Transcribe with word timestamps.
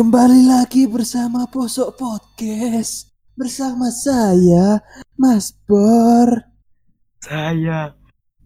Kembali 0.00 0.48
lagi 0.48 0.88
bersama 0.88 1.44
Posok 1.44 2.00
Podcast 2.00 3.12
bersama 3.36 3.92
saya 3.92 4.80
Mas 5.12 5.52
Bor. 5.68 6.40
Saya 7.20 7.92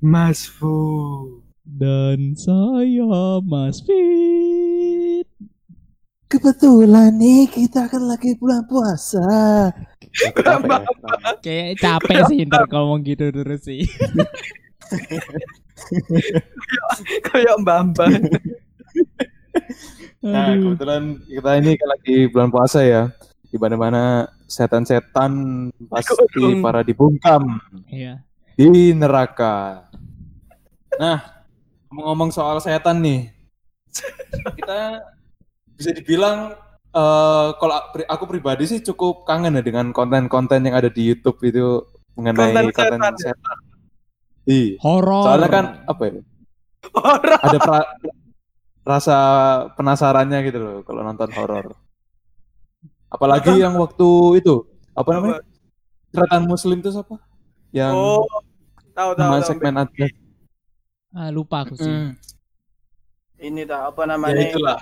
Mas 0.02 0.50
Fu. 0.50 0.74
Dan 1.62 2.34
saya 2.34 3.38
Mas 3.46 3.78
Fit. 3.86 5.30
Kebetulan 6.26 7.14
nih 7.22 7.46
kita 7.46 7.86
kan 7.86 8.02
lagi 8.02 8.34
bulan 8.34 8.66
puasa. 8.66 9.70
Kayak 11.38 11.78
capek 11.78 12.34
sih 12.34 12.50
ntar 12.50 12.66
ngomong 12.66 13.06
gitu 13.06 13.30
terus 13.30 13.62
sih. 13.62 13.86
Kayak 17.30 17.62
mbak-mbak. 17.62 18.10
Nah, 20.24 20.56
kebetulan 20.56 21.02
kita 21.20 21.50
ini 21.60 21.70
kan 21.76 21.88
lagi 21.92 22.16
bulan 22.32 22.48
puasa 22.48 22.80
ya. 22.80 23.12
Di 23.44 23.60
mana-mana 23.60 24.24
setan-setan 24.48 25.30
pasti 25.86 26.16
para 26.58 26.80
dibungkam 26.80 27.60
Iya. 27.86 28.24
di 28.56 28.96
neraka. 28.96 29.84
Nah, 30.96 31.20
ngomong-ngomong 31.92 32.30
soal 32.32 32.56
setan 32.58 33.04
nih. 33.04 33.30
Kita 34.56 35.04
bisa 35.76 35.90
dibilang 35.92 36.56
eh 36.94 37.48
kalau 37.58 37.74
aku 38.06 38.24
pribadi 38.24 38.64
sih 38.64 38.78
cukup 38.80 39.26
kangen 39.26 39.58
ya 39.58 39.62
dengan 39.62 39.90
konten-konten 39.90 40.62
yang 40.62 40.78
ada 40.78 40.86
di 40.88 41.10
YouTube 41.10 41.42
itu 41.42 41.82
mengenai 42.14 42.54
Konten 42.54 42.66
konten, 42.70 42.98
setan. 42.98 43.14
setan. 43.18 43.58
Iya. 44.46 44.78
Horor. 44.80 45.24
Soalnya 45.26 45.50
kan 45.50 45.64
apa 45.84 46.02
ya? 46.06 46.12
Orang. 46.94 47.40
Ada 47.42 47.58
pra- 47.60 47.90
rasa 48.84 49.16
penasarannya 49.74 50.38
gitu 50.44 50.58
loh 50.58 50.76
kalau 50.82 51.00
nonton 51.00 51.32
horor. 51.32 51.72
Apalagi 53.08 53.56
yang 53.56 53.74
waktu 53.74 54.08
itu 54.38 54.64
apa 54.92 55.10
namanya? 55.10 55.40
Ceratan 56.10 56.44
Muslim 56.44 56.78
itu 56.78 56.90
siapa? 56.90 57.16
Yang 57.70 57.92
Oh, 57.92 58.22
tahu 58.92 59.10
tahu. 59.12 59.18
nama 59.18 59.36
tahu. 59.36 59.48
segmen 59.48 59.74
ada. 59.76 60.06
Ah, 61.10 61.30
lupa 61.30 61.62
aku 61.62 61.74
sih. 61.74 61.86
Hmm, 61.86 62.12
Ini 63.36 63.62
tak 63.64 63.80
apa 63.88 64.00
ya 64.00 64.08
namanya? 64.08 64.42
itulah. 64.42 64.78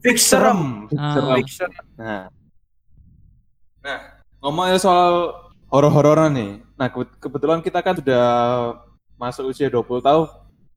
Fix 0.00 0.26
serem. 0.26 0.90
Ah. 0.92 1.12
Serem. 1.12 1.36
Fix 1.38 1.48
serem. 1.54 1.84
Nah. 1.94 2.26
Nah, 3.80 3.98
ngomongnya 4.38 4.78
soal 4.78 5.34
horor-hororan 5.68 6.30
nih. 6.30 6.52
Nah, 6.74 6.88
ke- 6.88 7.18
kebetulan 7.18 7.58
kita 7.58 7.78
kan 7.78 7.94
sudah 7.94 8.24
masuk 9.16 9.50
usia 9.50 9.66
20 9.66 9.98
tahun. 10.00 10.26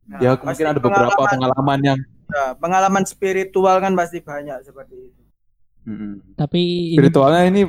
Nah, 0.05 0.19
ya, 0.21 0.31
mungkin 0.37 0.65
ada 0.67 0.77
beberapa 0.77 1.09
pengalaman, 1.11 1.33
pengalaman 1.33 1.79
yang 1.83 1.99
ya, 2.27 2.53
pengalaman 2.57 3.05
spiritual 3.05 3.77
kan 3.79 3.93
pasti 3.93 4.19
banyak 4.19 4.61
seperti 4.61 4.95
itu. 5.11 5.21
Hmm, 5.85 6.21
Tapi 6.33 6.93
spiritualnya 6.97 7.45
ini 7.45 7.61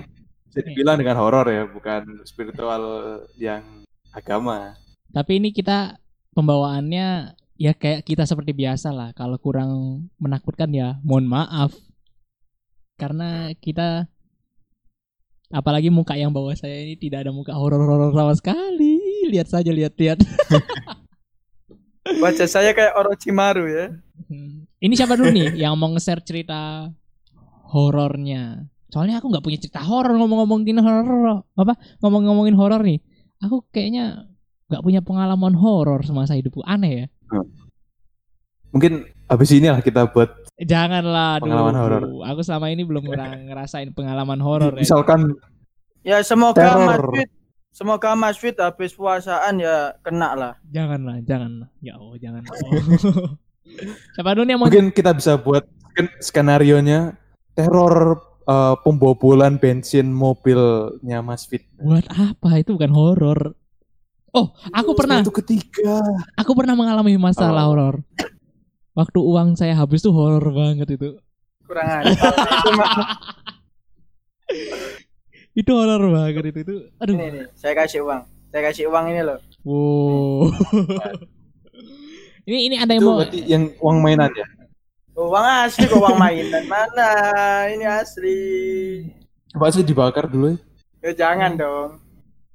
bisa 0.48 0.60
dibilang 0.64 0.96
dengan 0.96 1.20
horor 1.20 1.46
ya, 1.48 1.68
bukan 1.68 2.24
spiritual 2.24 2.80
yang 3.36 3.62
agama. 4.10 4.72
tapi 5.06 5.36
ini 5.40 5.52
kita 5.52 5.96
pembawaannya 6.32 7.36
ya 7.56 7.72
kayak 7.72 8.04
kita 8.04 8.24
seperti 8.24 8.52
biasa 8.52 8.92
lah. 8.92 9.12
Kalau 9.12 9.36
kurang 9.36 10.04
menakutkan 10.16 10.68
ya 10.72 10.96
mohon 11.04 11.28
maaf. 11.28 11.72
Karena 12.96 13.52
kita 13.56 14.08
apalagi 15.52 15.92
muka 15.92 16.16
yang 16.16 16.32
bawah 16.32 16.56
saya 16.56 16.80
ini 16.84 16.96
tidak 16.96 17.28
ada 17.28 17.32
muka 17.32 17.52
horor-horor 17.52 18.12
sama 18.12 18.32
sekali. 18.36 18.96
Lihat 19.28 19.48
saja, 19.52 19.68
lihat-lihat. 19.72 20.20
Wajah 22.22 22.48
saya 22.48 22.70
kayak 22.72 22.94
Orochimaru 22.94 23.64
ya. 23.66 23.86
Hmm. 24.30 24.64
Ini 24.78 24.94
siapa 24.94 25.16
dulu 25.18 25.32
nih 25.32 25.56
yang 25.58 25.74
mau 25.74 25.90
nge-share 25.92 26.22
cerita 26.22 26.90
horornya? 27.72 28.66
Soalnya 28.92 29.18
aku 29.18 29.28
nggak 29.32 29.44
punya 29.44 29.58
cerita 29.58 29.82
horor 29.82 30.14
ngomong-ngomongin 30.14 30.78
horor 30.78 31.42
apa 31.58 31.74
ngomong-ngomongin 32.00 32.54
horor 32.54 32.80
nih. 32.86 33.02
Aku 33.42 33.66
kayaknya 33.74 34.30
nggak 34.70 34.82
punya 34.82 35.00
pengalaman 35.02 35.54
horor 35.58 36.00
semasa 36.06 36.38
hidupku 36.38 36.62
aneh 36.62 37.04
ya. 37.04 37.06
Mungkin 38.70 39.08
habis 39.26 39.50
ini 39.54 39.66
lah 39.72 39.80
kita 39.82 40.06
buat 40.10 40.46
Janganlah 40.56 41.36
Pengalaman 41.44 41.74
dulu. 41.76 41.82
horor. 41.84 42.02
Aku 42.32 42.40
selama 42.40 42.72
ini 42.72 42.80
belum 42.88 43.04
pernah 43.04 43.36
ngerasain 43.36 43.92
pengalaman 43.92 44.40
horor 44.40 44.72
ya. 44.72 44.88
misalkan 44.88 45.36
Ya 46.00 46.22
semoga 46.24 46.96
Fit 47.12 47.28
Semoga 47.76 48.16
Mas 48.16 48.40
Fit 48.40 48.56
habis 48.56 48.96
puasaan 48.96 49.60
ya 49.60 49.92
kena 50.00 50.32
lah. 50.32 50.54
Janganlah, 50.72 51.20
janganlah. 51.28 51.68
Ya 51.84 52.00
Allah, 52.00 52.16
jangan. 52.16 52.40
Oh. 52.48 53.36
siapa 54.16 54.32
dulu 54.32 54.48
nih 54.48 54.52
yang 54.56 54.60
mau 54.62 54.66
mungkin 54.72 54.88
kita 54.94 55.12
bisa 55.12 55.36
buat 55.36 55.68
sken- 55.92 56.16
skenario-nya 56.24 57.20
teror 57.52 58.16
eh, 58.48 58.74
pembobolan 58.80 59.60
bensin 59.60 60.08
mobilnya 60.08 61.20
Mas 61.20 61.44
Fit. 61.44 61.68
buat 61.76 62.08
apa? 62.08 62.64
Itu 62.64 62.80
bukan 62.80 62.92
horor. 62.96 63.52
Oh, 64.32 64.56
aku 64.72 64.96
pernah. 64.96 65.20
Itu 65.20 65.36
ketiga. 65.36 66.00
Aku 66.40 66.56
pernah 66.56 66.72
mengalami 66.72 67.20
masalah 67.20 67.68
Oh. 67.68 67.76
horor. 67.76 68.00
Waktu 68.96 69.20
uang 69.20 69.52
saya 69.60 69.76
habis 69.76 70.00
tuh 70.00 70.16
horor 70.16 70.48
banget 70.48 70.96
itu. 70.96 71.20
Kurang 71.68 72.08
aja. 72.08 72.08
Itu 75.56 75.72
horor 75.72 76.12
banget 76.12 76.52
itu. 76.52 76.60
Itu 76.60 76.74
aduh. 77.00 77.16
ini 77.16 77.26
nih, 77.32 77.44
saya 77.56 77.72
kasih 77.72 78.04
uang. 78.04 78.22
Saya 78.52 78.62
kasih 78.68 78.84
uang 78.92 79.04
ini 79.08 79.20
loh. 79.24 79.38
Wow. 79.64 80.52
ini 82.48 82.58
ini 82.68 82.76
ada 82.76 82.92
yang 82.92 83.02
Itu 83.02 83.08
mau 83.08 83.18
berarti 83.24 83.40
yang 83.48 83.64
uang 83.80 83.98
mainan 84.04 84.30
ya? 84.36 84.46
Oh, 85.16 85.32
uang 85.32 85.46
asli 85.64 85.88
kok 85.88 85.96
uang 85.96 86.16
mainan 86.20 86.64
mana? 86.68 87.08
Ini 87.72 87.88
asli. 87.88 88.38
Coba 89.56 89.72
sih 89.72 89.80
dibakar 89.80 90.28
dulu 90.28 90.52
ya. 90.52 90.56
Ya 91.00 91.12
jangan 91.24 91.56
dong. 91.56 92.04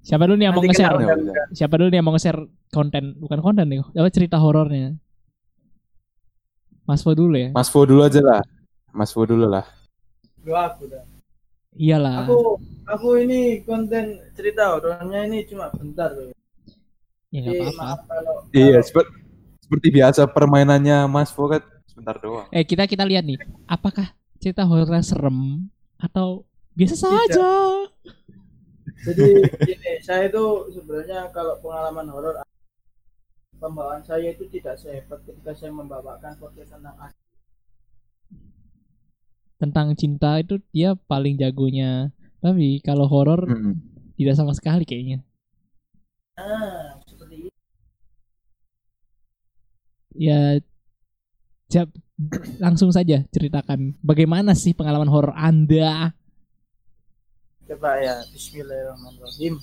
Siapa 0.06 0.29
dulu 0.29 0.38
nih 0.38 0.45
yang 0.50 0.53
mau 0.53 0.62
Nanti 0.62 0.69
nge-share? 0.73 0.97
kena 0.97 1.13
Ya. 1.13 1.44
Siapa 1.57 1.73
dulu 1.78 1.88
nih 1.89 1.97
yang 1.97 2.06
mau 2.06 2.13
nge-share 2.13 2.41
konten? 2.69 3.03
Bukan 3.18 3.39
konten 3.41 3.66
nih, 3.66 3.81
apa 3.81 4.09
cerita 4.13 4.38
horornya? 4.38 4.94
Mas 6.85 7.01
Fo 7.06 7.13
dulu 7.13 7.38
ya. 7.38 7.50
Mas 7.53 7.69
Fo 7.69 7.85
dulu 7.85 8.01
aja 8.06 8.22
lah. 8.22 8.41
Mas 8.94 9.13
Fo 9.13 9.25
dulu 9.25 9.45
lah. 9.45 9.66
Lu 10.41 10.57
aku 10.57 10.89
dah. 10.89 11.06
Iyalah. 11.75 12.27
Aku 12.27 12.59
aku 12.83 13.07
ini 13.17 13.63
konten 13.63 14.19
cerita 14.35 14.75
horornya 14.75 15.23
ini 15.23 15.47
cuma 15.47 15.71
bentar 15.71 16.11
loh. 16.11 16.35
Ya 17.31 17.47
Jadi 17.47 17.63
apa-apa. 17.63 17.79
maaf 17.79 17.99
kalau 18.05 18.35
Iya, 18.51 18.79
seperti, 18.83 19.11
seperti 19.63 19.87
biasa 19.89 20.21
permainannya 20.27 21.07
Mas 21.07 21.31
Fo 21.31 21.47
kan 21.47 21.63
sebentar 21.87 22.19
doang. 22.19 22.47
Eh 22.51 22.67
kita 22.67 22.83
kita 22.83 23.07
lihat 23.07 23.23
nih, 23.23 23.39
apakah 23.65 24.11
cerita 24.37 24.67
horornya 24.67 24.99
serem 24.99 25.71
atau 25.95 26.43
biasa 26.75 26.95
saja? 26.99 27.51
Jadi 29.01 29.27
gini, 29.63 29.91
saya 30.03 30.27
itu 30.27 30.43
sebenarnya 30.69 31.31
kalau 31.31 31.55
pengalaman 31.57 32.11
horor 32.11 32.35
pembawaan 33.55 34.01
saya 34.01 34.33
itu 34.33 34.43
tidak 34.49 34.75
sehebat 34.75 35.21
ketika 35.23 35.53
saya 35.53 35.71
membawakan 35.71 36.33
podcast 36.35 36.73
tentang 36.73 36.97
as- 36.99 37.15
Tentang 39.61 39.94
cinta 39.94 40.41
itu 40.41 40.57
dia 40.73 40.97
paling 40.97 41.38
jagonya. 41.38 42.09
Tapi 42.41 42.81
kalau 42.81 43.05
horor 43.05 43.45
Mm-mm. 43.45 43.77
tidak 44.17 44.33
sama 44.33 44.57
sekali 44.57 44.81
kayaknya. 44.81 45.22
Ah, 46.33 46.97
seperti 47.05 47.45
itu. 47.45 47.49
Ya 50.17 50.57
jap- 51.69 51.94
langsung 52.57 52.89
saja 52.89 53.21
ceritakan 53.29 53.94
bagaimana 54.01 54.57
sih 54.57 54.73
pengalaman 54.73 55.05
horor 55.07 55.38
Anda? 55.38 56.17
Coba 57.69 58.01
ya, 58.01 58.25
Bismillahirrahmanirrahim. 58.33 59.61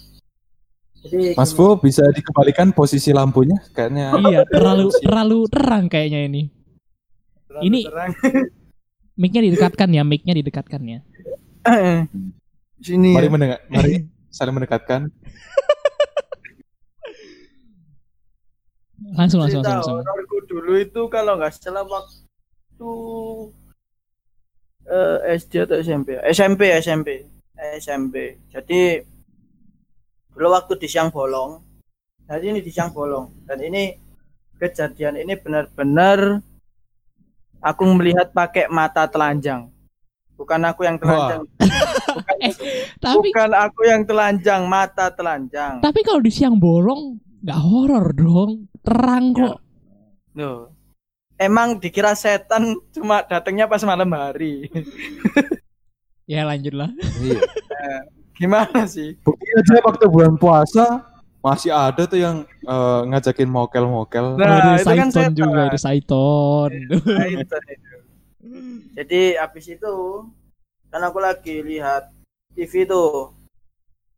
Jadi 0.99 1.35
Mas 1.35 1.51
Fo 1.51 1.79
bisa 1.79 2.07
dikembalikan 2.11 2.71
posisi 2.71 3.11
lampunya 3.11 3.59
kayaknya. 3.71 4.15
iya, 4.23 4.41
terlalu 4.55 4.91
Siap. 4.91 5.03
terlalu 5.03 5.39
terang 5.51 5.85
kayaknya 5.87 6.21
ini. 6.25 6.43
terlalu 7.51 7.63
ini- 7.67 7.85
terang. 7.85 8.11
Mic-nya 9.19 9.43
didekatkan 9.43 9.91
ya, 9.91 10.07
mic-nya 10.07 10.35
didekatkan 10.39 10.83
ya. 10.87 10.99
sini. 12.79 13.11
Mari 13.19 13.27
ya. 13.27 13.33
mendengar, 13.35 13.59
mari 13.75 14.07
saling 14.31 14.55
mendekatkan. 14.55 15.11
Langsung 19.19 19.41
langsung 19.41 19.63
cerita 19.63 19.79
langsung. 19.79 20.03
hororku 20.03 20.39
dulu 20.51 20.73
itu 20.79 21.03
kalau 21.09 21.39
nggak 21.39 21.55
salah 21.55 21.87
waktu 21.87 22.93
eh, 24.85 25.39
SD 25.39 25.53
atau 25.65 25.77
SMP 25.81 26.19
ya? 26.19 26.23
SMP 26.29 26.61
SMP 26.83 27.09
SMP 27.79 28.43
jadi 28.51 29.03
dulu 30.35 30.47
waktu 30.51 30.77
di 30.77 30.87
siang 30.91 31.15
bolong 31.15 31.63
jadi 32.27 32.53
ini 32.53 32.61
di 32.61 32.71
siang 32.75 32.91
bolong 32.93 33.47
dan 33.49 33.63
ini 33.63 33.97
kejadian 34.59 35.23
ini 35.23 35.39
benar-benar 35.39 36.43
aku 37.63 37.83
melihat 37.97 38.31
pakai 38.31 38.71
mata 38.71 39.07
telanjang 39.07 39.71
bukan 40.39 40.61
aku 40.67 40.87
yang 40.87 40.97
telanjang 40.97 41.43
bukan, 42.17 42.39
Tapi 43.03 43.29
bukan 43.35 43.53
aku 43.55 43.81
yang 43.87 44.03
telanjang 44.07 44.63
mata 44.71 45.11
telanjang 45.11 45.83
tapi 45.83 46.01
kalau 46.07 46.23
di 46.23 46.31
siang 46.31 46.59
bolong 46.59 47.29
nggak 47.43 47.61
horor 47.63 48.07
dong, 48.15 48.67
terang 48.83 49.35
kok. 49.35 49.59
Loh. 50.35 50.75
Emang 51.39 51.79
dikira 51.79 52.19
setan 52.19 52.75
cuma 52.91 53.23
datangnya 53.23 53.71
pas 53.71 53.83
malam 53.87 54.11
hari. 54.15 54.67
Ya 56.29 56.45
lanjut 56.45 56.77
lah. 56.77 56.93
Iya. 57.25 57.41
Gimana 58.37 58.85
sih? 58.85 59.17
Bukti 59.25 59.49
aja 59.49 59.81
waktu 59.81 60.13
bulan 60.13 60.37
puasa 60.37 61.01
masih 61.49 61.71
ada 61.73 62.03
tuh 62.05 62.21
yang 62.21 62.37
eh, 62.45 63.01
ngajakin 63.09 63.49
mokel-mokel. 63.49 64.37
Nah, 64.37 64.77
Oh, 64.77 64.77
itu 64.77 64.85
kan 64.85 65.09
Saiton 65.09 65.33
setan. 65.33 65.35
juga, 65.35 65.61
itu 65.69 65.79
Saiton. 65.81 66.71
Nah, 66.93 67.27
itu, 67.27 67.57
itu. 67.73 67.97
Jadi 68.95 69.21
habis 69.35 69.67
itu 69.67 69.95
kan 70.89 71.01
aku 71.03 71.19
lagi 71.19 71.61
lihat 71.61 72.13
TV 72.53 72.73
tuh. 72.85 73.33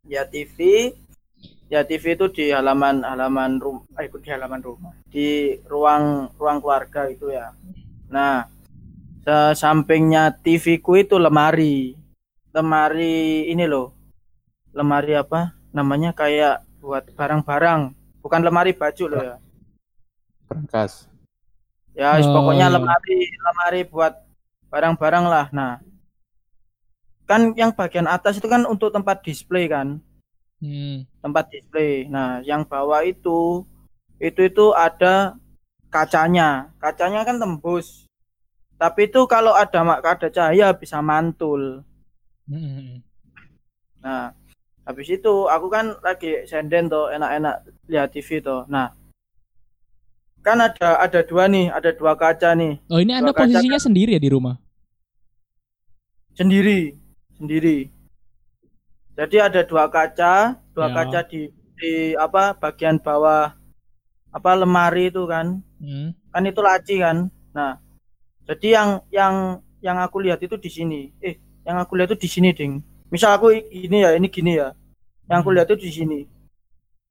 Ya 0.05 0.23
TV. 0.25 0.59
Ya 1.71 1.87
TV 1.87 2.19
itu 2.19 2.27
di 2.29 2.51
halaman 2.51 3.07
halaman 3.07 3.63
rumah, 3.63 3.87
eh, 3.97 4.11
di 4.11 4.29
halaman 4.29 4.61
rumah, 4.61 4.93
di 5.07 5.29
ruang 5.71 6.27
ruang 6.35 6.59
keluarga 6.59 7.07
itu 7.07 7.31
ya. 7.31 7.55
Nah, 8.11 8.51
se- 9.23 9.55
sampingnya 9.55 10.35
TV 10.35 10.83
ku 10.83 10.99
itu 10.99 11.15
lemari. 11.15 11.95
Lemari 12.51 13.47
ini 13.47 13.65
loh. 13.71 13.95
Lemari 14.75 15.15
apa? 15.15 15.55
Namanya 15.71 16.11
kayak 16.11 16.67
buat 16.81 17.05
barang-barang, 17.13 17.93
bukan 18.25 18.41
lemari 18.41 18.73
baju 18.73 19.05
loh 19.07 19.23
ya. 19.23 19.37
Berangkas. 20.49 21.07
Ya, 21.95 22.17
Oh, 22.17 22.33
pokoknya 22.41 22.73
iya. 22.73 22.75
lemari 22.75 23.19
lemari 23.29 23.81
buat 23.85 24.15
barang-barang 24.73 25.25
lah. 25.29 25.47
Nah, 25.53 25.79
kan 27.29 27.53
yang 27.55 27.71
bagian 27.71 28.09
atas 28.09 28.41
itu 28.41 28.49
kan 28.49 28.65
untuk 28.67 28.91
tempat 28.91 29.23
display 29.23 29.69
kan, 29.71 30.01
Hmm. 30.59 31.05
tempat 31.21 31.53
display. 31.53 32.09
Nah, 32.09 32.41
yang 32.43 32.65
bawah 32.65 33.05
itu 33.05 33.63
itu 34.21 34.41
itu 34.49 34.67
ada 34.73 35.37
kacanya. 35.93 36.73
Kacanya 36.81 37.25
kan 37.25 37.37
tembus. 37.37 38.09
Tapi 38.81 39.13
itu 39.13 39.21
kalau 39.29 39.53
ada 39.53 39.85
mak 39.85 40.01
ada 40.01 40.29
cahaya 40.33 40.73
bisa 40.73 41.05
mantul. 41.05 41.85
Hmm. 42.49 43.05
Nah, 44.01 44.33
habis 44.85 45.09
itu 45.09 45.47
aku 45.47 45.67
kan 45.69 45.97
lagi 46.01 46.45
senden 46.45 46.89
tuh 46.89 47.11
enak-enak 47.11 47.57
lihat 47.87 48.09
TV 48.11 48.41
tuh. 48.41 48.65
Nah, 48.67 48.91
kan 50.41 50.59
ada 50.59 50.99
ada 50.99 51.21
dua 51.23 51.47
nih, 51.47 51.69
ada 51.69 51.93
dua 51.93 52.17
kaca 52.17 52.57
nih. 52.57 52.81
Oh 52.89 52.99
ini 52.99 53.13
anda 53.13 53.31
Dua 53.31 53.39
kaca 53.39 53.49
posisinya 53.49 53.79
sendiri 53.79 54.17
ya 54.17 54.23
di 54.23 54.31
rumah? 54.33 54.57
sendiri 56.31 56.97
sendiri 57.37 57.91
jadi 59.13 59.51
ada 59.51 59.61
dua 59.67 59.91
kaca 59.93 60.57
dua 60.73 60.89
Ya. 60.89 60.95
kaca 60.97 61.21
di 61.29 61.53
di 61.77 61.93
apa 62.17 62.57
bagian 62.57 62.97
bawah 62.97 63.53
apa 64.31 64.51
lemari 64.57 65.11
itu 65.13 65.27
kan 65.29 65.61
Hmm. 65.77 66.17
kan 66.33 66.43
itu 66.47 66.61
laci 66.65 66.97
kan 66.97 67.29
nah 67.53 67.77
jadi 68.49 68.69
yang 68.73 68.89
yang 69.13 69.35
yang 69.81 69.97
aku 70.01 70.23
lihat 70.23 70.41
itu 70.41 70.57
di 70.57 70.71
sini 70.73 71.01
eh 71.21 71.37
yang 71.67 71.77
aku 71.77 71.99
lihat 71.99 72.15
itu 72.15 72.25
di 72.25 72.29
sini 72.31 72.49
ding 72.57 72.81
misal 73.11 73.37
aku 73.37 73.53
ini 73.55 74.07
ya 74.07 74.15
ini 74.15 74.31
gini 74.31 74.57
ya 74.57 74.73
yang 75.27 75.43
aku 75.43 75.51
Hmm. 75.51 75.57
lihat 75.61 75.69
itu 75.71 75.87
di 75.87 75.91
sini 75.91 76.21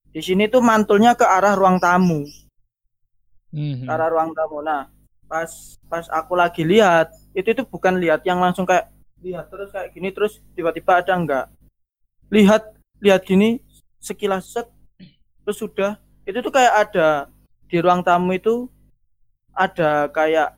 di 0.10 0.22
sini 0.24 0.50
tuh 0.50 0.64
mantulnya 0.64 1.14
ke 1.14 1.24
arah 1.28 1.54
ruang 1.54 1.78
tamu 1.78 2.26
Hmm. 3.50 3.82
ke 3.82 3.90
arah 3.90 4.14
ruang 4.14 4.30
tamu. 4.38 4.62
Nah, 4.62 4.94
pas 5.26 5.50
pas 5.90 6.06
aku 6.14 6.38
lagi 6.38 6.62
lihat, 6.62 7.10
itu 7.34 7.50
itu 7.50 7.66
bukan 7.66 7.98
lihat 7.98 8.22
yang 8.22 8.38
langsung 8.38 8.62
kayak 8.66 8.94
lihat 9.26 9.50
terus 9.50 9.74
kayak 9.74 9.90
gini 9.90 10.10
terus 10.14 10.38
tiba-tiba 10.54 11.02
ada 11.02 11.14
enggak. 11.18 11.46
Lihat 12.30 12.78
lihat 13.02 13.26
gini 13.26 13.58
sekilas 13.98 14.54
set 14.54 14.70
terus 15.42 15.58
sudah 15.58 15.98
itu 16.30 16.46
tuh 16.46 16.54
kayak 16.54 16.94
ada 16.94 17.26
di 17.66 17.82
ruang 17.82 18.06
tamu 18.06 18.38
itu 18.38 18.70
ada 19.50 20.06
kayak 20.14 20.54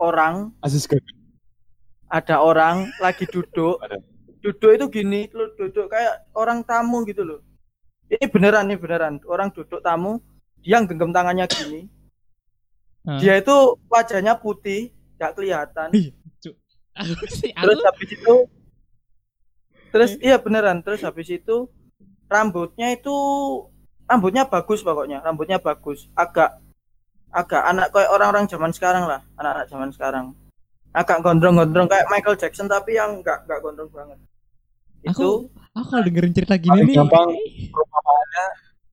orang, 0.00 0.56
Asis 0.64 0.88
ada 2.08 2.40
orang 2.40 2.88
lagi 2.96 3.28
duduk. 3.28 3.76
Duduk 4.44 4.76
itu 4.76 4.86
gini, 4.92 5.24
lu 5.32 5.48
duduk 5.56 5.88
kayak 5.88 6.28
orang 6.36 6.60
tamu 6.68 7.00
gitu 7.08 7.24
loh. 7.24 7.40
Ini 8.12 8.28
beneran 8.28 8.68
nih 8.68 8.76
beneran. 8.76 9.16
Orang 9.24 9.48
duduk 9.56 9.80
tamu, 9.80 10.20
dia 10.60 10.84
genggam 10.84 11.16
tangannya 11.16 11.48
gini. 11.48 11.88
Ah. 13.08 13.16
Dia 13.16 13.40
itu 13.40 13.80
wajahnya 13.88 14.36
putih, 14.36 14.92
nggak 15.16 15.32
kelihatan. 15.32 15.88
Terus 16.92 17.80
habis 17.88 18.08
itu, 18.12 18.36
terus 19.88 20.12
iya 20.20 20.36
beneran. 20.36 20.84
Terus 20.84 21.00
habis 21.00 21.32
itu 21.32 21.72
rambutnya 22.28 22.92
itu 22.92 23.16
rambutnya 24.04 24.44
bagus 24.44 24.84
pokoknya, 24.84 25.24
rambutnya 25.24 25.56
bagus. 25.56 26.12
Agak 26.12 26.60
agak 27.32 27.64
anak 27.64 27.88
kayak 27.96 28.12
orang-orang 28.12 28.44
zaman 28.44 28.76
sekarang 28.76 29.08
lah, 29.08 29.24
anak-anak 29.40 29.66
zaman 29.72 29.88
sekarang. 29.88 30.26
Agak 30.92 31.24
gondrong-gondrong 31.24 31.88
kayak 31.88 32.12
Michael 32.12 32.36
Jackson 32.36 32.68
tapi 32.68 33.00
yang 33.00 33.24
nggak 33.24 33.48
nggak 33.48 33.58
gondrong 33.64 33.88
banget. 33.88 34.20
Aku- 35.06 35.12
Itu 35.12 35.30
aku 35.70 35.86
kalau 35.88 36.02
dengerin 36.02 36.32
cerita 36.32 36.54
gini 36.56 36.80
nih. 36.82 36.96
gampang. 36.96 37.28
perumpamaannya 37.68 38.44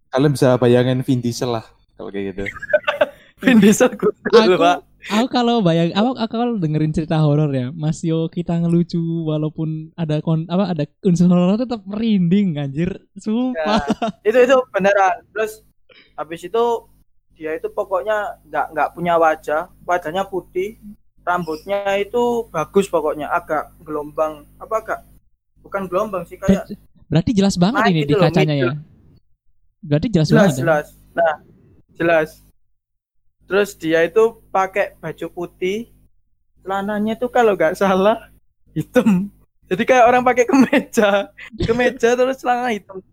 kalian 0.10 0.32
bisa 0.32 0.50
bayangin 0.56 1.00
Vin 1.02 1.20
Diesel 1.20 1.50
lah 1.50 1.64
kalau 1.96 2.10
kayak 2.10 2.26
gitu. 2.32 2.44
Vin 3.42 3.58
Diesel 3.58 3.90
Aku, 3.90 4.08
Pak. 4.56 4.78
aku 5.08 5.26
kalau 5.28 5.62
bayang, 5.62 5.90
aku, 5.92 6.14
aku 6.14 6.34
kalau 6.36 6.54
dengerin 6.56 6.92
cerita 6.92 7.18
horor 7.18 7.50
ya, 7.50 7.72
Mas 7.72 8.02
Yo 8.02 8.28
kita 8.28 8.54
ngelucu 8.56 9.00
walaupun 9.24 9.90
ada 9.96 10.20
kon, 10.20 10.46
apa 10.46 10.70
ada 10.70 10.84
unsur 11.02 11.26
horor 11.26 11.58
tetap 11.58 11.82
merinding 11.84 12.54
anjir, 12.56 13.02
sumpah. 13.16 13.82
Ya, 14.22 14.30
itu 14.30 14.38
itu 14.46 14.58
beneran. 14.70 15.26
Terus 15.32 15.66
habis 16.14 16.42
itu 16.42 16.64
dia 17.34 17.58
itu 17.58 17.66
pokoknya 17.68 18.38
nggak 18.46 18.66
nggak 18.72 18.90
punya 18.94 19.18
wajah, 19.18 19.62
wajahnya 19.82 20.30
putih, 20.30 20.78
rambutnya 21.22 21.98
itu 21.98 22.46
bagus 22.48 22.86
pokoknya, 22.86 23.26
agak 23.28 23.74
gelombang 23.82 24.46
apa 24.58 24.76
agak 24.78 25.00
bukan 25.62 25.86
gelombang 25.88 26.24
sih 26.26 26.38
kayak 26.38 26.66
Ber- 26.68 26.90
Berarti 27.12 27.32
jelas 27.36 27.60
banget 27.60 27.92
ini 27.92 28.08
di 28.08 28.16
gitu 28.16 28.16
loh, 28.16 28.24
kacanya 28.32 28.56
ya. 28.56 28.72
Berarti 29.84 30.08
jelas, 30.08 30.28
jelas 30.32 30.40
banget. 30.48 30.56
ya? 30.56 30.62
jelas. 30.64 30.88
Nah 31.12 31.36
jelas. 32.00 32.30
Terus 33.52 33.70
dia 33.76 34.00
itu 34.08 34.24
pakai 34.48 34.96
baju 34.96 35.28
putih, 35.28 35.92
celananya 36.64 37.20
tuh 37.20 37.28
kalau 37.28 37.52
nggak 37.60 37.76
salah 37.76 38.32
hitam. 38.72 39.28
Jadi 39.68 39.84
kayak 39.88 40.08
orang 40.08 40.24
pakai 40.24 40.48
kemeja, 40.48 41.32
kemeja 41.68 42.16
terus 42.16 42.40
celana 42.40 42.72
hitam. 42.72 43.04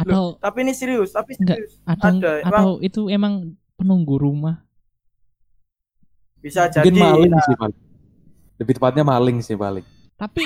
Atau 0.00 0.36
Tapi 0.40 0.58
ini 0.64 0.72
serius, 0.72 1.12
tapi 1.12 1.36
Enggak. 1.36 1.60
serius. 1.60 1.76
atau 1.84 2.08
ada, 2.08 2.32
atau 2.44 2.72
itu 2.80 3.08
emang 3.12 3.52
penunggu 3.76 4.16
rumah. 4.16 4.64
Bisa 6.40 6.72
Mungkin 6.72 6.88
jadi. 6.88 7.00
maling 7.00 7.32
nah, 7.32 7.44
sih 7.44 7.56
paling. 7.56 7.78
Lebih 8.60 8.74
tepatnya 8.80 9.04
maling 9.04 9.38
sih 9.44 9.56
paling. 9.56 9.84
Tapi 10.16 10.42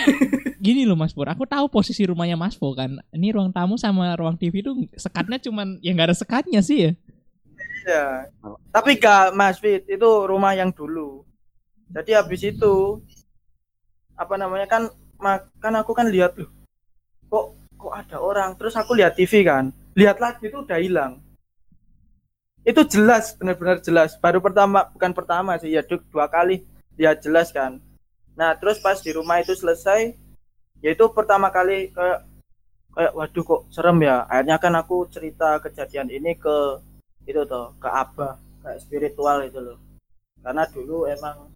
gini 0.64 0.88
loh 0.88 0.96
Mas 0.96 1.12
Pur, 1.12 1.28
aku 1.28 1.44
tahu 1.44 1.68
posisi 1.68 2.06
rumahnya 2.08 2.34
Mas 2.38 2.56
Po 2.56 2.72
kan. 2.72 2.96
Ini 3.12 3.34
ruang 3.36 3.52
tamu 3.52 3.76
sama 3.76 4.16
ruang 4.16 4.38
TV 4.40 4.64
itu 4.64 4.72
sekatnya 4.96 5.36
cuman 5.36 5.76
ya 5.84 5.92
nggak 5.92 6.08
ada 6.12 6.16
sekatnya 6.16 6.60
sih 6.64 6.78
ya. 6.88 6.92
Ya. 7.86 8.26
Tapi 8.74 8.98
gak 8.98 9.30
Mas 9.30 9.62
Fit, 9.62 9.86
itu 9.86 10.10
rumah 10.26 10.58
yang 10.58 10.74
dulu. 10.74 11.22
Jadi 11.86 12.18
habis 12.18 12.42
itu 12.42 12.98
apa 14.18 14.34
namanya 14.34 14.66
kan 14.66 14.82
ma- 15.22 15.46
kan 15.62 15.74
aku 15.78 15.94
kan 15.94 16.10
lihat 16.10 16.34
loh. 16.34 16.50
Kok 17.30 17.46
kok 17.78 17.94
ada 17.94 18.16
orang? 18.18 18.58
Terus 18.58 18.74
aku 18.74 18.98
lihat 18.98 19.14
TV 19.14 19.46
kan. 19.46 19.70
Lihat 19.94 20.18
lagi 20.18 20.50
itu 20.50 20.58
udah 20.66 20.82
hilang. 20.82 21.22
Itu 22.66 22.82
jelas, 22.82 23.38
benar-benar 23.38 23.78
jelas. 23.78 24.18
Baru 24.18 24.42
pertama, 24.42 24.90
bukan 24.90 25.14
pertama 25.14 25.54
sih, 25.54 25.70
ya 25.70 25.86
du- 25.86 26.02
dua 26.10 26.26
kali 26.26 26.66
lihat 26.98 27.22
jelas 27.22 27.54
kan. 27.54 27.78
Nah, 28.36 28.52
terus 28.60 28.76
pas 28.84 29.00
di 29.00 29.10
rumah 29.16 29.40
itu 29.40 29.56
selesai, 29.56 30.12
yaitu 30.84 31.04
pertama 31.10 31.48
kali 31.48 31.88
kayak 31.90 32.28
kayak 32.92 33.12
waduh 33.16 33.44
kok 33.44 33.62
serem 33.72 33.98
ya. 34.04 34.28
Akhirnya 34.28 34.56
kan 34.60 34.72
aku 34.76 35.08
cerita 35.08 35.56
kejadian 35.64 36.12
ini 36.12 36.36
ke 36.36 36.80
itu 37.24 37.42
tuh 37.48 37.72
ke 37.80 37.88
abah 37.88 38.36
kayak 38.60 38.80
spiritual 38.84 39.40
itu 39.44 39.60
loh. 39.60 39.78
Karena 40.44 40.68
dulu 40.68 41.08
emang 41.08 41.52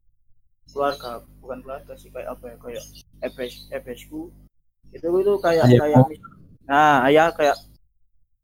keluarga 0.73 1.21
bukan 1.45 1.59
keluarga 1.61 1.93
sih 2.01 2.09
kayak 2.09 2.29
apa 2.33 2.45
ya 2.49 2.57
kayak 2.63 2.85
ebes 3.27 3.53
ebesku 3.75 4.31
itu 4.95 5.07
itu 5.07 5.33
kayak 5.43 5.67
Ayahmu. 5.67 5.83
kayak 5.83 6.05
nah 6.67 7.03
ayah 7.11 7.29
kayak 7.35 7.59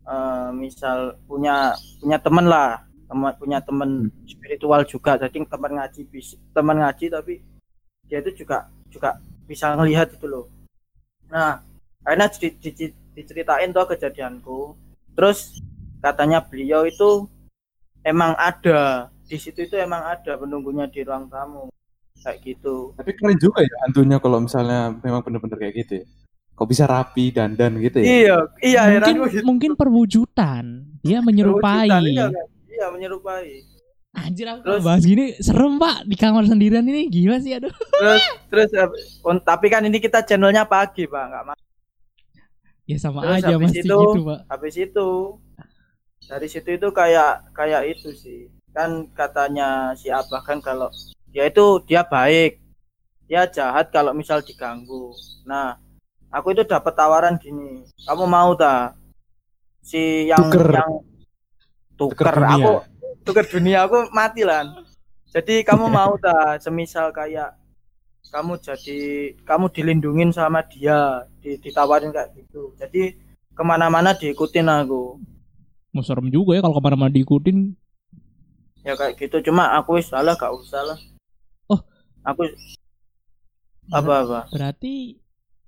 eh, 0.06 0.48
misal 0.54 1.16
punya 1.24 1.72
punya 2.00 2.18
temen 2.20 2.46
lah. 2.46 2.84
Teman 3.06 3.32
punya 3.38 3.62
temen 3.62 4.10
spiritual 4.26 4.82
juga. 4.82 5.14
Jadi 5.14 5.46
teman 5.46 5.72
ngaji 5.78 6.00
teman 6.50 6.76
ngaji 6.82 7.06
tapi 7.06 7.34
dia 8.06 8.18
itu 8.22 8.44
juga 8.44 8.70
juga 8.90 9.18
bisa 9.46 9.74
ngelihat 9.74 10.14
itu 10.14 10.26
loh 10.26 10.46
nah 11.30 11.62
akhirnya 12.06 12.30
di- 12.38 12.58
di- 12.62 12.96
diceritain 13.14 13.70
tuh 13.74 13.86
kejadianku 13.90 14.74
terus 15.18 15.58
katanya 15.98 16.38
beliau 16.44 16.86
itu 16.86 17.26
emang 18.06 18.38
ada 18.38 19.10
di 19.26 19.36
situ 19.42 19.66
itu 19.66 19.74
emang 19.74 20.06
ada 20.06 20.38
penunggunya 20.38 20.86
di 20.86 21.02
ruang 21.02 21.26
tamu 21.26 21.66
kayak 22.22 22.38
gitu 22.42 22.94
Tapi 22.94 23.10
keren 23.14 23.38
juga 23.38 23.62
ya 23.62 23.74
hantunya 23.86 24.18
kalau 24.22 24.38
misalnya 24.42 24.94
memang 25.02 25.22
bener-bener 25.22 25.58
kayak 25.58 25.74
gitu 25.84 25.92
ya. 26.02 26.06
Kok 26.56 26.68
bisa 26.72 26.88
rapi 26.88 27.30
dandan 27.36 27.76
gitu 27.78 28.00
ya? 28.00 28.06
iya 28.08 28.36
iya 28.64 28.80
mungkin 28.96 29.16
gitu. 29.28 29.44
mungkin 29.44 29.70
perwujudan. 29.76 30.64
Dia 31.04 31.20
menyerupai. 31.20 31.86
Perwujudan, 31.86 32.02
iya, 32.08 32.26
kan? 32.32 32.46
iya 32.72 32.86
menyerupai 32.88 33.75
Anjir 34.16 34.46
aku 34.46 34.64
Terus- 34.64 34.82
bahas 34.82 35.02
gini 35.02 35.36
serem 35.38 35.76
pak 35.76 36.04
di 36.04 36.14
kamar 36.14 36.44
sendirian 36.44 36.82
ini 36.82 37.06
gila 37.06 37.36
sih 37.36 37.52
aduh. 37.52 37.72
terus 37.92 38.22
terus 38.48 38.70
eh, 38.72 38.88
tapi 39.40 39.66
kan 39.66 39.82
ini 39.82 39.98
kita 39.98 40.22
channelnya 40.22 40.64
pagi 40.64 41.04
pak 41.04 41.24
nggak 41.26 41.44
ma- 41.44 41.64
Ya 42.86 42.96
sama 42.96 43.18
Terus 43.20 43.42
aja 43.42 43.54
mesti 43.56 43.80
itu- 43.80 43.90
gitu 43.90 44.20
pak. 44.24 44.40
habis 44.46 44.74
itu 44.74 45.08
dari 46.22 46.46
situ 46.46 46.70
itu 46.72 46.88
kayak 46.90 47.50
kayak 47.52 47.82
itu 47.88 48.10
sih 48.12 48.40
kan 48.70 49.10
katanya 49.10 49.68
si 49.92 50.06
abah 50.08 50.40
kan 50.40 50.58
kalau 50.58 50.86
dia 51.28 51.44
itu 51.44 51.64
dia 51.82 52.02
baik 52.02 52.62
dia 53.24 53.44
jahat 53.46 53.90
kalau 53.90 54.10
misal 54.10 54.38
diganggu 54.38 55.10
nah 55.42 55.76
aku 56.28 56.50
itu 56.50 56.62
dapat 56.62 56.92
tawaran 56.92 57.34
gini 57.36 57.82
kamu 58.02 58.24
mau 58.24 58.54
tak 58.54 58.94
si 59.80 60.24
yang 60.24 60.46
Tuker. 60.46 60.66
yang 60.72 60.92
tuker, 61.96 62.22
Tuker 62.22 62.34
dunia. 62.36 62.54
aku 62.54 62.72
tuker 63.26 63.42
dunia 63.50 63.84
aku 63.90 64.06
mati 64.14 64.46
lah 64.46 64.62
jadi 65.36 65.60
kamu 65.66 65.90
mau 65.98 66.16
tak 66.16 66.64
semisal 66.64 67.12
kayak 67.12 67.52
kamu 68.32 68.58
jadi 68.58 68.98
kamu 69.46 69.66
dilindungin 69.70 70.30
sama 70.34 70.64
dia 70.66 71.28
di- 71.38 71.60
ditawarin 71.62 72.10
kayak 72.10 72.34
gitu. 72.34 72.74
Jadi 72.74 73.14
ke 73.54 73.62
mana-mana 73.62 74.16
diikutin 74.16 74.66
aku. 74.66 75.20
Mau 75.94 76.02
serem 76.04 76.28
juga 76.28 76.58
ya 76.58 76.60
kalau 76.60 76.76
ke 76.76 76.82
mana-mana 76.82 77.12
diikutin. 77.12 77.76
ya 78.86 78.94
kayak 78.94 79.18
gitu. 79.18 79.42
Cuma 79.50 79.74
aku 79.74 79.98
salah 79.98 80.38
gak 80.38 80.54
usah 80.54 80.82
lah. 80.82 80.98
Oh. 81.66 81.80
aku 82.22 82.46
apa 83.90 84.12
apa? 84.22 84.40
Berarti 84.50 85.18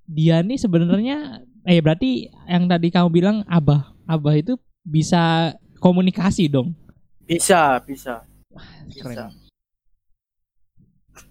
dia 0.07 0.39
nih 0.39 0.59
sebenarnya 0.59 1.43
eh 1.67 1.79
berarti 1.83 2.31
yang 2.47 2.67
tadi 2.67 2.87
kamu 2.91 3.09
bilang 3.11 3.37
abah. 3.47 3.91
Abah 4.07 4.35
itu 4.39 4.55
bisa 4.83 5.55
komunikasi 5.79 6.47
dong. 6.51 6.75
Bisa 7.29 7.77
bisa 7.85 8.25
Keren. 8.89 9.13
bisa 9.13 9.25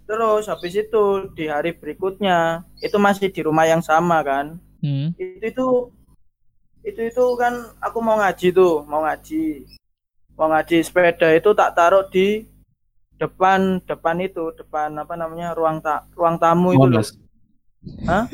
terus 0.07 0.47
habis 0.47 0.73
itu 0.73 1.05
di 1.35 1.51
hari 1.51 1.75
berikutnya 1.75 2.63
itu 2.79 2.97
masih 2.97 3.29
di 3.29 3.41
rumah 3.43 3.67
yang 3.67 3.83
sama 3.83 4.23
kan 4.23 4.57
Hmm. 4.79 5.11
itu 5.19 5.43
itu 5.43 5.67
itu 6.87 7.01
itu 7.11 7.25
kan 7.35 7.51
aku 7.83 7.99
mau 7.99 8.15
ngaji 8.15 8.55
tuh 8.55 8.87
mau 8.87 9.03
ngaji 9.03 9.67
mau 10.39 10.47
ngaji 10.47 10.87
sepeda 10.87 11.35
itu 11.35 11.51
tak 11.51 11.75
taruh 11.75 12.07
di 12.07 12.47
depan 13.19 13.83
depan 13.83 14.23
itu 14.23 14.55
depan 14.55 14.95
apa 14.95 15.19
namanya 15.19 15.51
ruang 15.51 15.83
tak 15.83 16.07
ruang 16.15 16.39
tamu 16.39 16.71
itu 16.71 16.87
loh 16.87 17.03
Monas. 17.03 17.11
Hah? 18.07 18.25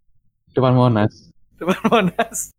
Depan 0.54 0.70
Monas. 0.70 1.34
depan 1.58 1.78
Monas 1.90 2.54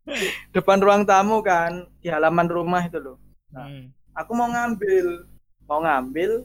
depan 0.51 0.77
ruang 0.83 1.07
tamu 1.07 1.39
kan 1.39 1.87
di 2.03 2.11
halaman 2.11 2.51
rumah 2.51 2.83
itu 2.83 2.99
loh 2.99 3.15
Hmm. 3.55 3.95
Aku 4.19 4.31
mau 4.35 4.51
ngambil. 4.51 5.23
Mau 5.63 5.79
ngambil. 5.79 6.43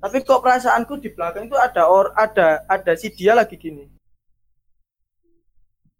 Tapi 0.00 0.16
kok 0.24 0.40
perasaanku 0.40 0.96
di 0.96 1.12
belakang 1.12 1.44
itu 1.44 1.56
ada 1.60 1.84
or 1.84 2.16
ada 2.16 2.64
ada 2.64 2.92
si 2.96 3.12
dia 3.12 3.36
lagi 3.36 3.60
gini. 3.60 3.84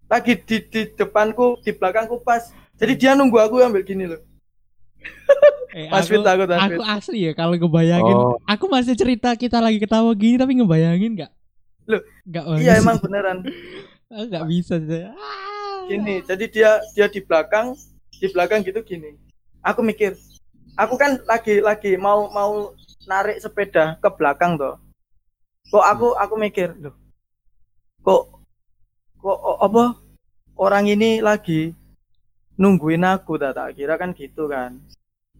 Lagi 0.09 0.41
di 0.41 0.57
di 0.65 0.81
depanku 0.97 1.61
di 1.61 1.77
belakangku 1.77 2.25
pas. 2.25 2.49
Jadi 2.81 2.97
dia 2.97 3.13
nunggu 3.13 3.37
aku 3.37 3.61
ambil 3.61 3.85
gini 3.85 4.09
loh. 4.09 4.21
Eh, 5.71 5.87
Mas 5.87 6.11
aku, 6.11 6.19
Fit 6.19 6.27
Mas 6.27 6.35
aku 6.67 6.83
Fit. 6.83 6.91
asli 6.99 7.19
ya 7.31 7.33
kalau 7.39 7.55
ngebayangin. 7.55 8.11
Oh. 8.11 8.35
aku 8.43 8.67
masih 8.67 8.99
cerita 8.99 9.31
kita 9.39 9.63
lagi 9.63 9.79
ketawa 9.79 10.11
gini 10.19 10.35
tapi 10.35 10.59
ngebayangin 10.59 11.15
nggak? 11.15 11.31
Loh, 11.87 12.03
nggak 12.27 12.45
iya 12.59 12.83
emang 12.83 12.99
beneran. 12.99 13.47
Aku 14.11 14.27
nggak 14.35 14.47
bisa 14.51 14.83
saya 14.83 15.15
Ah. 15.15 15.87
gini 15.87 16.27
jadi 16.27 16.45
dia 16.51 16.71
dia 16.91 17.07
di 17.07 17.23
belakang 17.23 17.79
di 18.11 18.27
belakang 18.35 18.67
gitu 18.67 18.83
gini. 18.83 19.15
Aku 19.63 19.79
mikir 19.87 20.19
aku 20.81 20.95
kan 20.97 21.21
lagi 21.29 21.61
lagi 21.61 21.93
mau 22.01 22.33
mau 22.33 22.73
narik 23.05 23.37
sepeda 23.45 24.01
ke 24.01 24.09
belakang 24.17 24.57
toh 24.57 24.81
kok 25.69 25.85
aku 25.85 26.17
aku 26.17 26.35
mikir 26.41 26.73
loh 26.81 26.97
kok 28.01 28.23
kok 29.21 29.39
apa 29.61 29.85
orang 30.57 30.89
ini 30.89 31.21
lagi 31.21 31.77
nungguin 32.57 33.05
aku 33.05 33.37
tak 33.37 33.53
tak 33.57 33.77
kira 33.77 34.01
kan 34.01 34.17
gitu 34.17 34.49
kan 34.49 34.81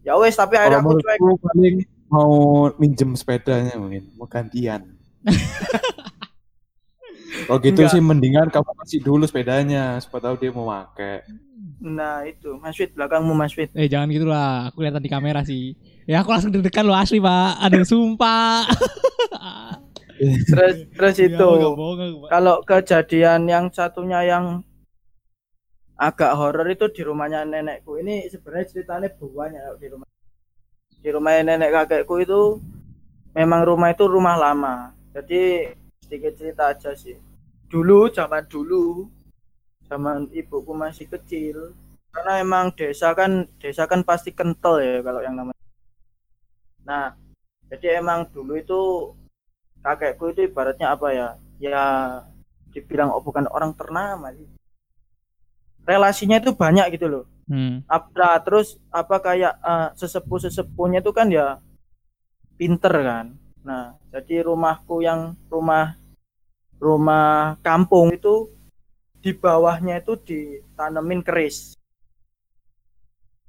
ya 0.05 0.13
wes 0.21 0.37
tapi 0.37 0.61
akhirnya 0.61 0.85
aku 0.85 1.01
cuek 1.01 1.17
paling 1.41 1.75
mau 2.11 2.67
minjem 2.75 3.15
sepedanya 3.15 3.79
mungkin, 3.79 4.11
mau 4.19 4.27
gantian. 4.27 4.83
Kalau 7.47 7.57
gitu 7.63 7.81
Enggak. 7.81 7.95
sih 7.95 8.03
mendingan 8.03 8.47
kamu 8.51 8.71
kasih 8.83 8.99
dulu 8.99 9.23
sepedanya, 9.23 9.95
supaya 10.03 10.29
tahu 10.29 10.35
dia 10.35 10.51
mau 10.51 10.67
pakai. 10.67 11.23
Nah 11.81 12.21
itu. 12.23 12.55
Mas 12.61 12.77
Fit 12.77 12.93
belakangmu 12.93 13.33
Mas 13.33 13.51
Fit 13.51 13.73
eh 13.73 13.89
jangan 13.89 14.07
gitu 14.13 14.29
lah. 14.29 14.69
Aku 14.69 14.85
lihat 14.85 15.01
di 15.01 15.09
kamera 15.09 15.41
sih. 15.41 15.73
Ya 16.05 16.21
aku 16.21 16.29
langsung 16.29 16.53
deg-degan 16.53 16.85
lo 16.85 16.93
asli 16.93 17.17
pak. 17.17 17.57
Aduh 17.59 17.81
sumpah. 17.83 18.69
Terus 20.21 20.85
terus 20.93 21.15
Ya, 21.17 21.33
itu. 21.33 21.41
aku 21.41 21.57
nggak 21.57 21.73
bohong 21.73 21.97
aku, 21.97 22.17
Pak. 22.21 22.29
kalau 22.29 22.55
kejadian 22.61 23.41
yang 23.49 23.65
satunya 23.73 24.21
yang 24.21 24.61
agak 25.97 26.37
horor 26.37 26.69
itu 26.69 26.85
di 26.93 27.01
rumahnya 27.01 27.41
nenekku. 27.41 27.97
Ini 27.97 28.29
sebenarnya 28.29 28.69
ceritanya 28.69 29.09
banyak 29.17 29.61
di 29.81 29.87
rumah. 29.89 30.05
Di 31.01 31.09
rumah 31.09 31.41
nenek 31.41 31.73
kakekku 31.73 32.21
itu 32.21 32.61
memang 33.33 33.65
rumah 33.65 33.89
itu 33.89 34.05
rumah 34.05 34.37
lama. 34.37 34.93
Jadi 35.17 35.73
sedikit 36.05 36.37
cerita 36.37 36.69
aja 36.69 36.93
sih. 36.93 37.17
Dulu 37.65 38.13
zaman 38.13 38.45
dulu 38.45 39.09
zaman 39.91 40.31
ibuku 40.31 40.71
masih 40.71 41.11
kecil. 41.11 41.75
Karena 42.15 42.39
emang 42.39 42.71
desa 42.71 43.11
kan 43.11 43.43
desa 43.59 43.83
kan 43.91 44.07
pasti 44.07 44.31
kental 44.31 44.79
ya 44.79 45.03
kalau 45.03 45.19
yang 45.19 45.35
namanya. 45.35 45.59
Nah 46.87 47.19
jadi 47.67 47.99
emang 47.99 48.31
dulu 48.31 48.55
itu 48.55 48.79
kakekku 49.83 50.31
itu 50.31 50.47
ibaratnya 50.47 50.95
apa 50.95 51.07
ya? 51.11 51.27
Ya 51.59 51.83
dibilang 52.71 53.11
oh, 53.11 53.19
bukan 53.19 53.51
orang 53.51 53.75
ternama 53.75 54.31
sih. 54.31 54.47
Relasinya 55.83 56.39
itu 56.39 56.55
banyak 56.55 56.87
gitu 56.95 57.11
loh. 57.11 57.25
Hmm. 57.51 57.83
apa 57.83 58.39
terus 58.47 58.79
apa 58.95 59.19
kayak 59.19 59.59
eh, 59.59 59.89
sesepuh 59.99 60.39
sesepuhnya 60.39 61.03
itu 61.03 61.11
kan 61.11 61.27
ya 61.27 61.59
pinter 62.55 62.95
kan. 62.95 63.35
Nah 63.67 63.99
jadi 64.07 64.47
rumahku 64.47 65.03
yang 65.03 65.35
rumah 65.51 65.99
rumah 66.79 67.59
kampung 67.59 68.15
itu 68.15 68.47
di 69.21 69.31
bawahnya 69.31 70.01
itu 70.01 70.17
ditanemin 70.17 71.21
keris 71.21 71.77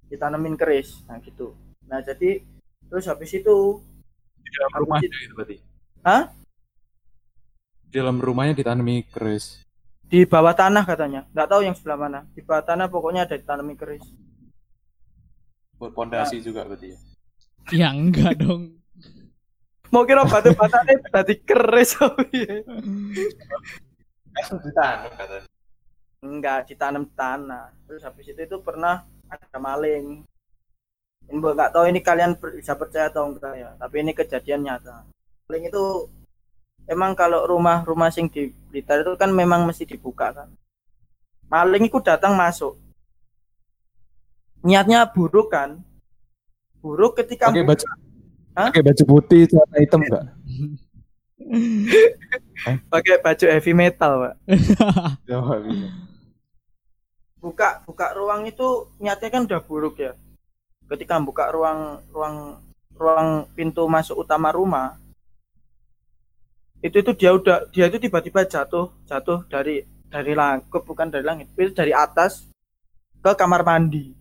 ditanemin 0.07 0.55
keris 0.55 1.01
nah 1.05 1.17
gitu 1.19 1.57
nah 1.85 1.99
jadi 1.99 2.45
terus 2.87 3.09
habis 3.09 3.33
itu 3.33 3.81
Di 4.37 4.49
dalam 4.53 4.73
rumahnya 4.79 5.09
itu- 5.09 5.21
itu 5.23 5.33
berarti. 5.33 5.57
Hah? 6.03 6.23
Di 7.83 7.95
dalam 7.95 8.17
rumahnya 8.19 8.53
ditanami 8.53 9.05
keris. 9.07 9.65
di 10.03 10.29
bawah 10.29 10.53
tanah 10.53 10.85
katanya 10.85 11.25
nggak 11.33 11.49
tahu 11.49 11.61
yang 11.63 11.73
sebelah 11.73 11.97
mana 11.99 12.21
di 12.31 12.41
bawah 12.41 12.61
tanah 12.61 12.85
pokoknya 12.87 13.25
ada 13.25 13.33
ditanami 13.33 13.73
keris 13.73 14.05
Buat 15.81 15.97
pondasi 15.97 16.39
juga 16.39 16.63
berarti 16.63 16.93
ya. 16.93 16.99
ya 17.73 17.89
enggak 17.91 18.37
dong 18.39 18.77
mau 19.89 20.05
kira 20.05 20.23
batu 20.23 20.53
batanya 20.53 21.01
tadi 21.09 21.35
keris 21.39 21.97
oh 21.99 22.13
iya. 22.29 22.61
Ditanam 24.35 25.13
katanya. 25.15 25.49
Enggak 26.23 26.71
ditanam 26.71 27.05
di 27.05 27.13
tanah. 27.19 27.75
Terus 27.85 28.03
habis 28.07 28.31
itu 28.31 28.41
itu 28.41 28.57
pernah 28.63 29.03
ada 29.27 29.59
maling. 29.59 30.23
Ini 31.29 31.39
nggak 31.39 31.71
tahu 31.75 31.85
ini 31.91 32.01
kalian 32.03 32.39
bisa 32.39 32.79
percaya 32.79 33.11
atau 33.11 33.29
enggak 33.29 33.55
ya. 33.59 33.71
Tapi 33.77 33.95
ini 34.01 34.15
kejadian 34.15 34.63
nyata. 34.63 35.03
Maling 35.51 35.69
itu 35.69 35.85
emang 36.87 37.19
kalau 37.19 37.45
rumah-rumah 37.51 38.09
sing 38.15 38.31
di 38.31 38.55
Blitar 38.71 39.03
itu 39.03 39.13
kan 39.19 39.35
memang 39.35 39.67
mesti 39.67 39.85
dibuka 39.85 40.31
kan. 40.31 40.49
Maling 41.51 41.91
itu 41.91 41.99
datang 42.01 42.39
masuk. 42.39 42.79
Niatnya 44.63 45.05
buruk 45.11 45.51
kan. 45.51 45.83
Buruk 46.79 47.19
ketika 47.19 47.51
Pakai 47.51 47.67
baju 47.67 47.85
Hah? 48.53 48.69
pakai 48.69 48.85
baju 48.85 49.03
putih 49.09 49.49
celana 49.49 49.77
hitam 49.81 50.01
enggak? 50.05 50.25
pakai 52.93 53.17
baju 53.19 53.45
heavy 53.49 53.73
metal 53.73 54.13
pak. 54.23 54.35
buka 57.43 57.83
buka 57.83 58.15
ruang 58.15 58.47
itu 58.47 58.95
niatnya 59.03 59.29
kan 59.35 59.43
udah 59.51 59.61
buruk 59.67 59.99
ya 59.99 60.15
ketika 60.87 61.19
buka 61.19 61.51
ruang 61.51 61.99
ruang 62.15 62.63
ruang 62.95 63.51
pintu 63.59 63.83
masuk 63.91 64.23
utama 64.23 64.55
rumah 64.55 64.95
itu 66.79 67.03
itu 67.03 67.11
dia 67.19 67.35
udah 67.35 67.67
dia 67.75 67.91
itu 67.91 67.99
tiba-tiba 67.99 68.47
jatuh 68.47 68.95
jatuh 69.11 69.43
dari 69.51 69.83
dari 70.07 70.33
langit 70.39 70.71
bukan 70.71 71.11
dari 71.11 71.27
langit 71.27 71.51
itu 71.59 71.75
dari 71.75 71.91
atas 71.91 72.47
ke 73.19 73.31
kamar 73.35 73.67
mandi 73.67 74.15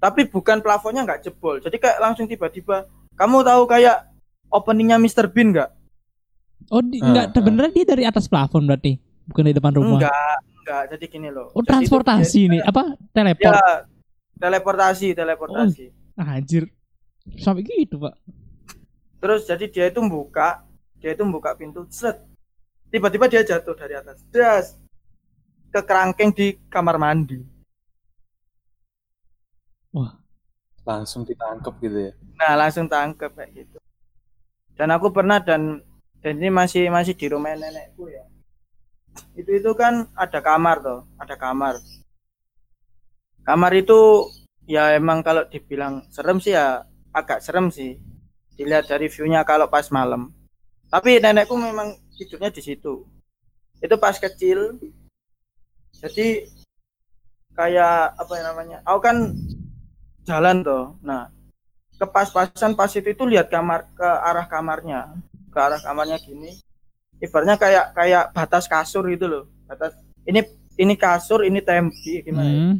tapi 0.00 0.24
bukan 0.24 0.64
plafonnya 0.64 1.04
nggak 1.04 1.28
jebol 1.28 1.60
jadi 1.60 1.76
kayak 1.76 1.98
langsung 2.00 2.24
tiba-tiba 2.24 2.88
kamu 3.12 3.44
tahu 3.44 3.62
kayak 3.68 4.08
openingnya 4.48 4.96
Mr. 4.96 5.28
Bean 5.28 5.52
nggak 5.52 5.70
oh 6.72 6.80
di, 6.80 7.04
Ah, 7.04 7.12
enggak 7.12 7.26
ah. 7.36 7.42
beneran 7.44 7.72
dia 7.76 7.84
dari 7.84 8.04
atas 8.08 8.24
plafon 8.24 8.64
berarti 8.64 8.96
bukan 9.28 9.52
di 9.52 9.54
depan 9.56 9.76
rumah 9.76 10.00
enggak 10.00 10.36
enggak 10.68 10.82
jadi 10.92 11.04
gini 11.08 11.28
loh. 11.32 11.48
Oh 11.56 11.64
Jadi 11.64 11.68
transportasi 11.72 12.40
nih 12.52 12.60
apa? 12.60 12.92
ya 12.92 13.08
teleport? 13.16 13.56
Teleportasi 14.36 15.08
teleportasi. 15.16 15.84
Anjir. 16.20 16.68
Sampai 17.40 17.64
gitu, 17.64 17.96
Pak. 17.96 18.14
terus 19.18 19.50
jadi 19.50 19.66
dia 19.66 19.84
itu 19.90 19.98
buka 20.06 20.62
dia 21.00 21.16
itu 21.16 21.24
buka 21.24 21.56
pintu 21.56 21.88
set. 21.88 22.20
Tiba-tiba 22.92 23.26
dia 23.26 23.42
jatuh 23.42 23.74
dari 23.74 23.96
atas. 23.96 24.20
Das. 24.28 24.76
Ke 25.72 25.80
kerangkeng 25.82 26.32
di 26.36 26.54
kamar 26.68 27.00
mandi. 27.00 27.40
Langsung 30.88 31.20
ditangkap 31.28 31.76
gitu 31.84 32.08
ya. 32.08 32.12
nah 32.40 32.56
langsung 32.56 32.88
tangkep 32.88 33.28
kayak 33.36 33.50
gitu. 33.52 33.76
Dan 34.72 34.88
aku 34.88 35.12
pernah 35.12 35.36
dan 35.36 35.84
dan 36.24 36.34
ini 36.40 36.48
masih 36.48 36.88
masih 36.88 37.12
di 37.12 37.28
rumah 37.28 37.52
nenekku 37.52 38.08
ya 38.08 38.24
itu 39.38 39.50
itu 39.58 39.70
kan 39.74 40.06
ada 40.14 40.38
kamar 40.38 40.76
tuh 40.82 41.00
ada 41.18 41.34
kamar. 41.34 41.74
Kamar 43.42 43.72
itu 43.72 44.28
ya 44.68 44.92
emang 44.92 45.24
kalau 45.24 45.46
dibilang 45.48 46.04
serem 46.12 46.38
sih 46.38 46.52
ya 46.54 46.84
agak 47.14 47.40
serem 47.40 47.72
sih. 47.72 47.96
Dilihat 48.58 48.90
dari 48.90 49.06
view-nya 49.06 49.46
kalau 49.46 49.70
pas 49.70 49.86
malam. 49.94 50.34
Tapi 50.90 51.22
nenekku 51.22 51.54
memang 51.54 51.94
tidurnya 52.18 52.50
di 52.50 52.62
situ. 52.64 53.06
Itu 53.78 53.94
pas 53.96 54.18
kecil. 54.18 54.76
Jadi 55.98 56.46
kayak 57.54 58.14
apa 58.14 58.32
ya 58.38 58.42
namanya 58.54 58.78
aku 58.86 59.00
kan 59.02 59.34
jalan 60.22 60.62
tuh 60.62 60.94
nah 61.02 61.26
ke 61.98 62.06
pas-pasan 62.06 62.78
pas 62.78 62.86
itu 62.94 63.10
itu 63.10 63.24
lihat 63.26 63.50
kamar 63.50 63.90
ke 63.94 64.06
arah 64.06 64.46
kamarnya. 64.46 65.14
Ke 65.50 65.58
arah 65.58 65.80
kamarnya 65.82 66.20
gini 66.22 66.67
ibaratnya 67.18 67.56
kayak 67.58 67.86
kayak 67.94 68.24
batas 68.34 68.64
kasur 68.70 69.04
gitu 69.10 69.26
loh 69.26 69.44
batas 69.66 69.94
ini 70.26 70.42
ini 70.78 70.94
kasur 70.94 71.42
ini 71.42 71.58
tembok 71.58 71.94
gimana 72.22 72.46
ya? 72.48 72.58
Hmm. 72.62 72.76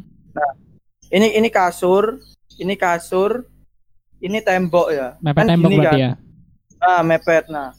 ini 1.11 1.27
ini 1.35 1.49
kasur 1.51 2.17
ini 2.55 2.75
kasur 2.79 3.43
ini 4.19 4.39
tembok 4.43 4.87
ya 4.91 5.07
Mepet 5.19 5.43
Kan 5.43 5.47
tembok 5.51 5.69
gini 5.71 5.77
berarti 5.83 5.95
kan. 5.95 5.99
ya. 5.99 6.11
ah 6.79 7.01
mepet 7.03 7.45
nah 7.51 7.69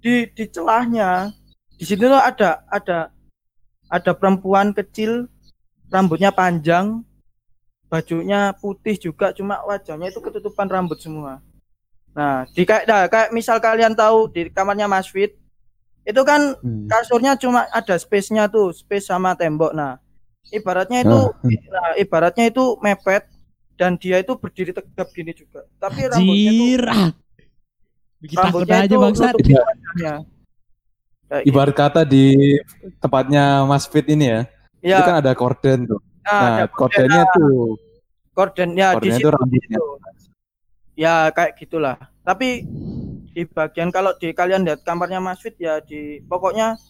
di 0.00 0.28
di 0.32 0.44
celahnya 0.48 1.32
di 1.76 1.84
situ 1.84 2.08
tuh 2.08 2.20
ada 2.20 2.64
ada 2.72 3.12
ada 3.92 4.12
perempuan 4.16 4.72
kecil 4.72 5.28
rambutnya 5.92 6.32
panjang 6.32 7.04
bajunya 7.86 8.50
putih 8.58 8.98
juga 8.98 9.30
cuma 9.30 9.62
wajahnya 9.62 10.10
itu 10.10 10.18
ketutupan 10.18 10.66
rambut 10.66 10.98
semua 10.98 11.38
nah 12.16 12.48
di 12.48 12.64
kayak 12.64 12.84
nah, 12.88 13.04
kayak 13.06 13.28
misal 13.30 13.60
kalian 13.60 13.92
tahu 13.92 14.26
di 14.32 14.48
kamarnya 14.48 14.88
Mas 14.88 15.06
Fit 15.06 15.36
itu 16.06 16.22
kan 16.22 16.54
Hmm. 16.62 16.86
kasurnya 16.86 17.34
cuma 17.34 17.66
ada 17.68 17.98
space-nya 17.98 18.46
tuh 18.46 18.70
space 18.70 19.10
sama 19.10 19.34
tembok 19.34 19.74
nah 19.74 19.98
ibaratnya 20.48 21.02
itu 21.02 21.18
Ah, 21.18 21.34
nah, 21.68 21.90
ibaratnya 21.98 22.46
itu 22.46 22.78
mepet 22.78 23.26
dan 23.74 23.98
dia 23.98 24.22
itu 24.22 24.38
berdiri 24.38 24.70
tegap 24.70 25.10
gini 25.10 25.34
juga 25.34 25.66
tapi 25.76 26.06
rambutnya 26.06 26.52
tuh 26.54 26.70
ah. 26.88 27.10
Bikin 28.16 28.36
rambutnya 28.40 28.76
aja 28.80 28.96
wajahnya. 28.96 30.14
Kayak 31.26 31.42
gitu. 31.42 31.50
Ibarat 31.52 31.74
kata 31.74 32.00
di 32.06 32.24
tempatnya 32.96 33.66
Mas 33.66 33.84
Fit 33.84 34.06
ini 34.08 34.30
ya, 34.30 34.40
ya, 34.80 34.96
itu 34.96 35.02
kan 35.04 35.16
ada 35.20 35.32
korden 35.36 35.84
tuh. 35.84 36.00
nah, 36.24 36.32
Nah, 36.32 36.48
ada 36.56 36.64
kordennya 36.70 37.22
tuh, 37.34 37.76
korden 38.32 38.72
ya 38.72 38.94
di 38.94 39.10
kordennya 39.10 39.16
situ 39.18 39.26
tuh 39.26 39.32
rambutnya. 39.36 39.76
gitu. 39.76 39.84
ya 40.96 41.14
kayak 41.28 41.52
gitulah 41.60 41.96
tapi 42.24 42.64
di 43.36 43.44
bagian 43.44 43.92
kalau 43.92 44.16
di 44.16 44.32
kalian 44.32 44.64
lihat 44.64 44.80
kamarnya 44.80 45.20
Mas 45.20 45.36
Fit 45.38 45.52
ya 45.56 45.76
di 45.78 46.00
pokoknya 46.22 46.80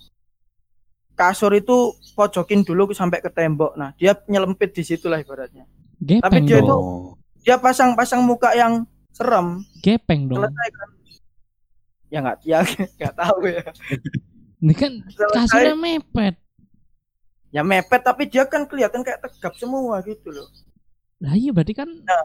kasur 1.13 1.51
itu 1.51 1.75
pojokin 2.15 2.63
dulu 2.63 2.93
sampai 2.93 3.19
ke 3.19 3.27
tembok 3.29 3.75
nah 3.75 3.91
dia 3.93 4.15
nyelempit 4.25 4.71
di 4.71 4.83
situlah 4.83 5.19
ibaratnya 5.19 5.67
Tapi 5.97 6.23
Gepeng 6.23 6.45
dia 6.45 6.61
dong. 6.61 6.63
itu- 6.63 7.15
dia 7.43 7.57
pasang-pasang 7.57 8.21
muka 8.21 8.53
yang 8.53 8.87
serem 9.11 9.59
Gepeng 9.81 10.29
dong. 10.29 10.39
selesai 10.39 10.69
kan 10.71 10.89
ya 12.07 12.19
nggak 12.21 12.37
ya 12.45 12.59
nggak 12.97 13.15
tahu 13.17 13.41
ya 13.45 13.65
Ini 14.57 14.73
kan 14.73 14.93
kasurnya 15.35 15.75
mepet. 15.75 16.35
ya 17.51 17.63
mepet 17.63 18.01
tapi 18.01 18.23
dia 18.25 18.45
kan 18.45 18.63
kelihatan 18.65 19.03
kayak 19.03 19.19
tegap 19.21 19.55
semua 19.55 19.99
gitu 20.01 20.31
loh 20.31 20.47
Lah 21.19 21.35
iya 21.35 21.51
berarti 21.51 21.75
kan 21.75 21.91
Nah. 21.91 22.23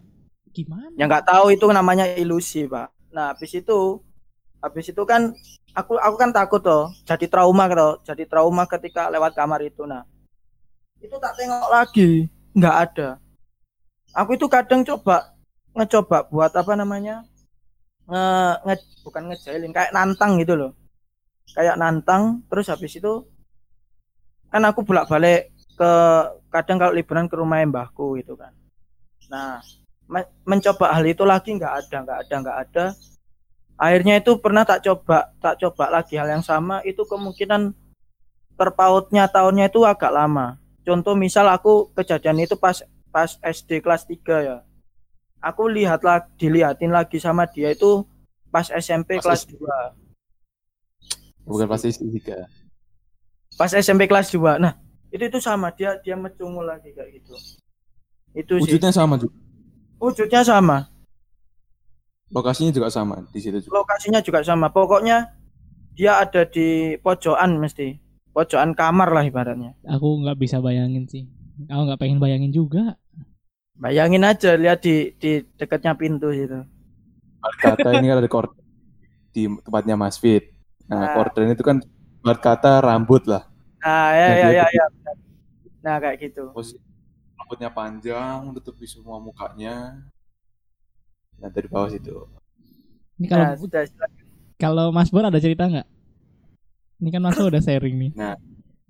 gimana? 0.52 0.93
ya 0.93 1.08
nggak 1.08 1.26
tahu 1.26 1.50
itu 1.50 1.65
namanya 1.65 2.06
ilusi 2.13 2.67
pak 2.67 2.91
nah 3.10 3.32
habis 3.32 3.52
itu 3.52 4.04
habis 4.63 4.86
itu 4.93 5.04
kan 5.12 5.21
aku 5.80 5.93
aku 5.97 6.15
kan 6.21 6.32
takut 6.38 6.62
toh 6.63 6.84
jadi 7.10 7.26
trauma 7.32 7.65
toh 7.71 7.93
jadi 8.08 8.24
trauma 8.32 8.63
ketika 8.69 9.10
lewat 9.13 9.34
kamar 9.39 9.62
itu 9.65 9.84
nah. 9.89 10.04
Itu 11.02 11.17
tak 11.24 11.34
tengok 11.38 11.67
lagi 11.69 12.30
nggak 12.58 12.76
ada. 12.86 13.10
Aku 14.15 14.32
itu 14.38 14.47
kadang 14.52 14.82
coba 14.89 15.36
ngecoba 15.78 16.17
buat 16.32 16.52
apa 16.62 16.74
namanya 16.80 17.24
nge, 18.10 18.26
nge- 18.67 18.89
bukan 19.06 19.24
ngejailin 19.32 19.74
kayak 19.78 19.93
nantang 19.95 20.32
gitu 20.41 20.54
loh. 20.62 20.71
Kayak 21.56 21.78
nantang 21.82 22.24
terus 22.50 22.67
habis 22.74 22.93
itu 23.00 23.13
kan 24.52 24.62
aku 24.67 24.84
bolak 24.84 25.08
balik 25.08 25.52
ke 25.80 25.91
kadang 26.52 26.78
kalau 26.78 26.93
liburan 26.93 27.26
ke 27.32 27.36
rumah 27.39 27.63
mbahku 27.63 28.19
gitu 28.19 28.36
kan. 28.36 28.52
Nah 29.32 29.62
me- 30.12 30.32
mencoba 30.47 30.93
hal 30.95 31.06
itu 31.08 31.24
lagi 31.28 31.52
nggak 31.58 31.74
ada 31.86 31.97
nggak 32.06 32.19
ada 32.28 32.36
nggak 32.43 32.58
ada 32.67 32.86
akhirnya 33.82 34.22
itu 34.22 34.38
pernah 34.38 34.62
tak 34.62 34.86
coba 34.86 35.34
tak 35.41 35.58
coba 35.58 35.89
lagi 35.89 36.13
hal 36.22 36.30
yang 36.30 36.46
sama. 36.46 36.86
Itu 36.86 37.10
kemungkinan 37.10 37.74
terpautnya 38.54 39.26
tahunnya 39.26 39.74
itu 39.74 39.82
agak 39.82 40.13
lama. 40.13 40.62
Contoh 40.86 41.17
misal 41.17 41.50
aku 41.50 41.89
kejadian 41.98 42.46
itu 42.46 42.54
pas 42.54 42.86
pas 43.10 43.41
SD 43.41 43.82
kelas 43.82 44.06
3 44.06 44.22
ya. 44.46 44.58
Aku 45.41 45.65
lihat 45.65 46.06
lagi 46.06 46.30
dilihatin 46.38 46.94
lagi 46.94 47.17
sama 47.17 47.50
dia 47.50 47.74
itu 47.74 48.06
pas 48.54 48.70
SMP 48.70 49.17
Pas 49.17 49.26
kelas 49.26 49.50
SD. 49.50 49.58
2 49.58 49.98
Bukan 51.50 51.65
pasti 51.65 51.89
tiga. 51.98 52.46
pas 53.58 53.74
SMP 53.74 54.06
kelas 54.06 54.30
2 54.30 54.62
nah 54.62 54.78
itu 55.10 55.26
itu 55.26 55.39
sama. 55.41 55.74
Dia 55.74 55.98
dia 56.06 56.13
mecungul 56.13 56.70
lagi 56.70 56.94
kayak 56.94 57.17
gitu. 57.17 57.34
Itu 58.38 58.62
sih. 58.62 58.78
Wujudnya 58.78 58.94
sama 58.94 59.17
juga. 59.17 59.34
wujudnya 60.02 60.41
sama 60.41 60.89
Lokasinya 62.32 62.72
juga 62.72 62.88
sama 62.88 63.28
di 63.28 63.39
situ 63.39 63.60
juga. 63.60 63.84
lokasinya 63.84 64.20
juga 64.20 64.39
sama 64.41 64.67
pokoknya 64.67 65.36
dia 65.94 66.17
ada 66.17 66.44
di 66.44 66.96
pojokan 66.98 67.60
mesti 67.60 68.00
pojokan 68.32 68.72
kamar 68.72 69.12
lah 69.12 69.24
ibaratnya 69.24 69.76
Aku 69.86 70.24
nggak 70.24 70.39
bisa 70.39 70.58
bayangin 70.58 71.04
sih. 71.06 71.28
Aku 71.67 71.82
nggak 71.84 72.00
pengen 72.00 72.17
bayangin 72.17 72.50
juga. 72.50 72.96
bayangin 73.76 74.22
aja 74.22 74.56
lihat 74.56 74.80
di 74.80 75.12
di 75.17 75.44
dekatnya 75.56 75.94
pintu 75.94 76.32
situ 76.32 76.62
Kata 77.58 77.98
ini 77.98 78.06
kan 78.06 78.17
ada 78.17 78.30
korden 78.30 78.62
di 79.32 79.50
tempatnya 79.60 79.96
Mas 79.96 80.15
Fit. 80.15 80.54
Nah, 80.86 81.02
Ah. 81.02 81.13
korden 81.17 81.50
itu 81.50 81.62
kan 81.62 81.82
buat 82.22 82.38
kata 82.38 82.80
rambut 82.80 83.26
lah. 83.26 83.50
nah 83.80 84.13
ya 84.13 84.28
Nah, 84.28 84.38
ya 84.38 84.50
ya, 84.54 84.65
ya. 84.70 84.86
nah 85.82 85.96
kayak 85.98 86.22
gitu 86.22 86.54
Posisi 86.54 86.78
rambutnya 87.34 87.67
panjang, 87.67 88.54
tutupi 88.54 88.86
semua 88.86 89.17
mukanya. 89.17 89.98
Nah, 91.39 91.50
dari 91.54 91.67
bawah 91.72 91.88
situ. 91.88 92.28
Ini 93.22 93.28
kalau 93.30 93.46
nah, 93.46 93.56
sudah 93.56 93.82
silakan. 93.86 94.24
kalau 94.58 94.86
Mas 94.89 95.10
Bor 95.13 95.24
ada 95.24 95.38
cerita 95.38 95.70
nggak? 95.70 95.88
Ini 97.02 97.10
kan 97.13 97.22
Mas 97.22 97.38
Bor 97.38 97.48
udah 97.54 97.62
sharing 97.62 97.96
nih. 97.96 98.12
Nah. 98.17 98.36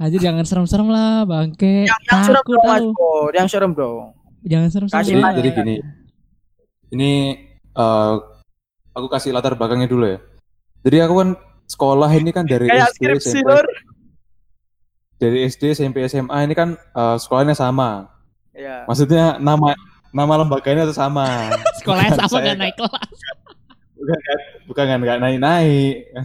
Aja 0.01 0.17
jangan 0.17 0.41
serem-serem 0.41 0.89
lah, 0.89 1.29
bangke. 1.29 1.85
yang, 1.85 2.01
yang 2.09 2.21
serem 2.25 2.41
Takut 2.41 2.57
dong 2.57 2.65
mas. 2.65 2.81
Pur 2.97 3.31
yang 3.37 3.45
serem 3.45 3.71
dong 3.77 4.17
Jangan 4.41 4.69
serem-serem. 4.73 4.97
Kasih 5.05 5.13
Jadi, 5.21 5.37
jadi 5.37 5.49
gini. 5.53 5.75
Ini 6.89 7.11
eh, 7.77 8.15
aku 8.97 9.07
kasih 9.13 9.29
latar 9.29 9.53
belakangnya 9.53 9.85
dulu 9.85 10.09
ya. 10.09 10.19
Jadi 10.81 10.97
aku 11.05 11.13
kan 11.21 11.29
sekolah 11.69 12.09
ini 12.17 12.33
kan 12.33 12.49
dari 12.49 12.65
kayak 12.65 12.89
SD, 12.91 12.97
skripsi 12.97 13.29
SMP, 13.45 13.51
dari 15.21 15.37
SD, 15.45 15.63
SMP, 15.77 15.97
SMA 16.09 16.37
ini 16.49 16.53
kan 16.57 16.73
eh, 16.73 17.15
sekolahnya 17.21 17.53
sama. 17.53 18.09
ya 18.51 18.83
Maksudnya 18.89 19.37
nama 19.37 19.77
nama 20.09 20.33
lembaganya 20.41 20.89
itu 20.89 20.97
sama. 20.97 21.53
Sekolahnya 21.81 22.11
Bukan 22.11 22.23
sama 22.23 22.37
nggak 22.39 22.57
naik 22.57 22.75
kelas. 22.75 23.17
bukan 23.93 24.19
kan 24.19 24.39
bukan 24.65 24.85
kan 24.87 24.99
nggak 24.99 25.19
naik 25.19 25.37
naik 25.37 25.95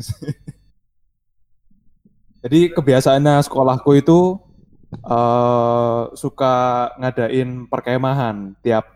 jadi 2.40 2.71
kebiasaannya 2.71 3.35
sekolahku 3.42 3.90
itu 3.95 4.38
eh 4.87 6.01
suka 6.14 6.55
ngadain 6.97 7.66
perkemahan 7.66 8.55
tiap 8.61 8.87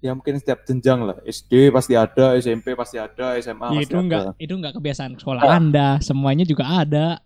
ya 0.00 0.12
mungkin 0.12 0.36
setiap 0.36 0.64
jenjang 0.64 1.02
lah. 1.02 1.16
SD 1.22 1.70
pasti 1.70 1.92
ada 1.94 2.34
SMP 2.34 2.72
pasti 2.72 2.96
ada 2.96 3.36
SMA 3.36 3.68
Ya, 3.70 3.74
pasti 3.74 3.84
itu 3.84 3.92
ada. 3.92 4.00
enggak 4.00 4.24
itu 4.38 4.52
enggak 4.54 4.72
kebiasaan 4.74 5.12
sekolah 5.14 5.40
Anda, 5.44 5.98
semuanya 5.98 6.42
juga 6.42 6.66
ada. 6.66 7.20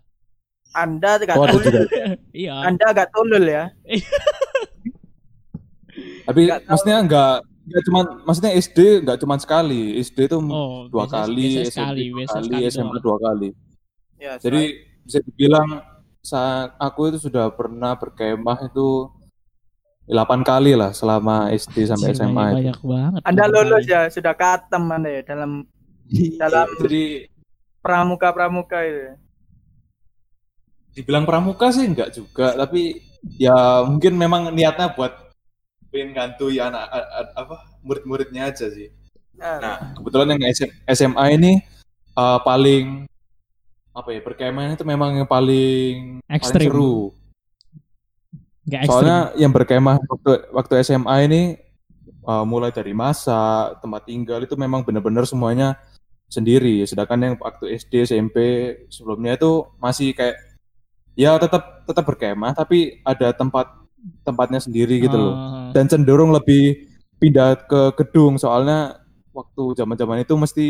anda 0.69 1.17
gak 1.17 1.33
oh 1.33 1.49
tulul 1.49 1.81
Iya. 2.35 2.53
anda 2.61 2.85
gak 2.93 3.09
tulul 3.09 3.41
ya? 3.43 3.73
Tapi 6.21 6.41
tahu. 6.45 6.61
maksudnya 6.63 6.97
nggak 7.01 7.33
nggak 7.69 7.83
cuma 7.83 7.99
maksudnya 8.23 8.51
SD 8.53 8.79
nggak 9.01 9.19
cuma 9.19 9.35
sekali 9.37 9.81
SD 9.99 10.25
itu 10.25 10.37
Oh, 10.41 10.87
dua 10.87 11.05
biasa- 11.05 11.15
kali 11.23 11.45
biasa 11.45 11.61
SMP 11.63 11.69
sekali, 11.71 12.03
dua 12.03 12.15
biasa 12.17 12.33
kali 12.33 12.45
sekali 12.47 12.63
SMA 12.67 12.97
dua 12.99 13.17
kali 13.19 13.49
ya 14.17 14.31
Jadi 14.35 14.61
bisa 14.99 15.19
dibilang 15.21 15.69
saat 16.19 16.75
aku 16.75 17.01
itu 17.07 17.17
sudah 17.21 17.47
pernah 17.49 17.93
berkemah 17.93 18.67
itu 18.67 19.07
8 20.05 20.41
kali 20.41 20.73
lah 20.73 20.89
selama 20.89 21.47
SD 21.49 21.85
sampai 21.85 22.11
SMA 22.11 22.33
banyak, 22.33 22.49
itu. 22.49 22.57
banyak 22.57 22.79
banget. 22.83 23.21
anda 23.23 23.37
Banyak 23.39 23.53
lulus 23.55 23.83
kali. 23.83 23.93
ya 23.93 24.01
sudah 24.09 24.33
katem 24.33 24.83
anda 24.89 25.09
ya 25.11 25.21
dalam 25.23 25.51
dalam 26.35 26.67
Jadi 26.81 27.03
pramuka-pramuka 27.79 28.79
itu. 28.83 29.05
dibilang 30.91 31.23
pramuka 31.23 31.69
sih 31.69 31.85
enggak 31.85 32.11
juga, 32.11 32.57
tapi 32.57 32.97
ya 33.37 33.53
mungkin 33.85 34.17
memang 34.17 34.49
niatnya 34.51 34.91
buat 34.91 35.28
pengen 35.89 36.13
gantui 36.13 36.61
anak 36.61 36.85
a- 36.89 37.09
a- 37.25 37.33
apa 37.45 37.55
murid-muridnya 37.81 38.49
aja 38.53 38.69
sih. 38.69 38.89
Nah, 39.35 39.57
Nah, 39.59 39.75
kebetulan 39.97 40.35
yang 40.35 40.43
SM 40.51 40.69
SMA 40.85 41.25
ini 41.35 41.51
uh, 42.13 42.39
paling 42.43 43.07
apa 43.95 44.09
ya 44.15 44.21
berkemah 44.21 44.77
itu 44.77 44.85
memang 44.85 45.17
yang 45.17 45.27
paling 45.29 46.21
paling 46.23 46.37
Ekstrim. 46.37 46.69
seru. 46.69 46.95
Nggak 48.69 48.81
ekstrim. 48.85 48.93
Soalnya 48.93 49.19
yang 49.35 49.51
berkemah 49.51 49.97
waktu 50.05 50.31
waktu 50.53 50.73
SMA 50.85 51.15
ini 51.25 51.41
uh, 52.23 52.45
mulai 52.45 52.69
dari 52.69 52.93
masa, 52.93 53.73
tempat 53.81 54.05
tinggal 54.05 54.45
itu 54.45 54.53
memang 54.53 54.85
benar-benar 54.85 55.25
semuanya 55.25 55.75
sendiri. 56.29 56.85
Sedangkan 56.85 57.19
yang 57.19 57.35
waktu 57.41 57.73
SD, 57.75 58.05
SMP 58.05 58.37
sebelumnya 58.93 59.35
itu 59.35 59.65
masih 59.81 60.13
kayak 60.13 60.37
ya 61.17 61.35
tetap 61.41 61.83
tetap 61.83 62.05
berkemah 62.05 62.55
tapi 62.55 63.01
ada 63.03 63.33
tempat 63.35 63.67
tempatnya 64.23 64.61
sendiri 64.61 65.01
gitu 65.01 65.17
loh. 65.17 65.35
Oh. 65.35 65.58
Dan 65.73 65.85
cenderung 65.87 66.31
lebih 66.33 66.89
pindah 67.19 67.67
ke 67.67 67.81
gedung 67.99 68.39
soalnya 68.39 68.99
waktu 69.35 69.63
zaman-zaman 69.75 70.23
itu 70.23 70.33
mesti 70.35 70.67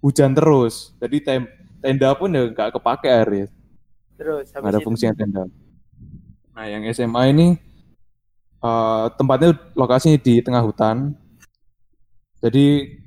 hujan 0.00 0.32
terus. 0.32 0.94
Jadi 1.00 1.16
tem- 1.20 1.52
tenda 1.84 2.12
pun 2.16 2.32
ya 2.32 2.48
nggak 2.48 2.80
kepake 2.80 3.08
air 3.12 3.52
terus 4.14 4.46
nggak 4.54 4.62
ada 4.62 4.68
habis 4.70 4.80
itu 4.80 4.86
fungsinya 4.88 5.14
tenda. 5.14 5.44
Nah, 6.54 6.64
yang 6.70 6.82
SMA 6.86 7.22
ini 7.34 7.58
eh, 8.62 9.06
tempatnya 9.18 9.52
lokasinya 9.74 10.18
di 10.22 10.40
tengah 10.40 10.62
hutan. 10.62 11.12
Jadi 12.40 13.00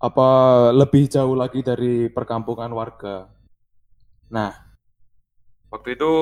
apa 0.00 0.28
lebih 0.72 1.08
jauh 1.12 1.36
lagi 1.36 1.60
dari 1.60 2.08
perkampungan 2.08 2.72
warga. 2.72 3.28
Nah, 4.32 4.52
waktu 5.68 5.96
itu 5.96 6.12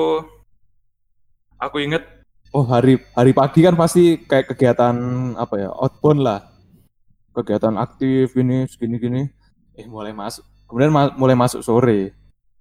aku 1.55 1.79
inget 1.79 2.18
oh 2.51 2.65
hari 2.65 2.97
hari 3.13 3.31
pagi 3.31 3.61
kan 3.61 3.73
pasti 3.73 4.03
kayak 4.19 4.49
kegiatan 4.49 4.95
apa 5.35 5.55
ya 5.57 5.69
outbound 5.71 6.19
lah 6.19 6.39
kegiatan 7.31 7.77
aktif 7.77 8.33
ini 8.35 8.65
segini 8.65 8.97
gini 8.97 9.21
eh 9.73 9.85
mulai 9.85 10.11
masuk 10.11 10.41
kemudian 10.65 10.89
ma- 10.89 11.13
mulai 11.13 11.33
masuk 11.33 11.61
sore 11.61 12.11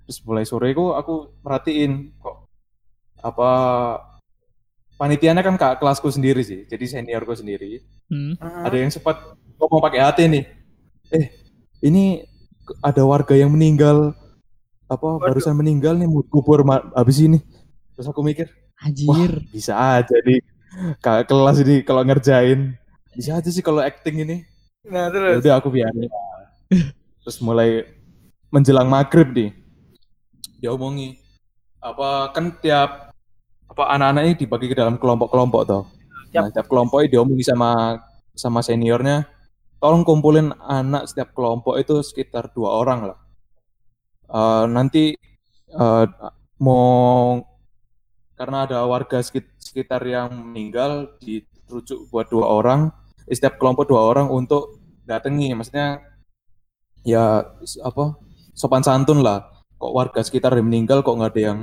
terus 0.05 0.19
mulai 0.23 0.45
sore 0.45 0.71
kok 0.71 0.95
aku 0.95 1.15
merhatiin 1.41 2.13
kok 2.17 2.37
apa 3.19 3.51
panitianya 4.95 5.41
kan 5.41 5.55
kak 5.55 5.79
kelasku 5.79 6.09
sendiri 6.09 6.43
sih 6.43 6.65
jadi 6.65 6.85
seniorku 6.87 7.33
sendiri 7.33 7.83
Hmm. 8.09 8.33
Hmm. 8.41 8.65
ada 8.65 8.73
yang 8.73 8.89
sempat 8.89 9.21
ngomong 9.61 9.85
pakai 9.85 10.01
hati 10.01 10.25
nih 10.27 10.49
eh 11.13 11.29
ini 11.85 12.25
ada 12.81 13.05
warga 13.05 13.37
yang 13.37 13.53
meninggal 13.53 14.17
apa 14.89 14.97
Waduh. 15.05 15.21
barusan 15.29 15.53
meninggal 15.53 15.93
nih 15.93 16.09
mau 16.09 16.25
kubur 16.25 16.65
habis 16.97 17.21
ini 17.21 17.37
terus 17.93 18.09
aku 18.09 18.25
mikir 18.25 18.49
wah 18.79 18.87
Anjir. 18.87 19.33
bisa 19.51 19.75
aja 19.75 20.17
nih. 20.23 20.41
Kelas 21.03 21.59
ini 21.67 21.83
kalau 21.83 22.03
ngerjain. 22.07 22.79
Bisa 23.15 23.35
aja 23.35 23.51
sih 23.51 23.65
kalau 23.65 23.83
acting 23.83 24.23
ini. 24.23 24.37
Nah 24.87 25.11
ya 25.11 25.15
terus? 25.15 25.37
udah 25.43 25.55
aku 25.59 25.69
biarin. 25.75 26.11
Terus 27.25 27.39
mulai 27.43 27.85
menjelang 28.49 28.87
maghrib 28.87 29.29
nih. 29.35 29.51
Dia 30.63 30.75
omongi 30.75 31.19
apa 31.79 32.35
kan 32.35 32.51
tiap 32.59 33.15
apa 33.69 33.83
anak-anak 33.95 34.23
ini 34.27 34.35
dibagi 34.35 34.67
ke 34.71 34.77
dalam 34.79 34.99
kelompok-kelompok 34.99 35.63
toh. 35.67 35.85
Nah, 36.35 36.51
tiap 36.53 36.67
kelompok 36.69 37.05
ini 37.05 37.13
diomongi 37.15 37.45
sama 37.47 37.99
sama 38.35 38.61
seniornya. 38.63 39.27
Tolong 39.79 40.03
kumpulin 40.03 40.51
anak 40.59 41.07
setiap 41.07 41.31
kelompok 41.35 41.79
itu 41.79 42.03
sekitar 42.03 42.51
dua 42.51 42.83
orang 42.83 43.15
lah. 43.15 43.19
Eh, 44.29 44.65
nanti 44.69 45.15
eh, 45.71 46.05
mau 46.59 47.39
karena 48.39 48.65
ada 48.65 48.87
warga 48.87 49.19
sekit- 49.19 49.51
sekitar 49.59 50.01
yang 50.07 50.31
meninggal 50.31 51.19
dirujuk 51.19 52.07
buat 52.15 52.31
dua 52.31 52.47
orang 52.47 52.95
setiap 53.29 53.59
kelompok 53.61 53.91
dua 53.91 54.07
orang 54.07 54.31
untuk 54.31 54.79
datangi. 55.05 55.53
Maksudnya 55.53 56.01
ya 57.03 57.43
apa 57.83 58.05
sopan 58.55 58.87
santun 58.87 59.21
lah. 59.21 59.51
Kok 59.79 59.93
warga 59.95 60.21
sekitar 60.23 60.55
yang 60.55 60.71
meninggal 60.71 61.03
kok 61.03 61.15
nggak 61.19 61.33
ada 61.35 61.43
yang 61.43 61.59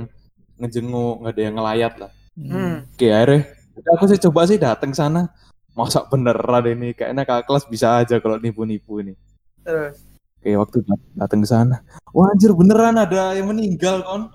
ngejenguk 0.56 1.24
nggak 1.24 1.32
ada 1.32 1.42
yang 1.42 1.54
ngelayat 1.56 1.94
lah. 2.00 2.10
Hmm. 2.36 2.84
oke 2.84 3.06
akhirnya 3.08 3.48
aku 3.96 4.04
sih 4.12 4.20
coba 4.28 4.40
sih 4.44 4.60
datang 4.60 4.92
sana. 4.92 5.32
Masa 5.76 6.08
beneran 6.08 6.64
ini? 6.72 6.96
Kayaknya 6.96 7.28
kakak 7.28 7.44
kelas 7.48 7.64
bisa 7.68 8.00
aja 8.00 8.16
kalau 8.16 8.40
nipu-nipu 8.40 9.00
ini. 9.04 9.12
Terus? 9.60 10.00
Oke 10.40 10.56
waktu 10.56 10.76
dat- 10.88 11.08
datang 11.12 11.44
ke 11.44 11.48
sana. 11.48 11.84
Wah 12.16 12.32
anjir 12.32 12.56
beneran 12.56 12.96
ada 12.96 13.36
yang 13.36 13.52
meninggal 13.52 14.00
kon 14.00 14.32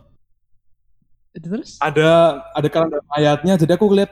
Terus? 1.31 1.79
ada 1.79 2.43
ada 2.51 2.67
keranda 2.67 2.99
mayatnya. 3.07 3.55
Jadi 3.55 3.71
aku 3.71 3.87
lihat 3.95 4.11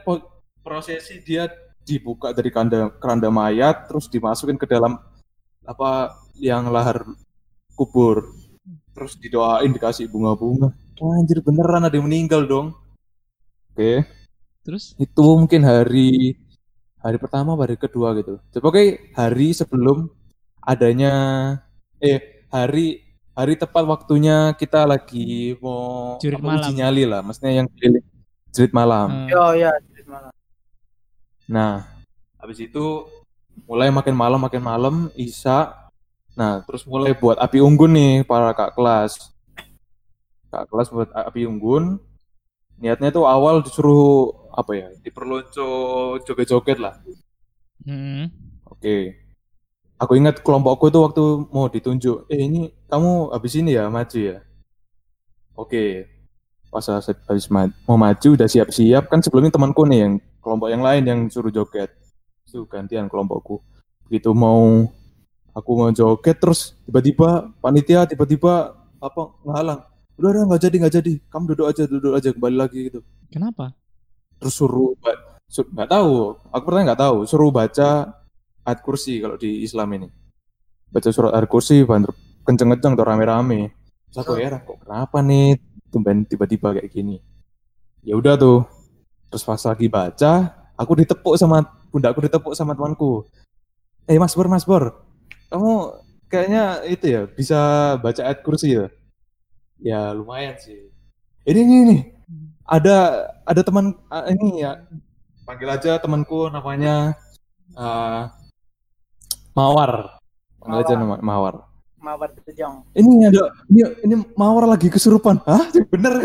prosesi 0.64 1.20
dia 1.20 1.52
dibuka 1.84 2.32
dari 2.32 2.48
keranda 2.48 2.88
keranda 2.96 3.28
mayat 3.28 3.88
terus 3.88 4.08
dimasukin 4.08 4.56
ke 4.56 4.64
dalam 4.64 4.96
apa 5.68 6.16
yang 6.40 6.72
lahar 6.72 7.04
kubur. 7.76 8.32
Terus 8.96 9.16
didoain 9.20 9.72
dikasih 9.72 10.08
bunga-bunga. 10.08 10.72
Wah, 11.00 11.16
anjir 11.16 11.40
beneran 11.40 11.84
ada 11.84 11.96
yang 11.96 12.08
meninggal 12.08 12.44
dong. 12.44 12.76
Oke. 13.72 14.04
Terus? 14.60 14.92
itu 15.00 15.24
mungkin 15.24 15.64
hari 15.64 16.36
hari 17.00 17.16
pertama 17.16 17.56
hari 17.56 17.80
kedua 17.80 18.12
gitu. 18.16 18.36
Coba 18.56 18.76
kayak 18.76 19.16
hari 19.16 19.56
sebelum 19.56 20.12
adanya 20.60 21.12
eh 21.96 22.44
hari 22.52 23.09
hari 23.40 23.56
tepat 23.56 23.88
waktunya 23.88 24.52
kita 24.52 24.84
lagi 24.84 25.56
mau 25.64 26.20
Jurit 26.20 26.36
uji 26.36 26.44
malam. 26.44 26.76
nyali 26.76 27.02
lah 27.08 27.20
maksudnya 27.24 27.64
yang 27.64 27.66
keliling 27.72 28.04
jerit 28.52 28.72
malam. 28.76 29.08
Eh, 29.08 29.32
yo 29.32 29.44
ya 29.56 29.72
jadi 29.88 30.04
malam. 30.04 30.32
Nah 31.48 31.88
habis 32.36 32.60
itu 32.60 33.08
mulai 33.64 33.88
makin 33.88 34.12
malam 34.12 34.40
makin 34.44 34.60
malam 34.60 34.94
isa. 35.16 35.72
Nah 36.36 36.60
terus 36.68 36.84
mulai 36.84 37.16
buat 37.16 37.40
api 37.40 37.64
unggun 37.64 37.96
nih 37.96 38.14
para 38.28 38.52
kak 38.52 38.76
kelas. 38.76 39.32
Kak 40.52 40.68
kelas 40.68 40.92
buat 40.92 41.08
api 41.08 41.48
unggun. 41.48 41.96
Niatnya 42.76 43.08
tuh 43.08 43.24
awal 43.24 43.64
disuruh 43.64 44.36
apa 44.52 44.72
ya 44.76 44.88
diperlonco 45.00 45.68
joget-joget 46.28 46.76
lah. 46.76 47.00
Hmm. 47.88 48.28
Oke. 48.68 49.29
Aku 50.00 50.16
ingat 50.16 50.40
kelompokku 50.40 50.88
itu 50.88 50.98
waktu 51.04 51.24
mau 51.52 51.68
ditunjuk. 51.68 52.24
Eh 52.32 52.40
ini 52.48 52.72
kamu 52.88 53.36
habis 53.36 53.52
ini 53.60 53.76
ya 53.76 53.92
maju 53.92 54.16
ya. 54.16 54.40
Oke. 55.52 56.08
Pas 56.72 56.86
habis 57.28 57.46
ma- 57.52 57.74
mau 57.84 57.98
maju 58.00 58.28
udah 58.32 58.48
siap-siap 58.48 59.10
kan 59.12 59.20
sebelumnya 59.20 59.52
temanku 59.52 59.84
nih 59.84 59.98
yang 60.08 60.12
kelompok 60.40 60.68
yang 60.72 60.80
lain 60.80 61.02
yang 61.04 61.20
suruh 61.28 61.52
joget. 61.52 61.92
Itu 62.48 62.64
gantian 62.64 63.12
kelompokku. 63.12 63.60
Begitu 64.08 64.32
mau 64.32 64.88
aku 65.52 65.70
mau 65.76 65.90
joget 65.92 66.40
terus 66.40 66.72
tiba-tiba 66.88 67.52
panitia 67.60 68.08
tiba-tiba 68.08 68.72
apa 69.02 69.22
ngehalang. 69.44 69.80
Udah 70.16 70.28
udah 70.32 70.42
nggak 70.48 70.62
jadi 70.64 70.76
nggak 70.80 70.94
jadi. 70.96 71.12
Kamu 71.28 71.44
duduk 71.52 71.66
aja 71.68 71.82
duduk 71.84 72.12
aja 72.16 72.28
kembali 72.32 72.56
lagi 72.56 72.78
gitu 72.88 73.00
Kenapa? 73.28 73.76
terus 74.40 74.56
suruh 74.56 74.96
nggak 75.52 75.90
tahu 75.92 76.32
aku 76.48 76.64
pernah 76.64 76.82
nggak 76.88 77.00
tahu 77.04 77.16
suruh 77.28 77.52
baca 77.52 78.08
ayat 78.64 78.80
kursi 78.84 79.20
kalau 79.20 79.36
di 79.36 79.64
Islam 79.64 79.88
ini. 79.96 80.08
Baca 80.90 81.08
surat 81.10 81.32
ayat 81.36 81.46
kursi 81.46 81.82
banter 81.86 82.12
kenceng-kenceng 82.44 82.98
atau 82.98 83.06
rame-rame. 83.06 83.70
Terus 84.10 84.18
aku 84.26 84.34
heran 84.36 84.66
kok 84.66 84.82
kenapa 84.82 85.22
nih 85.22 85.54
tumben 85.90 86.26
tiba-tiba 86.26 86.74
kayak 86.74 86.90
gini? 86.90 87.22
Ya 88.02 88.18
udah 88.18 88.34
tuh. 88.34 88.66
Terus 89.30 89.46
pas 89.46 89.62
lagi 89.62 89.86
baca 89.86 90.32
aku 90.74 90.92
ditepuk 90.98 91.38
sama 91.38 91.62
pundakku 91.94 92.20
ditepuk 92.24 92.54
sama 92.58 92.74
temanku. 92.74 93.28
Eh 94.10 94.18
Mas 94.18 94.34
Bor 94.34 94.50
Mas 94.50 94.66
Bor 94.66 95.06
kamu 95.50 95.98
kayaknya 96.30 96.86
itu 96.86 97.06
ya 97.10 97.22
bisa 97.26 97.58
baca 97.98 98.22
ayat 98.22 98.40
kursi 98.42 98.78
ya? 98.78 98.86
Ya 99.82 100.14
lumayan 100.14 100.58
sih. 100.58 100.90
Ini 101.46 101.60
ini 101.62 101.78
nih 101.90 102.00
ada 102.66 103.26
ada 103.42 103.60
teman 103.66 103.94
ah, 104.10 104.26
ini 104.30 104.62
ya. 104.62 104.82
Panggil 105.46 105.70
aja 105.70 105.98
temanku 105.98 106.46
namanya 106.50 107.18
ah, 107.74 108.30
Mawar. 109.60 109.92
Aja 110.64 110.92
nama 110.96 111.16
Mawar. 111.20 111.54
Mawar 112.00 112.32
tejong 112.32 112.80
ini 112.96 113.28
ada 113.28 113.52
ini 113.68 113.80
ini 114.08 114.14
Mawar 114.32 114.64
lagi 114.64 114.88
kesurupan. 114.88 115.44
Hah? 115.44 115.68
Bener 115.92 116.24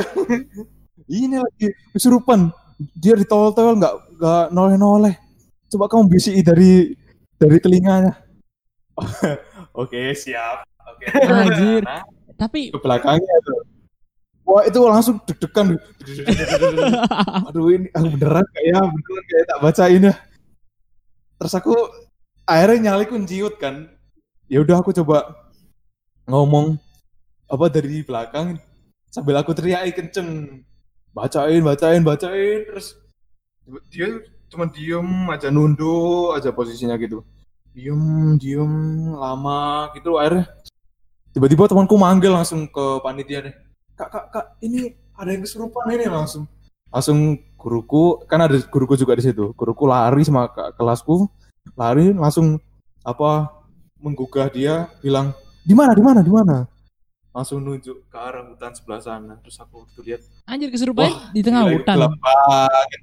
ini 1.12 1.36
lagi 1.36 1.76
kesurupan. 1.92 2.52
Dia 2.96 3.20
ditolol-tolol 3.20 3.80
nggak 3.80 3.96
nggak 4.20 4.46
noleh-noleh. 4.56 5.20
Coba 5.68 5.92
kamu 5.92 6.08
bisiki 6.08 6.40
dari 6.40 6.96
dari 7.36 7.58
telinganya. 7.60 8.16
Oke 9.82 10.16
siap. 10.16 10.64
Oke. 10.96 11.12
Anjir. 11.12 11.84
Nah, 11.84 12.08
Tapi 12.36 12.72
ke 12.72 12.80
belakangnya 12.80 13.36
tuh 13.48 13.60
wah 14.48 14.64
itu 14.64 14.80
langsung 14.80 15.20
deg-degan. 15.28 15.76
Aduh 17.52 17.68
ini 17.72 17.88
aku 17.92 18.08
beneran 18.16 18.48
kayak 18.56 18.80
beneran 18.80 19.26
kayak 19.28 19.46
tak 19.48 19.60
bacain 19.60 20.08
ya. 20.08 20.16
Terus 21.36 21.54
aku 21.60 21.76
akhirnya 22.46 22.94
nyaliku 22.94 23.18
ciut 23.26 23.58
kan. 23.58 23.90
Ya 24.46 24.62
udah 24.62 24.80
aku 24.80 24.94
coba 24.94 25.34
ngomong 26.30 26.78
apa 27.50 27.66
dari 27.70 28.06
belakang 28.06 28.62
sambil 29.10 29.42
aku 29.42 29.52
teriak 29.58 29.90
kenceng. 29.94 30.62
Bacain 31.16 31.64
bacain 31.64 32.04
bacain 32.06 32.68
terus 32.70 33.00
dia 33.90 34.22
cuma 34.52 34.70
diem 34.70 35.10
aja 35.34 35.50
nunduk 35.50 36.38
aja 36.38 36.54
posisinya 36.54 36.94
gitu. 37.02 37.26
Diem 37.74 38.38
diem 38.38 38.74
lama 39.18 39.90
gitu 39.98 40.22
akhirnya 40.22 40.48
tiba-tiba 41.34 41.68
temanku 41.68 41.98
manggil 42.00 42.32
langsung 42.32 42.64
ke 42.70 42.86
panitia 43.04 43.44
deh 43.44 43.56
kak 44.00 44.08
kak 44.08 44.26
kak 44.32 44.46
ini 44.64 44.96
ada 45.16 45.32
yang 45.32 45.42
kesurupan 45.44 45.88
ini 45.92 46.06
langsung. 46.08 46.46
Langsung 46.92 47.40
guruku 47.58 48.24
kan 48.30 48.40
ada 48.46 48.56
guruku 48.68 48.96
juga 49.00 49.18
di 49.18 49.24
situ. 49.26 49.52
Guruku 49.56 49.84
lari 49.90 50.22
sama 50.24 50.52
ke- 50.52 50.76
kelasku 50.78 51.28
lari 51.74 52.14
langsung 52.14 52.62
apa 53.02 53.50
menggugah 53.98 54.48
dia 54.48 54.86
bilang 55.02 55.34
di 55.66 55.74
mana 55.74 55.98
di 55.98 56.04
mana 56.06 56.22
di 56.22 56.30
mana? 56.30 56.70
Langsung 57.34 57.60
nunjuk 57.60 58.08
ke 58.08 58.16
arah 58.16 58.48
hutan 58.48 58.72
sebelah 58.72 59.02
sana. 59.02 59.36
Terus 59.42 59.58
aku 59.58 59.84
waktu 59.84 60.00
lihat 60.06 60.22
Anjir 60.46 60.70
kesurupan 60.70 61.04
Wah, 61.04 61.34
di 61.34 61.42
tengah 61.42 61.66
gila, 61.66 61.74
hutan. 61.76 61.96
gelap 62.00 62.14
banget. 62.16 63.00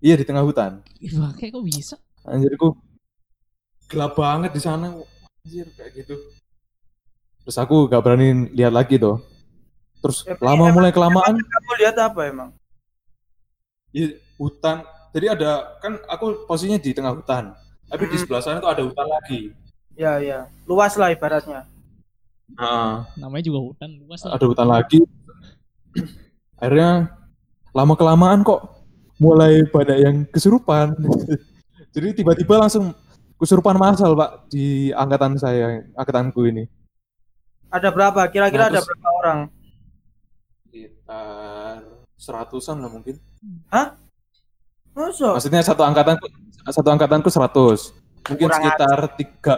iya 0.00 0.14
di 0.18 0.24
tengah 0.24 0.42
hutan. 0.42 0.72
Wah, 1.14 1.30
kayak 1.36 1.50
kok 1.52 1.62
bisa? 1.62 1.96
anjirku 2.22 2.74
gelap 3.86 4.12
banget 4.14 4.50
di 4.50 4.58
sana. 4.58 4.98
Anjir 5.44 5.68
kayak 5.74 5.90
gitu. 5.94 6.16
Terus 7.42 7.56
aku 7.56 7.86
gak 7.86 8.02
berani 8.02 8.50
lihat 8.50 8.70
lagi 8.70 8.96
tuh 8.96 9.18
terus 10.02 10.26
Ya, 10.26 10.34
lama 10.42 10.66
emang- 10.66 10.74
mulai 10.74 10.90
kelamaan. 10.90 11.34
Kamu 11.38 11.72
lihat 11.78 11.96
apa 11.98 12.20
emang? 12.26 12.50
ya, 13.90 14.10
hutan. 14.34 14.82
Jadi 15.12 15.26
ada 15.28 15.76
kan 15.78 16.02
aku 16.08 16.48
posisinya 16.48 16.80
di 16.80 16.90
tengah 16.90 17.12
hutan 17.12 17.52
tapi 17.92 18.08
di 18.08 18.16
sebelah 18.16 18.40
sana 18.40 18.56
tuh 18.58 18.70
ada 18.70 18.82
hutan 18.82 19.04
lagi 19.06 19.52
Ya 19.92 20.16
ya, 20.18 20.48
luas 20.64 20.96
lah 20.96 21.12
ibaratnya. 21.12 21.68
nah, 22.50 23.04
Namanya 23.14 23.44
juga 23.44 23.60
hutan 23.62 23.92
luas 23.98 24.24
lah. 24.24 24.32
ada 24.34 24.46
hutan 24.46 24.64
lagi 24.66 25.04
akhirnya 26.56 27.12
lama 27.70 27.92
kelamaan 27.92 28.40
kok 28.40 28.60
mulai 29.18 29.62
banyak 29.66 29.98
yang 29.98 30.16
kesurupan 30.26 30.96
jadi 31.94 32.14
tiba-tiba 32.14 32.56
langsung 32.58 32.96
kesurupan 33.36 33.76
massal 33.76 34.14
pak 34.14 34.48
di 34.48 34.64
angkatan 34.90 35.36
saya 35.36 35.84
angkatanku 35.92 36.46
ini 36.46 36.64
Ada 37.68 37.88
berapa? 37.88 38.24
Kira-kira 38.26 38.66
Nah, 38.66 38.70
ada 38.70 38.78
terus- 38.78 38.88
berapa 38.88 39.08
orang? 39.14 39.38
sekitar 40.62 41.76
seratusan 42.14 42.76
lah 42.78 42.88
mungkin 42.88 43.16
Masa? 44.92 45.28
maksudnya 45.32 45.60
satu 45.60 45.80
angkatanku 45.82 46.28
satu 46.70 46.88
angkatanku 46.94 47.26
100 47.26 48.02
mungkin 48.30 48.46
Kurang 48.46 48.62
sekitar 48.62 48.98
tiga 49.18 49.54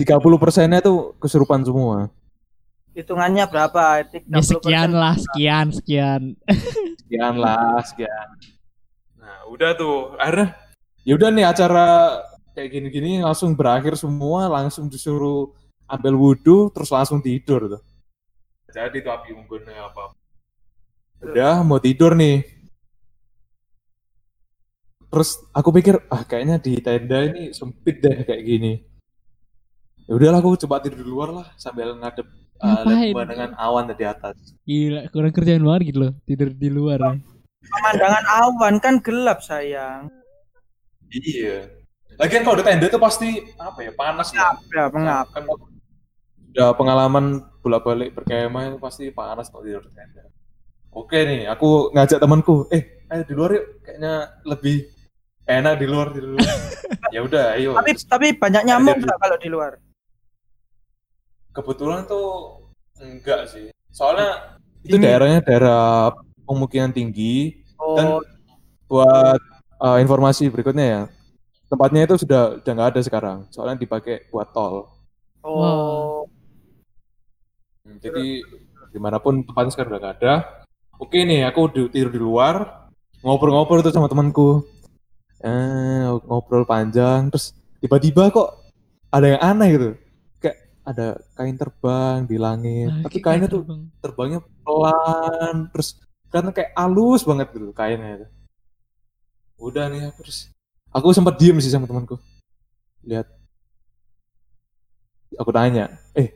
30 0.00 0.40
persennya 0.40 0.80
tuh 0.80 1.12
kesurupan 1.20 1.60
semua. 1.60 2.08
Hitungannya 2.96 3.44
berapa? 3.44 4.00
30%. 4.08 4.32
Ya 4.32 4.40
sekian 4.40 4.90
lah, 4.96 5.14
sekian, 5.14 5.66
sekian. 5.76 6.22
sekian 7.04 7.34
lah 7.36 7.78
sekian. 7.84 8.28
Nah 9.20 9.44
udah 9.52 9.76
tuh. 9.76 10.16
Akhirnya? 10.16 10.56
Ya 11.04 11.12
udah 11.20 11.28
nih 11.28 11.44
acara 11.44 11.86
kayak 12.56 12.70
gini-gini 12.72 13.20
langsung 13.20 13.52
berakhir 13.52 13.96
semua 13.96 14.48
langsung 14.48 14.88
disuruh 14.88 15.52
ambil 15.84 16.16
wudhu 16.16 16.72
terus 16.72 16.88
langsung 16.88 17.20
tidur 17.20 17.78
tuh. 17.78 17.82
Jadi 18.72 19.04
tuh 19.04 19.12
api 19.12 19.36
unggunnya 19.36 19.84
apa? 19.84 20.16
Udah 21.20 21.60
mau 21.60 21.76
tidur 21.76 22.16
nih 22.16 22.59
terus 25.10 25.42
aku 25.50 25.74
pikir 25.74 25.98
ah 26.06 26.22
kayaknya 26.22 26.62
di 26.62 26.78
tenda 26.78 27.26
ini 27.26 27.50
sempit 27.50 27.98
deh 27.98 28.22
kayak 28.22 28.42
gini 28.46 28.72
ya 30.06 30.12
udahlah 30.14 30.38
aku 30.38 30.54
coba 30.66 30.78
tidur 30.82 31.02
di 31.02 31.10
luar 31.10 31.28
lah 31.34 31.46
sambil 31.58 31.98
ngadep 31.98 32.26
uh, 32.62 32.86
Ngapain? 32.86 33.12
pemandangan 33.12 33.52
awan 33.58 33.84
dari 33.90 34.04
atas 34.06 34.36
Gila, 34.62 35.10
kurang 35.10 35.34
kerjaan 35.34 35.66
banget 35.66 35.82
gitu 35.90 35.98
loh. 35.98 36.12
Tidur 36.22 36.48
di 36.54 36.68
luar. 36.70 37.02
ya. 37.02 37.18
Pemandangan 37.66 38.24
awan 38.46 38.74
kan 38.78 38.94
gelap 39.02 39.42
sayang. 39.42 40.06
Iya. 41.10 41.66
Lagian 42.14 42.46
kalau 42.46 42.62
di 42.62 42.64
tenda 42.70 42.86
itu 42.86 43.00
pasti 43.02 43.28
apa 43.58 43.82
ya 43.82 43.90
panas 43.90 44.30
lah. 44.30 44.54
Ya 44.70 44.86
pengap. 44.86 45.26
Kan 45.34 45.42
udah 46.54 46.70
pengalaman 46.78 47.42
bolak-balik 47.66 48.14
berkemah 48.14 48.70
itu 48.70 48.78
pasti 48.78 49.04
panas 49.10 49.50
kalau 49.50 49.66
tidur 49.66 49.82
di 49.82 49.90
tenda. 49.90 50.22
Oke 50.94 51.22
nih, 51.22 51.46
aku 51.46 51.94
ngajak 51.94 52.18
temanku, 52.18 52.66
eh 52.74 53.06
ayo 53.10 53.22
di 53.22 53.34
luar 53.34 53.50
yuk, 53.54 53.66
kayaknya 53.86 54.42
lebih 54.42 54.90
enak 55.46 55.74
di 55.80 55.86
luar 55.88 56.08
di 56.12 56.20
luar. 56.24 56.44
ya 57.14 57.20
udah, 57.24 57.44
ayo. 57.56 57.76
Tapi 57.78 57.90
tapi 58.04 58.26
banyak 58.36 58.62
nyamuk 58.66 58.96
nggak 59.00 59.18
kalau 59.20 59.36
di 59.40 59.48
luar? 59.48 59.72
Kebetulan 61.54 62.04
tuh 62.08 62.60
enggak 63.00 63.48
sih. 63.48 63.72
Soalnya 63.90 64.58
itu 64.84 64.96
daerahnya 64.96 65.40
daerah 65.44 66.14
pemukiman 66.44 66.92
tinggi, 66.92 67.60
Dan 67.96 68.06
Oh, 68.06 68.20
buat 68.90 69.40
uh, 69.80 69.98
informasi 70.02 70.52
berikutnya 70.52 70.86
ya 70.86 71.02
tempatnya 71.70 72.04
itu 72.04 72.26
sudah 72.26 72.60
udah 72.60 72.72
nggak 72.74 72.90
ada 72.92 73.00
sekarang 73.00 73.38
soalnya 73.48 73.78
dipakai 73.78 74.26
buat 74.28 74.50
tol 74.50 74.90
oh. 75.46 76.26
Hmm, 77.86 77.96
jadi 78.02 78.44
di 78.90 78.98
mana 78.98 79.22
pun 79.22 79.46
tempatnya 79.46 79.72
sekarang 79.72 79.90
udah 79.96 80.00
nggak 80.02 80.16
ada 80.20 80.34
oke 80.98 81.14
nih 81.16 81.46
aku 81.46 81.60
tidur 81.88 82.10
di 82.10 82.20
luar 82.20 82.84
ngobrol-ngobrol 83.22 83.80
tuh 83.80 83.94
sama 83.94 84.10
temanku 84.10 84.66
eh, 85.40 86.04
ngobrol 86.28 86.64
panjang 86.64 87.28
terus 87.32 87.56
tiba-tiba 87.80 88.28
kok 88.28 88.48
ada 89.10 89.26
yang 89.36 89.42
aneh 89.42 89.68
gitu. 89.74 89.88
Kayak 90.38 90.56
ada 90.86 91.06
kain 91.36 91.56
terbang 91.56 92.18
di 92.28 92.36
langit 92.36 92.88
Nah, 92.92 93.02
tapi 93.08 93.18
kainnya 93.20 93.48
gitu, 93.48 93.60
tuh 93.60 93.62
Bang. 93.68 93.82
terbangnya 94.04 94.40
pelan 94.62 95.56
terus 95.72 95.88
karena 96.30 96.50
kayak 96.54 96.70
halus 96.78 97.22
banget 97.26 97.48
gitu 97.52 97.72
kainnya 97.74 98.10
itu. 98.22 98.26
Udah 99.60 99.88
nih 99.92 100.08
aku 100.08 100.24
terus 100.24 100.48
aku 100.92 101.12
sempat 101.12 101.36
diem 101.36 101.58
sih 101.60 101.72
sama 101.72 101.84
temanku. 101.90 102.16
Lihat. 103.04 103.26
Aku 105.40 105.50
tanya 105.54 105.88
eh 106.12 106.28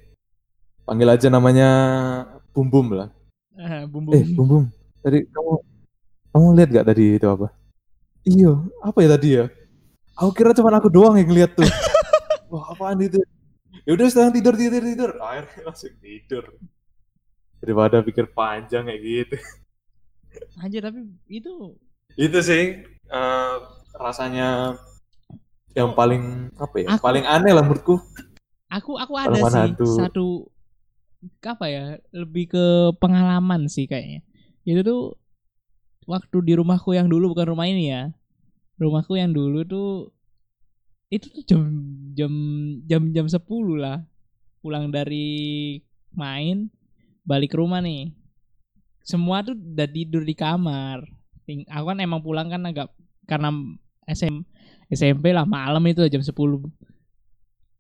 panggil 0.89 1.09
aja 1.13 1.29
namanya 1.29 1.69
bum 2.57 2.69
bum 2.71 2.89
lah. 2.95 3.09
Ah, 3.55 3.87
bumbu. 3.87 4.11
eh 4.11 4.25
bum 4.35 4.47
bum 4.51 4.65
tadi 4.99 5.31
kamu 5.31 5.53
kamu 6.35 6.47
lihat 6.59 6.69
gak 6.75 6.87
tadi 6.91 7.05
itu 7.23 7.27
apa 7.31 7.47
iya 8.25 8.53
apa 8.81 8.99
ya 9.05 9.09
tadi 9.17 9.29
ya? 9.39 9.45
Aku 10.15 10.31
kira 10.31 10.55
cuma 10.55 10.71
aku 10.75 10.89
doang 10.89 11.19
yang 11.19 11.31
lihat 11.31 11.59
tuh. 11.59 11.67
Wah 12.53 12.71
apaan 12.73 13.03
itu? 13.03 13.19
Ya 13.85 13.91
udah 13.99 14.07
sekarang 14.09 14.33
tidur 14.33 14.55
tidur 14.55 14.83
tidur. 14.83 15.11
Akhirnya 15.19 15.61
langsung 15.69 15.95
tidur. 15.99 16.45
Daripada 17.59 18.05
pikir 18.05 18.31
panjang 18.31 18.87
kayak 18.87 19.03
gitu. 19.03 19.37
Anjir 20.59 20.83
tapi 20.83 21.07
itu 21.31 21.79
itu 22.15 22.39
sih 22.43 22.83
eh, 22.91 23.55
rasanya 23.95 24.79
yang 25.75 25.95
paling 25.99 26.55
apa 26.55 26.77
ya? 26.79 26.89
Aku- 26.95 27.05
paling 27.05 27.25
aneh 27.27 27.53
lah 27.53 27.63
menurutku. 27.67 27.99
Aku 28.71 28.99
aku 28.99 29.15
ada 29.15 29.39
sih 29.39 29.71
hantu? 29.71 29.87
satu 29.87 30.27
apa 31.47 31.67
ya 31.71 31.85
lebih 32.11 32.51
ke 32.55 32.67
pengalaman 32.99 33.67
sih 33.71 33.87
kayaknya. 33.87 34.23
Itu 34.67 34.81
tuh 34.83 35.01
waktu 36.05 36.37
di 36.45 36.53
rumahku 36.57 36.93
yang 36.93 37.09
dulu 37.09 37.33
bukan 37.33 37.55
rumah 37.55 37.67
ini 37.69 37.93
ya. 37.93 38.13
Rumahku 38.81 39.17
yang 39.17 39.31
dulu 39.31 39.63
tuh 39.65 39.91
itu 41.13 41.31
tuh 41.31 41.45
jam 41.47 41.63
jam 42.17 42.33
jam 42.89 43.03
jam 43.13 43.27
10 43.29 43.39
lah. 43.79 44.03
Pulang 44.65 44.89
dari 44.89 45.79
main 46.17 46.73
balik 47.25 47.53
ke 47.53 47.57
rumah 47.61 47.85
nih. 47.85 48.13
Semua 49.05 49.45
tuh 49.45 49.57
udah 49.57 49.89
tidur 49.89 50.25
di 50.25 50.33
kamar. 50.33 51.05
Aku 51.45 51.85
kan 51.93 52.01
emang 52.01 52.25
pulang 52.25 52.49
kan 52.49 52.65
agak 52.65 52.89
karena 53.29 53.53
SM, 54.09 54.45
SMP 54.89 55.33
lah 55.33 55.45
malam 55.45 55.85
itu 55.85 56.05
jam 56.09 56.25
10 56.25 56.33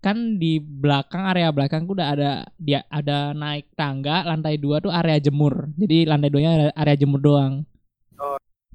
kan 0.04 0.36
di 0.36 0.60
belakang 0.60 1.24
area 1.32 1.48
belakangku 1.48 1.96
udah 1.96 2.12
ada 2.12 2.30
dia 2.60 2.84
ada 2.92 3.32
naik 3.32 3.72
tangga 3.72 4.20
lantai 4.28 4.60
dua 4.60 4.76
tuh 4.84 4.92
area 4.92 5.16
jemur. 5.16 5.72
Jadi 5.80 6.04
lantai 6.04 6.28
duanya 6.28 6.68
area, 6.76 6.92
jemur 7.00 7.24
doang. 7.24 7.64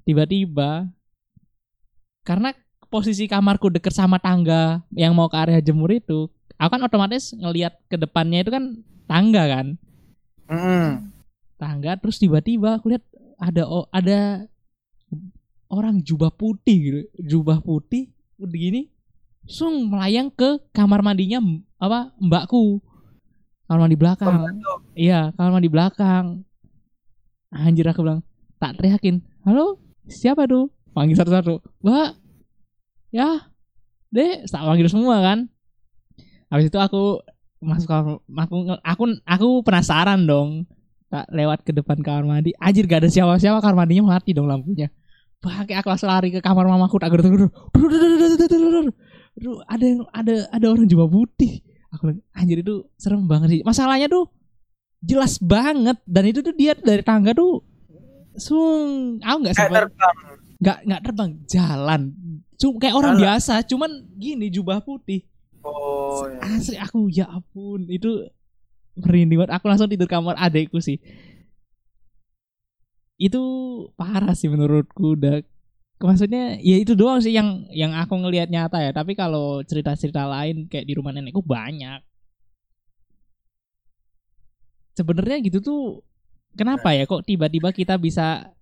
Tiba-tiba 0.03 0.89
karena 2.25 2.53
posisi 2.89 3.29
kamarku 3.29 3.69
deket 3.69 3.93
sama 3.93 4.17
tangga 4.17 4.81
yang 4.93 5.13
mau 5.13 5.29
ke 5.29 5.37
area 5.37 5.61
jemur 5.61 5.93
itu 5.93 6.29
aku 6.57 6.69
kan 6.77 6.83
otomatis 6.85 7.33
ngelihat 7.37 7.77
ke 7.85 7.95
depannya 7.97 8.41
itu 8.41 8.51
kan 8.51 8.63
tangga 9.05 9.43
kan? 9.45 9.67
Mm-mm. 10.49 11.13
tangga 11.61 11.93
terus 12.01 12.17
tiba-tiba 12.17 12.81
aku 12.81 12.89
lihat 12.95 13.05
ada 13.37 13.63
o- 13.69 13.89
ada 13.93 14.49
orang 15.69 16.01
jubah 16.01 16.33
putih 16.33 16.77
gitu 16.81 17.01
jubah 17.21 17.61
putih 17.61 18.09
udah 18.41 18.57
gini 18.57 18.81
sung 19.45 19.89
melayang 19.89 20.29
ke 20.33 20.57
kamar 20.73 21.01
mandinya 21.01 21.39
apa 21.79 22.11
mbakku. 22.19 22.83
Kamar 23.69 23.85
mandi 23.85 23.97
belakang. 23.97 24.41
Iya 24.97 25.29
kamar 25.37 25.51
mandi 25.57 25.69
belakang. 25.69 26.25
Anjir 27.53 27.85
aku 27.89 28.01
bilang 28.01 28.21
tak 28.57 28.77
teriakin 28.81 29.21
halo? 29.45 29.79
Siapa 30.09 30.49
tuh? 30.49 30.73
Panggil 30.91 31.15
satu-satu. 31.15 31.61
Mbak? 31.85 32.09
Ya? 33.13 33.49
Deh 34.09 34.43
tak 34.49 34.65
panggil 34.65 34.89
semua 34.89 35.21
kan? 35.21 35.47
Habis 36.49 36.73
itu 36.73 36.79
aku 36.81 37.21
masuk 37.61 37.91
kamar 37.91 38.23
aku 38.23 38.57
aku 38.81 39.03
aku 39.23 39.47
penasaran 39.61 40.25
dong. 40.25 40.65
Tak 41.09 41.29
lewat 41.33 41.65
ke 41.65 41.71
depan 41.73 42.01
kamar 42.01 42.25
mandi. 42.25 42.53
Anjir 42.57 42.85
gak 42.85 43.05
ada 43.05 43.09
siapa-siapa. 43.09 43.61
Kamar 43.61 43.85
mandinya 43.85 44.17
mati 44.17 44.33
dong 44.33 44.49
lampunya. 44.49 44.89
Pakai 45.39 45.77
aku 45.79 45.87
langsung 45.93 46.09
lari 46.09 46.33
ke 46.33 46.41
kamar 46.41 46.65
mamaku. 46.65 46.97
Tak 46.99 47.09
gerut 47.13 47.25
gerut 47.29 47.53
Aduh, 49.39 49.63
ada 49.71 49.85
yang 49.85 50.03
ada 50.11 50.33
ada 50.51 50.65
orang 50.67 50.89
jubah 50.89 51.07
putih. 51.07 51.63
Aku 51.95 52.11
bilang, 52.11 52.21
anjir 52.35 52.59
itu 52.61 52.85
serem 52.99 53.25
banget 53.25 53.47
sih. 53.57 53.61
Masalahnya 53.65 54.11
tuh 54.11 54.29
jelas 55.01 55.39
banget. 55.41 55.97
Dan 56.05 56.23
itu 56.29 56.45
tuh 56.45 56.53
dia 56.53 56.75
dari 56.75 57.01
tangga 57.01 57.33
tuh 57.33 57.68
sung. 58.41 59.19
Aku 59.23 59.37
nggak 59.43 59.55
sempat 59.55 59.87
terbang. 59.87 60.15
Nggak 60.59 60.77
nggak 60.87 61.01
terbang 61.07 61.29
jalan. 61.47 62.01
Cuma 62.59 62.75
kayak 62.83 62.95
orang 62.95 63.13
Jalan. 63.15 63.23
biasa 63.23 63.53
cuman 63.63 63.91
gini 64.19 64.47
jubah 64.51 64.83
putih. 64.83 65.23
Oh 65.63 66.27
ya. 66.27 66.59
asli 66.59 66.75
aku 66.75 67.07
ya 67.07 67.27
ampun. 67.31 67.87
Itu 67.87 68.27
merinding 68.99 69.39
banget. 69.39 69.53
Aku 69.55 69.65
langsung 69.71 69.87
tidur 69.87 70.11
kamar 70.11 70.35
adekku 70.35 70.83
sih. 70.83 70.99
Itu 73.15 73.41
parah 73.95 74.35
sih 74.35 74.51
menurutku 74.51 75.15
udah 75.15 75.43
maksudnya 75.99 76.55
ya 76.63 76.79
itu 76.79 76.95
doang 76.95 77.19
sih 77.19 77.35
yang 77.35 77.67
yang 77.71 77.91
aku 77.95 78.15
ngelihat 78.19 78.51
nyata 78.51 78.83
ya. 78.83 78.91
Tapi 78.91 79.15
kalau 79.15 79.63
cerita-cerita 79.63 80.27
lain 80.27 80.67
kayak 80.67 80.87
di 80.87 80.93
rumah 80.95 81.15
nenekku 81.15 81.43
banyak. 81.43 82.03
Sebenarnya 84.99 85.39
gitu 85.47 85.63
tuh 85.63 86.03
kenapa 86.57 86.93
ya 86.95 87.03
kok 87.09 87.25
tiba-tiba 87.25 87.69
kita 87.73 87.97
bisa 87.97 88.53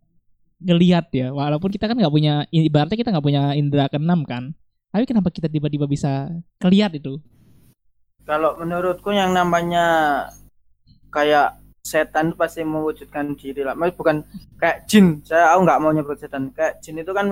ngelihat 0.63 1.10
ya? 1.13 1.30
Walaupun 1.30 1.69
kita 1.69 1.86
kan 1.86 1.97
nggak 1.97 2.13
punya 2.13 2.43
ibaratnya 2.50 2.97
kita 2.97 3.12
nggak 3.13 3.26
punya 3.26 3.54
indera 3.54 3.86
keenam 3.91 4.26
kan. 4.26 4.54
Tapi 4.89 5.04
kenapa 5.06 5.30
kita 5.30 5.52
tiba-tiba 5.52 5.86
bisa 5.86 6.32
kelihat 6.58 6.95
itu? 6.97 7.21
Kalau 8.26 8.58
menurutku 8.60 9.13
yang 9.13 9.32
namanya 9.32 10.26
kayak 11.13 11.62
setan 11.86 12.36
pasti 12.36 12.65
mewujudkan 12.67 13.38
diri 13.39 13.63
lah. 13.63 13.78
Maksudnya 13.78 14.00
bukan 14.00 14.17
kayak 14.60 14.78
jin. 14.89 15.23
Saya 15.23 15.56
aku 15.56 15.63
nggak 15.63 15.80
mau 15.80 15.91
nyebut 15.93 16.17
setan. 16.19 16.52
Kayak 16.52 16.84
jin 16.84 17.00
itu 17.00 17.12
kan 17.13 17.30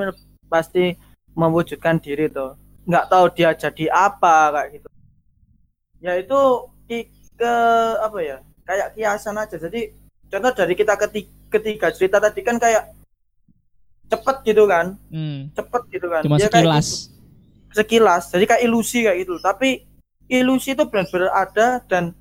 pasti 0.47 0.95
mewujudkan 1.35 1.99
diri 1.99 2.31
tuh 2.31 2.55
nggak 2.85 3.09
tahu 3.11 3.25
dia 3.33 3.51
jadi 3.57 3.85
apa 3.91 4.53
kayak 4.53 4.67
gitu. 4.79 4.87
Ya 5.99 6.13
itu 6.21 6.39
ke 7.35 7.53
apa 7.99 8.17
ya? 8.21 8.37
Kayak 8.63 8.93
kiasan 8.93 9.41
aja. 9.41 9.57
Jadi 9.57 10.04
contoh 10.31 10.51
dari 10.53 10.73
kita 10.73 10.93
ketiga, 10.97 11.29
ketiga 11.53 11.87
cerita 11.93 12.17
tadi 12.19 12.41
kan 12.41 12.57
kayak 12.57 12.95
cepet 14.09 14.37
gitu 14.45 14.63
kan? 14.69 14.95
Hmm, 15.09 15.49
cepet 15.53 15.81
gitu 15.93 16.07
kan? 16.09 16.21
Cuma 16.25 16.37
Dia 16.37 16.49
kayak 16.49 16.65
sekilas. 16.65 16.87
gitu. 16.87 17.73
Sekilas. 17.75 18.23
Jadi 18.31 18.45
kayak 18.47 18.63
ilusi 18.63 18.99
kayak 19.03 19.17
gitu. 19.25 19.35
Tapi 19.41 19.69
ilusi 20.29 20.73
itu 20.73 20.83
benar-benar 20.87 21.31
ada 21.33 21.67
dan 21.85 22.13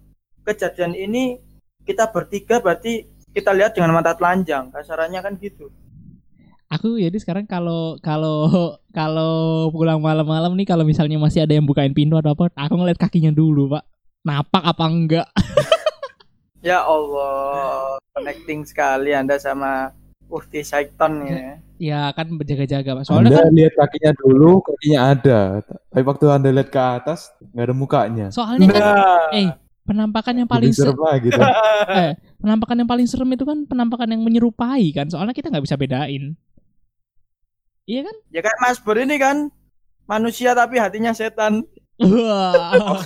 kejadian 0.44 0.92
ini 0.92 1.40
kita 1.84 2.08
bertiga 2.12 2.60
berarti 2.60 3.06
kita 3.32 3.50
lihat 3.52 3.76
dengan 3.76 3.94
mata 3.94 4.16
telanjang. 4.16 4.72
Kasarannya 4.72 5.20
kan 5.20 5.34
gitu. 5.38 5.70
Aku 6.72 6.98
jadi 6.98 7.14
sekarang 7.22 7.46
kalau 7.46 8.00
kalau 8.02 8.48
kalau 8.98 9.68
pulang 9.70 10.02
malam-malam 10.02 10.56
nih 10.58 10.66
kalau 10.66 10.82
misalnya 10.82 11.20
masih 11.20 11.46
ada 11.46 11.54
yang 11.54 11.68
bukain 11.68 11.94
pintu 11.94 12.18
atau 12.18 12.34
apa 12.34 12.50
aku 12.56 12.74
ngeliat 12.80 12.98
kakinya 12.98 13.30
dulu 13.30 13.78
pak. 13.78 13.84
Napak 14.24 14.64
apa 14.64 14.84
enggak 14.88 15.28
ya 16.64 16.80
Allah 16.80 18.00
connecting 18.16 18.64
sekali 18.64 19.12
anda 19.12 19.36
sama 19.36 19.92
Ukti 20.32 20.64
Saiton 20.64 21.28
ya 21.28 21.60
ya 21.76 22.00
kan 22.16 22.32
berjaga-jaga 22.32 22.96
pak 22.96 23.04
soalnya 23.04 23.28
Anda 23.34 23.44
kan 23.44 23.52
lihat 23.52 23.74
kakinya 23.74 24.12
dulu, 24.14 24.62
kakinya 24.62 25.00
ada. 25.10 25.40
Tapi 25.66 26.04
waktu 26.06 26.24
Anda 26.30 26.48
lihat 26.54 26.70
ke 26.70 26.78
atas, 26.78 27.34
nggak 27.50 27.66
ada 27.66 27.74
mukanya. 27.74 28.26
soalnya 28.30 28.70
kan 28.70 28.78
nah 28.78 29.26
eh 29.34 29.50
penampakan 29.84 30.34
yang 30.40 30.48
paling 30.48 30.72
serem 30.72 30.96
lagi 30.96 31.28
tuh. 31.28 31.44
eh, 32.00 32.16
penampakan 32.40 32.76
yang 32.80 32.88
paling 32.88 33.06
serem 33.10 33.28
itu 33.36 33.44
kan 33.44 33.68
penampakan 33.68 34.08
yang 34.16 34.22
menyerupai 34.24 34.86
kan 34.96 35.12
soalnya 35.12 35.36
kita 35.36 35.52
nggak 35.52 35.64
bisa 35.64 35.76
bedain 35.76 36.32
iya 37.84 38.00
kan 38.00 38.16
ya 38.32 38.40
kayak 38.40 38.58
Mas 38.64 38.80
Bur 38.80 38.96
ini 38.96 39.20
kan 39.20 39.52
manusia 40.08 40.56
tapi 40.56 40.80
hatinya 40.80 41.12
setan 41.12 41.68
Wah. 42.00 43.04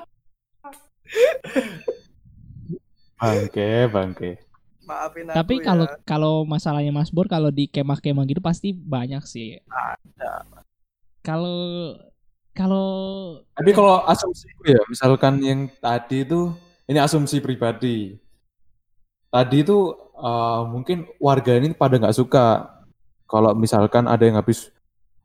Bangke, 3.20 3.86
bangke. 3.92 4.30
maafin 4.88 5.28
aku 5.30 5.36
tapi 5.38 5.54
ya. 5.60 5.64
kalau 5.70 5.86
kalau 6.02 6.34
masalahnya 6.42 6.90
Mas 6.90 7.14
Bor 7.14 7.30
kalau 7.30 7.54
di 7.54 7.70
kemah-kemah 7.70 8.26
gitu 8.26 8.42
pasti 8.42 8.74
banyak 8.74 9.22
sih 9.22 9.62
Ada. 9.70 10.42
kalau 11.22 11.94
kalau 12.50 12.88
Tapi 13.54 13.70
kalau 13.70 14.02
asumsiku 14.04 14.62
ya, 14.66 14.80
misalkan 14.90 15.38
yang 15.40 15.60
tadi 15.78 16.26
itu, 16.26 16.50
ini 16.90 16.98
asumsi 16.98 17.38
pribadi. 17.38 18.18
Tadi 19.30 19.56
itu 19.62 19.94
eh, 20.18 20.62
mungkin 20.66 21.06
warga 21.22 21.54
ini 21.54 21.70
pada 21.72 21.96
nggak 21.96 22.16
suka 22.18 22.68
kalau 23.30 23.54
misalkan 23.54 24.10
ada 24.10 24.26
yang 24.26 24.36
habis 24.36 24.74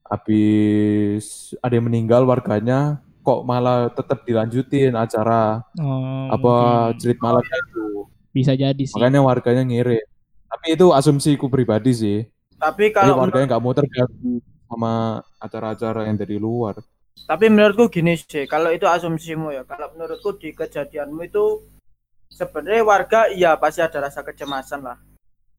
habis 0.06 1.58
ada 1.66 1.74
yang 1.74 1.90
meninggal 1.90 2.22
warganya 2.30 3.02
kok 3.26 3.42
malah 3.42 3.90
tetap 3.90 4.22
dilanjutin 4.22 4.94
acara 4.94 5.66
oh, 5.82 6.30
apa 6.30 6.54
mungkin 6.94 7.00
jerit 7.02 7.18
malamnya 7.18 7.58
itu. 7.58 8.06
bisa 8.30 8.54
jadi 8.54 8.78
sih 8.78 8.94
Makanya 8.94 9.26
warganya 9.26 9.64
ngirit. 9.66 10.06
Tapi 10.46 10.78
itu 10.78 10.94
asumsiku 10.94 11.50
pribadi 11.50 11.92
sih. 11.92 12.20
tapi 12.56 12.94
Jadi 12.94 12.96
kalau 12.96 13.26
warganya 13.26 13.58
nggak 13.58 13.64
mau 13.66 13.74
terganggu 13.74 14.40
sama 14.70 14.94
acara-acara 15.42 16.06
yang 16.06 16.16
dari 16.22 16.38
luar. 16.38 16.78
Tapi 17.26 17.46
menurutku 17.50 17.90
gini 17.90 18.14
sih, 18.20 18.46
kalau 18.46 18.70
itu 18.70 18.86
asumsimu 18.86 19.50
ya. 19.56 19.64
Kalau 19.66 19.90
menurutku 19.98 20.38
di 20.38 20.54
kejadianmu 20.54 21.26
itu 21.26 21.66
sebenarnya 22.30 22.84
warga 22.86 23.20
iya 23.32 23.58
pasti 23.58 23.82
ada 23.82 24.06
rasa 24.06 24.22
kecemasan 24.22 24.86
lah. 24.86 25.00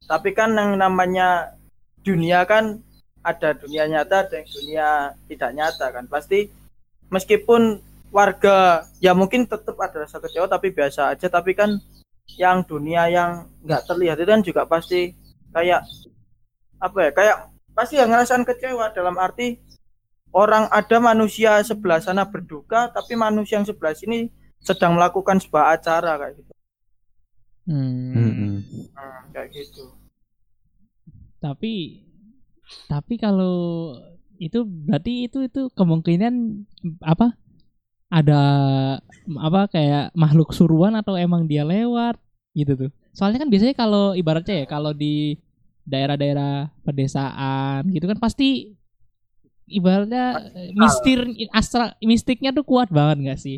Tapi 0.07 0.31
kan 0.31 0.55
yang 0.55 0.79
namanya 0.79 1.57
dunia 2.05 2.47
kan 2.47 2.79
ada 3.25 3.51
dunia 3.57 3.89
nyata 3.89 4.31
dan 4.31 4.47
dunia 4.47 5.11
tidak 5.27 5.51
nyata 5.51 5.85
kan. 5.91 6.05
Pasti 6.07 6.47
meskipun 7.13 7.83
warga 8.09 8.87
ya 9.03 9.11
mungkin 9.11 9.45
tetap 9.45 9.75
ada 9.77 10.07
rasa 10.07 10.17
kecewa 10.23 10.47
tapi 10.47 10.71
biasa 10.71 11.13
aja. 11.15 11.27
Tapi 11.27 11.53
kan 11.53 11.77
yang 12.35 12.63
dunia 12.67 13.07
yang 13.07 13.47
nggak 13.63 13.87
terlihat 13.87 14.19
itu 14.19 14.29
kan 14.29 14.41
juga 14.43 14.61
pasti 14.67 15.15
kayak 15.51 15.83
apa 16.77 16.97
ya? 16.99 17.11
Kayak 17.15 17.37
pasti 17.77 18.01
yang 18.01 18.09
ngerasain 18.09 18.41
kecewa 18.41 18.89
dalam 18.89 19.21
arti 19.21 19.61
orang 20.33 20.65
ada 20.73 20.97
manusia 20.97 21.61
sebelah 21.61 22.01
sana 22.01 22.25
berduka 22.25 22.89
tapi 22.89 23.13
manusia 23.13 23.61
yang 23.61 23.67
sebelah 23.69 23.93
sini 23.93 24.33
sedang 24.61 24.97
melakukan 24.97 25.37
sebuah 25.37 25.77
acara 25.77 26.17
kayak 26.17 26.35
gitu 26.41 26.53
Hmm. 27.67 28.63
Hmm, 28.63 29.21
kayak 29.35 29.51
gitu 29.51 29.91
tapi 31.43 32.07
tapi 32.87 33.19
kalau 33.19 33.91
itu 34.37 34.63
berarti 34.63 35.27
itu 35.29 35.45
itu 35.45 35.69
kemungkinan 35.73 36.63
apa 37.03 37.33
ada 38.07 38.41
apa 39.27 39.61
kayak 39.67 40.15
makhluk 40.15 40.55
suruhan 40.55 40.95
atau 40.95 41.19
emang 41.19 41.43
dia 41.49 41.67
lewat 41.67 42.15
gitu 42.55 42.87
tuh. 42.87 42.91
Soalnya 43.11 43.43
kan 43.43 43.49
biasanya 43.51 43.75
kalau 43.75 44.15
ibaratnya 44.15 44.63
ya 44.63 44.65
kalau 44.69 44.95
di 44.95 45.35
daerah-daerah 45.87 46.71
pedesaan 46.83 47.87
gitu 47.91 48.05
kan 48.07 48.19
pasti 48.19 48.75
ibaratnya 49.67 50.51
eh, 50.55 50.71
mistir 50.75 51.19
astra 51.51 51.95
mistiknya 51.99 52.55
tuh 52.55 52.63
kuat 52.63 52.87
banget 52.87 53.17
nggak 53.27 53.39
sih? 53.39 53.57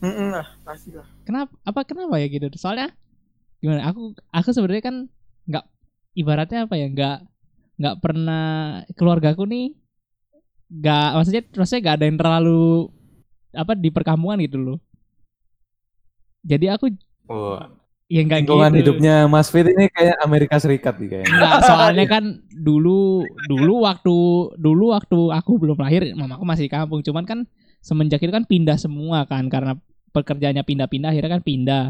Mm-mm 0.00 0.32
lah 0.32 0.48
pasti 0.64 0.90
lah. 0.96 1.06
Kenapa 1.28 1.52
apa 1.62 1.80
kenapa 1.84 2.16
ya 2.16 2.26
gitu? 2.32 2.48
Soalnya 2.56 2.90
gimana 3.60 3.86
aku 3.92 4.16
aku 4.32 4.50
sebenarnya 4.50 4.84
kan 4.84 4.96
nggak 5.46 5.64
ibaratnya 6.16 6.66
apa 6.66 6.74
ya 6.74 6.86
nggak 6.90 7.18
nggak 7.80 7.96
pernah 8.04 8.44
keluargaku 8.94 9.48
nih 9.48 9.66
nggak 10.72 11.08
maksudnya 11.20 11.42
maksudnya 11.52 11.82
nggak 11.84 11.96
ada 12.00 12.06
yang 12.08 12.18
terlalu 12.20 12.88
apa 13.52 13.72
di 13.76 13.88
perkampungan 13.92 14.40
gitu 14.40 14.56
loh. 14.56 14.78
Jadi 16.42 16.66
aku 16.72 16.90
Wah, 17.30 17.70
ya 18.10 18.20
nggak 18.24 18.48
gitu. 18.48 18.56
hidupnya 18.56 19.28
Mas 19.28 19.52
Fit 19.52 19.68
ini 19.68 19.86
kayak 19.92 20.16
Amerika 20.24 20.56
Serikat 20.58 20.98
nih 20.98 21.08
kayaknya. 21.12 21.32
Nggak, 21.36 21.54
soalnya 21.70 22.06
kan 22.08 22.24
dulu 22.50 23.28
dulu 23.46 23.84
waktu 23.84 24.16
dulu 24.58 24.84
waktu 24.96 25.20
aku 25.30 25.52
belum 25.60 25.78
lahir 25.78 26.08
mamaku 26.16 26.42
masih 26.42 26.66
di 26.66 26.72
kampung. 26.72 27.04
Cuman 27.04 27.28
kan 27.28 27.38
semenjak 27.84 28.24
itu 28.24 28.32
kan 28.32 28.48
pindah 28.48 28.80
semua 28.80 29.28
kan 29.28 29.46
karena 29.52 29.78
pekerjaannya 30.16 30.64
pindah-pindah 30.64 31.12
akhirnya 31.12 31.30
kan 31.38 31.42
pindah. 31.44 31.84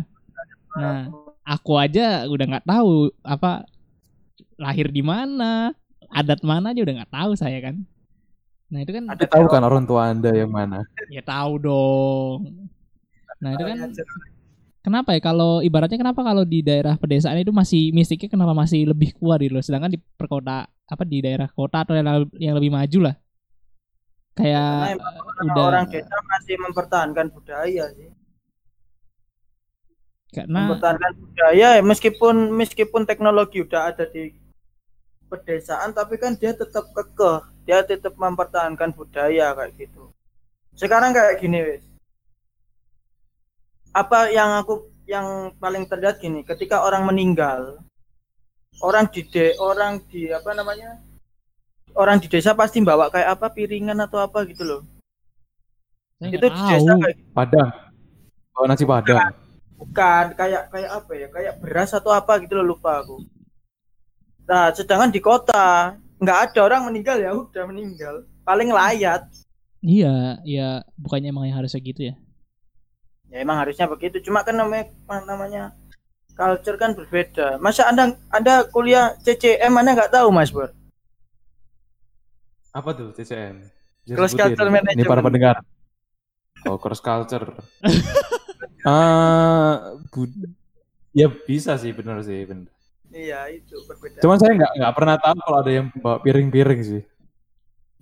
Nah 0.76 1.08
aku 1.42 1.78
aja 1.78 2.26
udah 2.28 2.44
nggak 2.44 2.66
tahu 2.66 3.10
apa 3.24 3.66
lahir 4.60 4.92
di 4.92 5.02
mana? 5.02 5.72
Adat 6.12 6.44
mana 6.44 6.76
aja 6.76 6.84
udah 6.84 6.94
nggak 7.02 7.12
tahu 7.12 7.32
saya 7.34 7.58
kan. 7.64 7.80
Nah 8.68 8.78
itu 8.84 8.92
kan 8.92 9.04
ada 9.08 9.24
Tapi 9.24 9.32
tahu 9.32 9.46
kan 9.48 9.62
orang 9.64 9.84
tua 9.88 10.12
Anda 10.12 10.30
yang 10.32 10.52
mana? 10.52 10.84
ya 11.08 11.24
tahu 11.24 11.52
dong. 11.60 12.68
Nah 13.40 13.50
itu 13.56 13.64
kan 13.64 13.78
kenapa 14.84 15.16
ya? 15.16 15.20
Kalau 15.24 15.64
ibaratnya 15.64 15.96
kenapa 15.96 16.20
kalau 16.20 16.44
di 16.44 16.60
daerah 16.60 17.00
pedesaan 17.00 17.40
itu 17.40 17.52
masih 17.52 17.90
mistiknya 17.96 18.28
kenapa 18.28 18.52
masih 18.52 18.92
lebih 18.92 19.16
kuat 19.16 19.40
gitu 19.40 19.56
loh? 19.56 19.64
Sedangkan 19.64 19.92
di 19.92 19.98
perkota 19.98 20.68
apa 20.68 21.02
di 21.08 21.24
daerah 21.24 21.48
kota 21.48 21.88
atau 21.88 21.96
yang, 21.96 22.28
yang 22.36 22.54
lebih 22.56 22.68
maju 22.68 23.08
lah. 23.08 23.16
Kayak 24.36 24.96
Karena 25.00 25.52
udah 25.52 25.64
orang 25.64 25.86
desa 25.88 26.16
masih 26.28 26.56
mempertahankan 26.60 27.26
budaya 27.32 27.84
sih 27.96 28.11
karena 30.32 30.64
mempertahankan 30.64 31.12
budaya 31.20 31.68
ya 31.76 31.82
meskipun 31.84 32.36
meskipun 32.56 33.02
teknologi 33.04 33.60
udah 33.60 33.92
ada 33.92 34.08
di 34.08 34.32
pedesaan 35.28 35.92
tapi 35.92 36.16
kan 36.16 36.36
dia 36.36 36.56
tetap 36.56 36.88
kekeh. 36.92 37.52
Dia 37.62 37.86
tetap 37.86 38.18
mempertahankan 38.18 38.90
budaya 38.90 39.54
kayak 39.54 39.72
gitu. 39.78 40.10
Sekarang 40.74 41.14
kayak 41.14 41.38
gini 41.38 41.60
wes 41.62 41.84
apa 43.92 44.32
yang 44.32 44.56
aku 44.56 44.88
yang 45.04 45.52
paling 45.60 45.84
terlihat 45.84 46.16
gini 46.16 46.40
ketika 46.48 46.80
orang 46.80 47.04
meninggal 47.04 47.84
orang 48.80 49.04
di 49.12 49.20
de, 49.28 49.52
orang 49.60 50.00
di 50.08 50.32
apa 50.32 50.56
namanya 50.56 50.96
orang 51.92 52.16
di 52.16 52.32
desa 52.32 52.56
pasti 52.56 52.80
bawa 52.80 53.12
kayak 53.12 53.36
apa 53.36 53.52
piringan 53.52 54.00
atau 54.00 54.24
apa 54.24 54.48
gitu 54.48 54.64
loh. 54.64 54.80
Saya 56.16 56.40
itu 56.40 56.46
di 56.48 56.60
desa 56.72 56.92
kayak 56.96 57.16
Padang. 57.36 57.70
Bawa 58.52 58.66
nasi 58.68 58.84
padang. 58.84 59.41
Bukan 59.82 60.24
kayak 60.38 60.70
kayak 60.70 60.90
apa 60.94 61.12
ya 61.12 61.26
kayak 61.26 61.54
beras 61.58 61.90
atau 61.90 62.14
apa 62.14 62.38
gitu 62.38 62.54
loh 62.54 62.78
lupa 62.78 63.02
aku 63.02 63.18
nah 64.46 64.70
sedangkan 64.70 65.10
di 65.10 65.18
kota 65.18 65.98
nggak 66.22 66.38
ada 66.54 66.60
orang 66.62 66.86
meninggal 66.86 67.18
ya 67.18 67.34
udah 67.34 67.64
meninggal 67.66 68.14
paling 68.42 68.70
layat 68.70 69.26
Iya, 69.82 70.38
iya, 70.46 70.86
bukannya 70.94 71.34
emang 71.34 71.50
yang 71.50 71.58
harusnya 71.58 71.82
gitu 71.82 72.06
ya? 72.06 72.14
ya 73.26 73.42
emang 73.42 73.58
harusnya 73.58 73.90
begitu 73.90 74.22
cuma 74.22 74.46
kan 74.46 74.54
namanya 74.54 74.86
namanya 75.26 75.74
culture 76.32 76.78
kan 76.78 76.94
berbeda 76.94 77.58
masa 77.58 77.90
anda 77.90 78.14
anda 78.30 78.62
kuliah 78.70 79.18
CCM 79.18 79.74
anda 79.74 79.98
nggak 79.98 80.14
tahu 80.14 80.30
mas 80.30 80.54
Bur 80.54 80.70
Apa 82.70 82.94
tuh 82.94 83.10
CCM? 83.12 83.58
Cross 84.08 84.32
culture 84.32 84.64
Ini 84.64 84.72
management. 84.72 85.04
para 85.04 85.20
pendengar. 85.20 85.56
Oh, 86.64 86.78
cross 86.78 87.02
culture. 87.02 87.52
Ah, 88.82 89.74
bud- 90.08 90.50
ya 91.12 91.28
bisa 91.28 91.76
sih, 91.76 91.90
bener 91.90 92.18
sih, 92.20 92.42
bener. 92.42 92.66
iya 93.08 93.44
itu 93.46 93.76
berbeda 93.84 94.18
Cuman 94.18 94.36
saya 94.36 94.52
nggak 94.54 94.72
nggak 94.74 94.94
pernah 94.94 95.16
tahu 95.16 95.36
kalau 95.38 95.58
ada 95.58 95.70
yang 95.70 95.86
bawa 95.94 96.16
piring-piring 96.18 96.80
sih. 96.82 97.02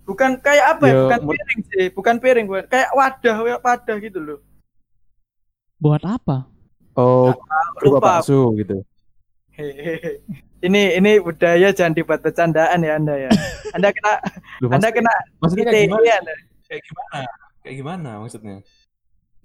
bukan 0.01 0.33
kayak 0.37 0.65
apa 0.71 0.83
ya 0.83 0.91
Ya, 0.91 0.99
bukan 1.05 1.19
piring 1.29 1.61
sih 1.67 1.85
bukan 1.89 2.15
piring 2.17 2.45
bukan 2.45 2.65
kayak 2.65 2.89
wadah 2.91 3.35
kayak 3.37 3.61
wadah 3.61 3.95
gitu 3.99 4.19
loh 4.19 4.39
Buat 5.77 6.03
apa? 6.03 6.45
Oh, 6.93 7.31
berupa 7.75 7.97
lupa 7.97 8.07
bakso 8.19 8.51
gitu. 8.55 8.81
Hehehe. 9.51 10.19
ini 10.59 10.95
ini 10.95 11.11
budaya 11.17 11.69
jangan 11.69 11.91
dibuat 11.91 12.19
bercandaan 12.19 12.79
ya 12.79 12.95
anda 12.95 13.15
ya 13.19 13.31
anda 13.71 13.89
kena 13.89 14.13
Lu 14.61 14.67
anda 14.67 14.79
maksud- 14.81 14.95
kena 14.95 15.13
maksudnya 15.37 15.65
kayak 15.67 15.85
gimana? 15.85 16.11
Anda. 16.17 16.33
Kayak 16.65 16.81
gimana? 16.83 17.17
Kayak 17.61 17.75
gimana 17.77 18.09
maksudnya? 18.17 18.55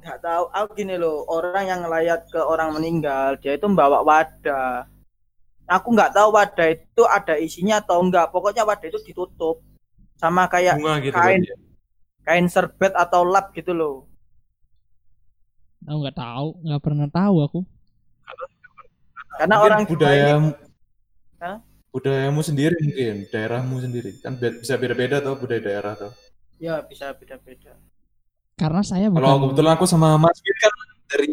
Nggak 0.06 0.20
tahu 0.22 0.44
aku 0.54 0.70
gini 0.78 0.94
loh 1.02 1.26
orang 1.26 1.64
yang 1.66 1.80
ngelayat 1.82 2.20
ke 2.30 2.38
orang 2.38 2.70
meninggal 2.76 3.34
dia 3.42 3.52
itu 3.58 3.66
membawa 3.66 3.98
wadah 4.06 4.86
aku 5.66 5.88
nggak 5.96 6.14
tahu 6.14 6.28
wadah 6.30 6.66
itu 6.70 7.02
ada 7.16 7.34
isinya 7.36 7.82
atau 7.82 7.98
enggak 8.04 8.30
pokoknya 8.30 8.62
wadah 8.62 8.86
itu 8.86 9.00
ditutup 9.02 9.56
sama 10.16 10.46
kayak 10.46 10.78
Bunga 10.78 10.94
gitu 11.02 11.18
kain. 11.18 11.42
ya? 11.42 11.56
kain 12.26 12.46
serbet 12.46 12.92
atau 12.94 13.22
lap 13.26 13.50
gitu 13.58 13.74
loh 13.74 13.94
Aku 15.86 16.02
nggak 16.02 16.18
tahu, 16.18 16.48
nggak 16.66 16.82
pernah 16.82 17.06
tahu 17.06 17.36
aku. 17.46 17.60
karena 19.38 19.54
Mungkin 19.54 19.66
orang 19.70 19.82
budaya 19.86 20.34
Hah? 21.38 21.56
budayamu 21.94 22.40
sendiri 22.44 22.76
mungkin, 22.82 23.14
daerahmu 23.32 23.76
sendiri. 23.84 24.10
Kan 24.24 24.36
bisa 24.40 24.74
beda-beda 24.80 25.16
tuh 25.22 25.34
budaya 25.40 25.60
daerah 25.62 25.94
tuh. 25.96 26.12
ya 26.56 26.80
bisa 26.80 27.12
beda-beda 27.12 27.76
Karena 28.56 28.80
saya 28.80 29.12
bukan. 29.12 29.20
Kalau 29.20 29.38
kebetulan 29.46 29.72
aku 29.76 29.84
sama 29.84 30.16
Mas 30.16 30.40
Fit 30.40 30.56
kan 30.56 30.72
dari 31.06 31.28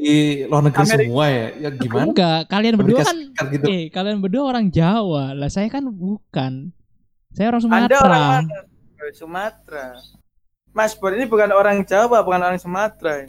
luar 0.46 0.62
negeri 0.68 0.84
Amerika. 0.84 1.00
semua 1.08 1.26
ya. 1.32 1.46
Ya 1.56 1.70
gimana? 1.72 2.04
enggak, 2.12 2.40
kalian 2.52 2.74
berdua 2.76 3.00
Amerika 3.00 3.10
kan 3.40 3.48
gitu. 3.50 3.66
eh 3.72 3.84
kalian 3.90 4.18
berdua 4.20 4.44
orang 4.44 4.66
Jawa. 4.68 5.26
Lah 5.32 5.48
saya 5.48 5.72
kan 5.72 5.88
bukan. 5.88 6.76
Saya 7.34 7.50
orang 7.50 7.62
anda 7.66 7.72
Sumatera. 7.90 8.04
orang 8.06 8.24
mana 8.46 8.54
Sumatera 9.18 9.88
Mas 10.70 10.94
Bor 10.94 11.12
ini 11.18 11.26
bukan 11.26 11.50
orang 11.50 11.82
Jawa 11.82 12.22
bukan 12.22 12.40
orang 12.40 12.60
Sumatera 12.62 13.26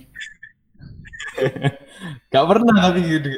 Gak 2.30 2.44
pernah 2.46 2.74
tapi 2.84 3.00
gitu. 3.00 3.30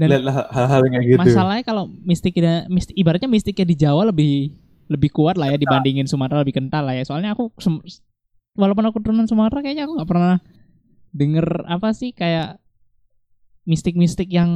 Dan- 0.00 0.24
hal-hal 0.26 0.80
yang 0.88 0.92
kayak 0.96 1.06
gitu. 1.06 1.18
Masalahnya 1.20 1.62
kalau 1.62 1.84
mistiknya 2.02 2.64
mistik 2.66 2.96
ibaratnya 2.96 3.28
mistiknya 3.28 3.66
di 3.68 3.76
Jawa 3.76 4.08
lebih 4.08 4.56
lebih 4.88 5.10
kuat 5.12 5.36
lah 5.36 5.52
ya 5.52 5.58
dibandingin 5.60 6.08
Sumatera 6.08 6.40
lebih 6.42 6.56
kental 6.56 6.86
lah 6.86 6.96
ya. 6.96 7.04
Soalnya 7.04 7.36
aku 7.36 7.52
walaupun 8.56 8.84
aku 8.88 8.98
turunan 9.00 9.24
Sumatera 9.28 9.64
kayaknya 9.64 9.88
aku 9.88 9.96
nggak 10.00 10.10
pernah 10.10 10.36
denger 11.12 11.46
apa 11.68 11.92
sih 11.92 12.12
kayak 12.12 12.56
mistik-mistik 13.68 14.28
yang 14.32 14.50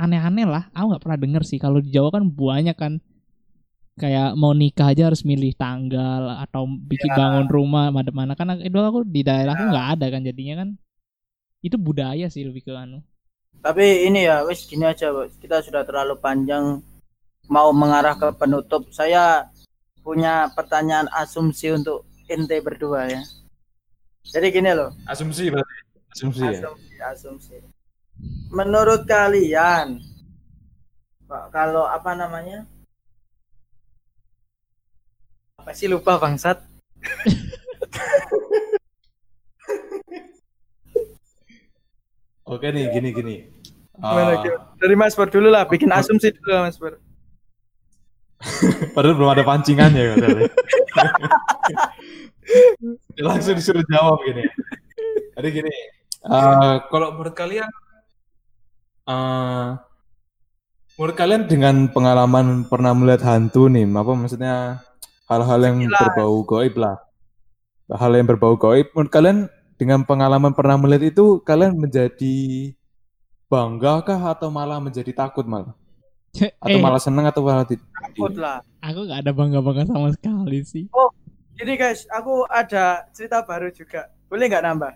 aneh-aneh 0.00 0.48
lah. 0.48 0.68
Aku 0.72 0.94
nggak 0.94 1.02
pernah 1.04 1.18
denger 1.20 1.42
sih. 1.44 1.58
Kalau 1.60 1.80
di 1.82 1.92
Jawa 1.92 2.08
kan 2.14 2.24
banyak 2.28 2.76
kan 2.76 2.92
kayak 4.00 4.32
mau 4.32 4.56
nikah 4.56 4.96
aja 4.96 5.12
harus 5.12 5.28
milih 5.28 5.52
tanggal 5.60 6.40
atau 6.40 6.64
bikin 6.64 7.12
Ya. 7.12 7.16
bangun 7.20 7.46
rumah 7.52 7.92
mana 7.92 8.08
mana 8.14 8.32
kan 8.32 8.56
itu 8.56 8.72
aku 8.80 9.04
di 9.04 9.20
daerahku 9.20 9.60
nggak 9.68 9.88
ada 9.98 10.06
kan 10.08 10.24
jadinya 10.24 10.64
kan 10.64 10.68
itu 11.60 11.76
budaya 11.76 12.32
sih 12.32 12.40
lebih 12.48 12.64
ke 12.64 12.72
anu 12.72 13.04
Tapi 13.60 14.08
ini 14.08 14.24
ya, 14.24 14.40
wis 14.48 14.64
gini 14.64 14.88
aja. 14.88 15.12
Kita 15.36 15.60
sudah 15.60 15.84
terlalu 15.84 16.16
panjang 16.16 16.80
mau 17.52 17.68
mengarah 17.76 18.16
ke 18.16 18.32
penutup. 18.40 18.88
Saya 18.88 19.52
punya 20.00 20.48
pertanyaan 20.56 21.12
asumsi 21.12 21.68
untuk 21.68 22.08
ente 22.30 22.56
berdua 22.62 23.10
ya. 23.10 23.22
Jadi 24.22 24.54
gini 24.54 24.70
loh, 24.70 24.94
Asumsi 25.10 25.50
berarti. 25.50 25.74
Asumsi 26.14 26.42
ya. 26.46 26.50
asumsi, 26.62 26.94
asumsi. 27.02 27.56
Menurut 28.54 29.06
kalian, 29.08 29.98
Pak, 31.26 31.50
kalau 31.50 31.86
apa 31.86 32.14
namanya? 32.14 32.66
Apa 35.58 35.74
sih 35.74 35.88
lupa 35.90 36.18
bangsat? 36.18 36.62
Oke 42.50 42.66
nih, 42.74 42.90
gini 42.90 43.14
gini. 43.14 43.36
Gimana, 43.94 44.42
gimana? 44.42 44.74
Dari 44.80 44.94
Mas 44.98 45.14
Pur 45.14 45.30
dulu 45.30 45.48
lah, 45.54 45.64
bikin 45.70 45.90
asumsi 45.94 46.34
dulu 46.34 46.66
Mas 46.66 46.74
Pur. 46.78 46.98
padahal 48.96 49.14
belum 49.16 49.30
ada 49.30 49.44
pancingannya 49.44 50.02
ya. 50.02 50.14
Langsung 53.26 53.54
disuruh 53.56 53.84
jawab 53.86 54.18
gini. 54.26 54.44
Jadi 55.36 55.48
gini. 55.50 55.72
eh, 56.20 56.76
kalau 56.92 57.16
menurut 57.16 57.32
kalian, 57.32 57.70
eh, 59.08 59.68
menurut 61.00 61.16
kalian 61.16 61.48
dengan 61.48 61.88
pengalaman 61.88 62.68
pernah 62.68 62.92
melihat 62.92 63.24
hantu 63.24 63.72
nih, 63.72 63.88
apa 63.88 64.12
maksudnya 64.12 64.84
hal-hal 65.24 65.60
yang 65.64 65.80
Sekilas. 65.80 65.96
berbau 65.96 66.36
goib 66.44 66.74
lah, 66.76 67.00
hal 67.88 68.12
yang 68.12 68.28
berbau 68.28 68.60
goib, 68.60 68.92
menurut 68.92 69.08
kalian 69.08 69.48
dengan 69.80 70.04
pengalaman 70.04 70.52
pernah 70.52 70.76
melihat 70.76 71.08
itu, 71.08 71.40
kalian 71.40 71.72
menjadi 71.72 72.36
bangga 73.48 74.04
kah 74.04 74.36
atau 74.36 74.52
malah 74.52 74.76
menjadi 74.76 75.08
takut 75.16 75.48
malah, 75.48 75.72
atau 76.64 76.78
Eh, 76.78 76.82
malah 76.82 77.02
senang 77.02 77.26
atau 77.26 77.42
malah 77.42 77.66
tidak? 77.66 77.84
Takut 77.90 78.34
lah. 78.38 78.58
aku 78.80 78.98
nggak 79.06 79.20
ada 79.26 79.32
bangga 79.36 79.60
bangga 79.60 79.84
sama 79.90 80.08
sekali 80.14 80.58
sih 80.64 80.84
Jadi 81.60 81.76
guys, 81.76 82.08
aku 82.08 82.48
ada 82.48 83.04
cerita 83.12 83.44
baru 83.44 83.68
juga. 83.68 84.08
Boleh 84.32 84.48
nggak 84.48 84.64
nambah? 84.64 84.92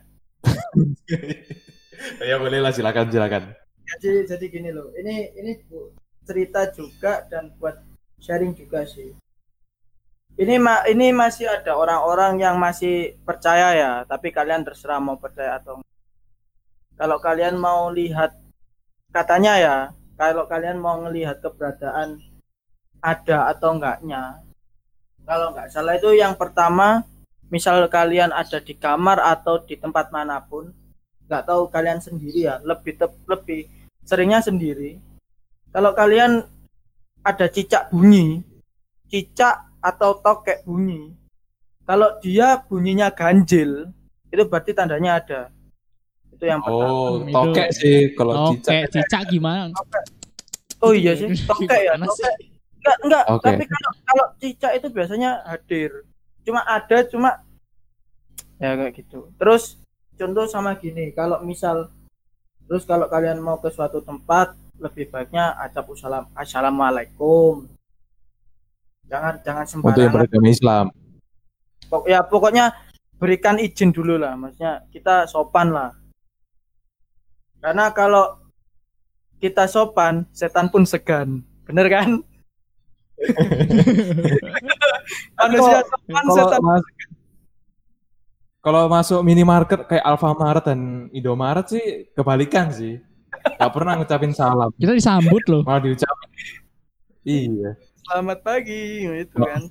ya 2.31 2.37
boleh 2.41 2.59
lah 2.65 2.73
silakan 2.73 3.07
silakan. 3.13 3.43
Jadi 3.85 4.11
jadi 4.31 4.47
gini 4.49 4.71
loh. 4.73 4.89
Ini 4.97 5.15
ini 5.41 5.53
bu- 5.69 5.93
cerita 6.25 6.61
juga 6.73 7.21
dan 7.29 7.53
buat 7.61 7.77
sharing 8.25 8.53
juga 8.57 8.81
sih. 8.89 9.13
Ini 10.43 10.55
ma 10.67 10.75
ini 10.93 11.07
masih 11.23 11.47
ada 11.57 11.73
orang-orang 11.83 12.33
yang 12.45 12.57
masih 12.67 12.95
percaya 13.27 13.69
ya, 13.83 13.93
tapi 14.11 14.29
kalian 14.37 14.63
terserah 14.67 14.99
mau 15.07 15.17
percaya 15.25 15.51
atau 15.59 15.73
enggak. 15.79 15.93
Kalau 16.99 17.19
kalian 17.27 17.55
mau 17.67 17.81
lihat 17.99 18.31
katanya 19.17 19.55
ya, 19.67 19.77
kalau 20.15 20.47
kalian 20.47 20.79
mau 20.79 20.99
melihat 21.03 21.43
keberadaan 21.43 22.23
ada 23.03 23.51
atau 23.51 23.75
enggaknya. 23.75 24.41
Kalau 25.25 25.53
nggak 25.53 25.69
salah 25.73 25.97
itu 25.97 26.15
yang 26.15 26.37
pertama, 26.37 27.03
misal 27.49 27.81
kalian 27.89 28.31
ada 28.31 28.61
di 28.61 28.75
kamar 28.77 29.21
atau 29.21 29.61
di 29.61 29.77
tempat 29.77 30.13
mana 30.15 30.41
pun, 30.41 30.73
nggak 31.27 31.45
tahu 31.49 31.69
kalian 31.73 32.01
sendiri 32.01 32.49
ya, 32.49 32.61
lebih 32.61 32.97
tep- 32.97 33.25
lebih 33.29 33.69
seringnya 34.05 34.45
sendiri. 34.45 35.01
Kalau 35.73 35.97
kalian 35.97 36.45
ada 37.25 37.47
cicak 37.49 37.89
bunyi, 37.91 38.45
cicak 39.09 39.65
atau 39.81 40.21
tokek 40.21 40.63
bunyi, 40.69 41.17
kalau 41.85 42.17
dia 42.25 42.57
bunyinya 42.65 43.13
ganjil, 43.13 43.93
itu 44.33 44.43
berarti 44.49 44.73
tandanya 44.73 45.21
ada. 45.21 45.41
Itu 46.35 46.45
yang 46.45 46.61
pertama. 46.61 46.91
Oh, 46.91 47.23
Itu- 47.23 47.31
tokek 47.31 47.69
sih 47.71 47.97
kalau 48.13 48.33
oke 48.51 48.59
cicak. 48.61 48.91
cicak 48.91 49.23
gimana 49.29 49.71
Oh 50.83 50.93
iya 50.93 51.15
sih, 51.15 51.31
tokek 51.31 51.81
ya, 51.81 51.95
tokek. 51.97 52.35
Enggak, 52.77 52.97
enggak, 53.01 53.25
Oke. 53.33 53.45
tapi 53.47 53.65
kalau 53.65 53.91
kalau 54.05 54.25
cicak 54.37 54.73
itu 54.77 54.87
biasanya 54.91 55.31
hadir. 55.45 55.91
cuma 56.45 56.61
ada 56.61 57.01
cuma 57.09 57.41
ya 58.61 58.77
kayak 58.77 58.93
gitu 58.95 59.33
terus 59.35 59.81
contoh 60.15 60.45
sama 60.45 60.77
gini 60.77 61.09
kalau 61.11 61.41
misal 61.41 61.89
terus 62.69 62.85
kalau 62.85 63.09
kalian 63.09 63.41
mau 63.41 63.57
ke 63.57 63.73
suatu 63.73 64.05
tempat 64.05 64.53
lebih 64.77 65.09
baiknya 65.09 65.57
acap 65.57 65.89
usalam 65.89 66.29
assalamualaikum 66.37 67.65
jangan 69.09 69.41
jangan 69.41 69.65
Untuk 69.65 69.73
yang 69.73 70.13
sembarangan 70.13 70.13
beragama 70.13 70.49
Islam. 70.49 70.87
Pok- 71.89 72.07
ya 72.07 72.21
pokoknya 72.21 72.65
berikan 73.17 73.57
izin 73.57 73.89
dulu 73.89 74.21
lah 74.21 74.37
maksudnya 74.37 74.85
kita 74.93 75.25
sopan 75.25 75.73
lah 75.73 75.97
karena 77.65 77.89
kalau 77.97 78.37
kita 79.41 79.65
sopan 79.65 80.29
setan 80.37 80.69
pun 80.69 80.85
segan 80.85 81.41
bener 81.65 81.89
kan 81.89 82.21
manusia 85.41 85.81
sopan 85.89 86.25
Kalau 86.29 86.37
setan 86.37 86.61
mas- 86.61 86.93
kalau 88.61 88.89
masuk 88.89 89.21
minimarket 89.25 89.81
kayak 89.89 90.05
Alfamart 90.05 90.65
dan 90.65 91.09
Indomaret 91.13 91.69
sih 91.69 92.09
kebalikan 92.17 92.73
sih. 92.73 92.97
Gak 93.61 93.73
pernah 93.77 94.01
ngucapin 94.01 94.33
salam, 94.33 94.73
Kita 94.81 94.97
disambut 94.97 95.45
loh. 95.53 95.61
malah 95.69 95.85
diucapin. 95.85 96.29
Iya, 97.29 97.77
selamat 98.09 98.41
pagi 98.41 99.05
gitu 99.05 99.37
kan 99.41 99.69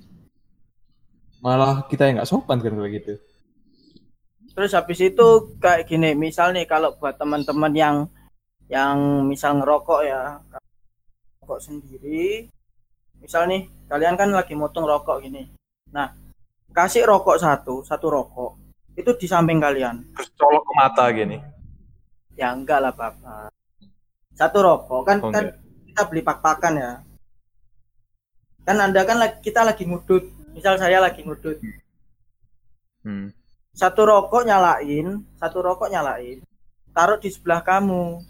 malah 1.44 1.84
kita 1.92 2.08
yang 2.08 2.22
nggak 2.22 2.30
sopan 2.30 2.58
kan 2.64 2.72
kalau 2.72 2.90
gitu. 2.90 3.14
Terus 4.54 4.72
habis 4.78 5.02
itu 5.02 5.28
kayak 5.58 5.90
gini 5.90 6.14
misal 6.14 6.54
nih 6.54 6.70
kalau 6.70 6.94
buat 6.98 7.18
teman-teman 7.18 7.74
yang 7.74 7.96
yang 8.70 9.26
misal 9.26 9.58
ngerokok 9.60 10.02
ya 10.06 10.40
rokok 11.44 11.60
sendiri. 11.60 12.48
Misal 13.20 13.52
nih 13.52 13.68
kalian 13.92 14.16
kan 14.16 14.32
lagi 14.32 14.56
motong 14.56 14.88
rokok 14.88 15.20
gini. 15.22 15.52
Nah 15.92 16.10
kasih 16.72 17.04
rokok 17.06 17.38
satu 17.38 17.84
satu 17.84 18.08
rokok 18.10 18.52
itu 18.96 19.12
di 19.20 19.28
samping 19.28 19.60
kalian. 19.60 20.02
Terus 20.16 20.30
colok 20.40 20.64
ke 20.64 20.74
mata 20.80 21.06
gini. 21.12 21.38
ya 22.34 22.50
enggak 22.50 22.82
lah 22.82 22.90
bapak 22.90 23.54
satu 24.34 24.58
rokok 24.66 25.02
kan 25.06 25.18
Oh, 25.22 25.30
kan 25.30 25.54
kita 25.86 26.02
beli 26.10 26.22
pak-pakan 26.26 26.74
ya. 26.82 26.92
Kan 28.66 28.78
anda 28.82 29.06
kan 29.06 29.22
kita 29.46 29.62
lagi 29.62 29.86
ngudut. 29.86 30.26
Misal 30.58 30.82
saya 30.82 30.98
lagi 30.98 31.22
ngudut. 31.22 31.62
Hmm. 33.06 33.30
Satu 33.74 34.02
rokok 34.06 34.46
nyalain 34.46 35.26
satu 35.42 35.58
rokok 35.60 35.90
nyalain. 35.90 36.40
Taruh 36.94 37.18
di 37.18 37.30
sebelah 37.34 37.66
kamu. 37.66 38.22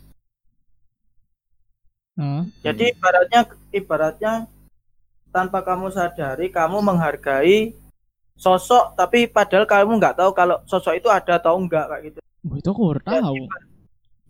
Hah? 2.14 2.46
jadi 2.62 2.94
ibaratnya 2.94 3.42
ibaratnya 3.74 4.34
tanpa 5.34 5.66
kamu 5.66 5.90
sadari 5.90 6.54
kamu 6.54 6.78
menghargai 6.86 7.74
sosok 8.38 8.94
tapi 8.94 9.26
padahal 9.26 9.66
kamu 9.66 9.98
nggak 9.98 10.22
tahu 10.22 10.30
kalau 10.30 10.62
sosok 10.70 10.94
itu 10.94 11.10
ada 11.10 11.42
atau 11.42 11.58
enggak 11.58 11.90
kayak 11.90 12.02
gitu. 12.06 12.20
Wah, 12.22 12.58
itu 12.62 12.70
aku 12.70 12.82
baru 12.94 13.02
tahu. 13.02 13.36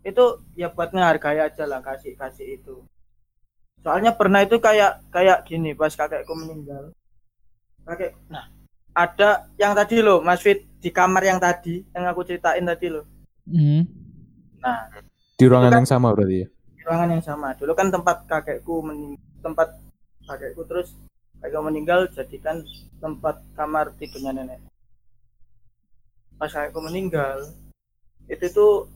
itu 0.03 0.25
ya 0.55 0.67
buat 0.71 0.91
menghargai 0.95 1.43
aja 1.43 1.63
lah 1.67 1.83
kasih 1.83 2.15
kasih 2.15 2.55
itu. 2.59 2.87
Soalnya 3.83 4.15
pernah 4.15 4.39
itu 4.47 4.63
kayak 4.63 5.03
kayak 5.11 5.43
gini 5.43 5.75
pas 5.75 5.91
kakekku 5.91 6.31
meninggal. 6.39 6.95
Kakek 7.83 8.15
nah 8.31 8.47
ada 8.95 9.51
yang 9.59 9.75
tadi 9.75 9.99
loh 9.99 10.23
Mas 10.23 10.39
Fit 10.39 10.63
di 10.83 10.91
kamar 10.91 11.23
yang 11.23 11.39
tadi 11.39 11.79
yang 11.89 12.03
aku 12.05 12.27
ceritain 12.27 12.59
tadi 12.61 12.91
loh. 12.91 13.07
Hmm. 13.47 13.87
nah 14.59 14.91
Di 15.33 15.47
ruangan 15.47 15.71
kan- 15.71 15.79
yang 15.79 15.87
sama 15.87 16.11
berarti 16.11 16.43
ya. 16.43 16.47
di 16.51 16.81
ruangan 16.83 17.09
yang 17.09 17.23
sama. 17.23 17.55
Dulu 17.55 17.71
kan 17.71 17.87
tempat 17.87 18.27
kakekku 18.27 18.83
mening 18.83 19.15
tempat 19.39 19.79
kakekku 20.23 20.67
terus 20.67 20.91
kakekku 21.39 21.63
meninggal 21.63 22.07
jadikan 22.09 22.59
tempat 22.99 23.39
kamar 23.53 23.95
tidurnya 23.95 24.31
nenek. 24.31 24.59
Pas 26.35 26.51
kakekku 26.51 26.79
meninggal 26.79 27.47
itu 28.27 28.45
tuh 28.49 28.87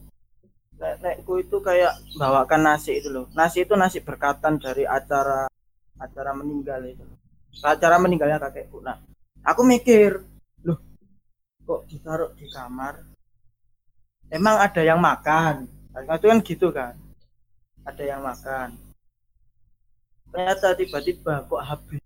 nenekku 0.78 1.40
itu 1.40 1.58
kayak 1.60 1.92
bawakan 2.16 2.68
nasi 2.68 3.00
itu 3.00 3.08
loh. 3.08 3.26
Nasi 3.32 3.64
itu 3.64 3.74
nasi 3.74 4.00
berkatan 4.00 4.60
dari 4.60 4.84
acara 4.84 5.48
acara 5.98 6.32
meninggal 6.32 6.84
itu. 6.84 7.04
Acara 7.60 7.96
meninggalnya 7.98 8.38
kakekku. 8.38 8.80
Nah 8.80 9.00
aku 9.42 9.64
mikir 9.64 10.24
kok 11.68 11.84
ditaruh 11.92 12.32
di 12.40 12.48
kamar 12.48 13.04
emang 14.32 14.56
ada 14.58 14.82
yang 14.82 14.98
makan 15.04 15.68
Nah, 15.98 16.14
itu 16.14 16.30
kan 16.30 16.40
gitu 16.46 16.68
kan 16.70 16.94
ada 17.82 18.04
yang 18.06 18.22
makan 18.22 18.78
ternyata 20.30 20.78
tiba-tiba 20.78 21.42
kok 21.44 21.58
habis 21.60 22.02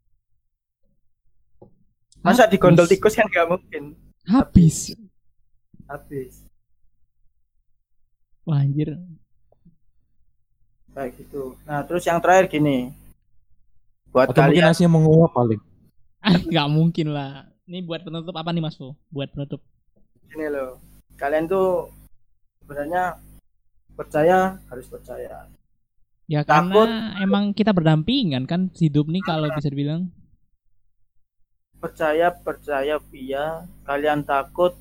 masa 2.24 2.48
digondol 2.48 2.88
Habis. 2.88 2.96
tikus 2.98 3.14
kan 3.14 3.28
nggak 3.28 3.48
mungkin 3.52 3.84
Habis. 4.26 4.96
habis 5.86 6.48
Wah, 8.48 8.64
anjir. 8.64 8.96
kayak 10.96 11.20
gitu 11.20 11.54
nah 11.68 11.84
terus 11.84 12.08
yang 12.08 12.18
terakhir 12.24 12.48
gini 12.48 12.96
buat 14.12 14.28
Atau 14.32 14.44
mungkin 14.44 14.60
kalian 14.60 14.72
nasinya 14.72 14.92
menguap 14.92 15.32
paling. 15.32 15.62
Nggak 16.52 16.68
mungkin 16.68 17.08
lah. 17.16 17.48
Ini 17.66 17.86
buat 17.86 18.02
penutup 18.02 18.34
apa 18.34 18.50
nih 18.50 18.64
Mas 18.64 18.76
Fu? 18.76 18.94
Buat 19.10 19.32
penutup. 19.32 19.62
gini 20.32 20.48
loh 20.48 20.80
kalian 21.20 21.44
tuh 21.44 21.92
sebenarnya 22.64 23.20
percaya 23.94 24.56
harus 24.72 24.88
percaya 24.88 25.44
Ya 26.26 26.40
Takut. 26.42 26.88
karena 26.88 27.20
emang 27.20 27.52
kita 27.52 27.76
berdampingan 27.76 28.48
kan 28.48 28.72
hidup 28.72 29.12
nih 29.12 29.20
kalau 29.22 29.52
bisa 29.52 29.68
dibilang. 29.68 30.08
percaya 31.78 32.32
percaya 32.32 32.96
iya 33.12 33.68
kalian 33.84 34.24
takut 34.24 34.72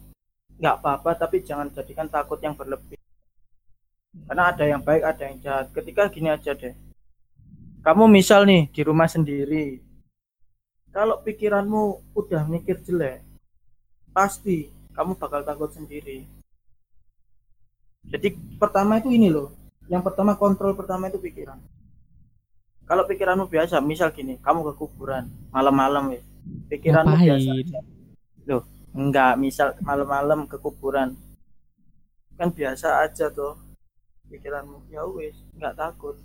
nggak 0.55 0.77
apa-apa 0.79 1.17
tapi 1.19 1.43
jangan 1.43 1.73
jadikan 1.73 2.07
takut 2.07 2.37
yang 2.39 2.53
berlebih 2.53 3.01
karena 4.29 4.53
ada 4.53 4.65
yang 4.69 4.79
baik 4.79 5.03
ada 5.03 5.23
yang 5.25 5.41
jahat 5.41 5.67
ketika 5.73 6.07
gini 6.07 6.29
aja 6.29 6.53
deh 6.53 6.77
kamu 7.81 8.05
misal 8.07 8.45
nih 8.45 8.69
di 8.69 8.85
rumah 8.85 9.09
sendiri 9.09 9.81
kalau 10.91 11.23
pikiranmu 11.23 12.15
udah 12.19 12.43
mikir 12.51 12.83
jelek 12.83 13.23
pasti 14.11 14.71
kamu 14.91 15.15
bakal 15.15 15.47
takut 15.47 15.71
sendiri. 15.71 16.27
Jadi 18.11 18.35
pertama 18.59 18.99
itu 18.99 19.11
ini 19.15 19.31
loh 19.31 19.55
yang 19.87 20.03
pertama 20.03 20.35
kontrol 20.35 20.75
pertama 20.75 21.07
itu 21.07 21.23
pikiran. 21.23 21.63
Kalau 22.91 23.07
pikiranmu 23.07 23.47
biasa 23.47 23.79
misal 23.79 24.11
gini 24.11 24.35
kamu 24.43 24.67
ke 24.67 24.73
kuburan 24.83 25.31
malam-malam 25.55 26.11
wes 26.11 26.27
pikiranmu 26.67 27.15
biasa 27.15 27.51
aja. 27.55 27.79
loh 28.51 28.67
enggak 28.91 29.39
misal 29.39 29.79
malam-malam 29.87 30.51
ke 30.51 30.59
kuburan. 30.59 31.15
Kan 32.35 32.51
biasa 32.51 33.07
aja 33.07 33.31
tuh 33.31 33.55
pikiranmu. 34.27 34.91
Ya 34.91 35.07
wes 35.07 35.39
nggak 35.55 35.79
takut 35.79 36.19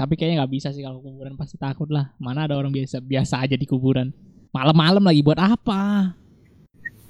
Tapi 0.00 0.16
kayaknya 0.16 0.40
nggak 0.40 0.52
bisa 0.56 0.68
sih 0.72 0.80
kalau 0.80 1.04
kuburan 1.04 1.36
pasti 1.36 1.60
takut 1.60 1.92
lah. 1.92 2.16
Mana 2.16 2.48
ada 2.48 2.56
orang 2.56 2.72
biasa 2.72 3.04
biasa 3.04 3.44
aja 3.44 3.52
di 3.52 3.68
kuburan. 3.68 4.08
Malam-malam 4.48 5.04
lagi 5.04 5.20
buat 5.20 5.36
apa? 5.36 6.16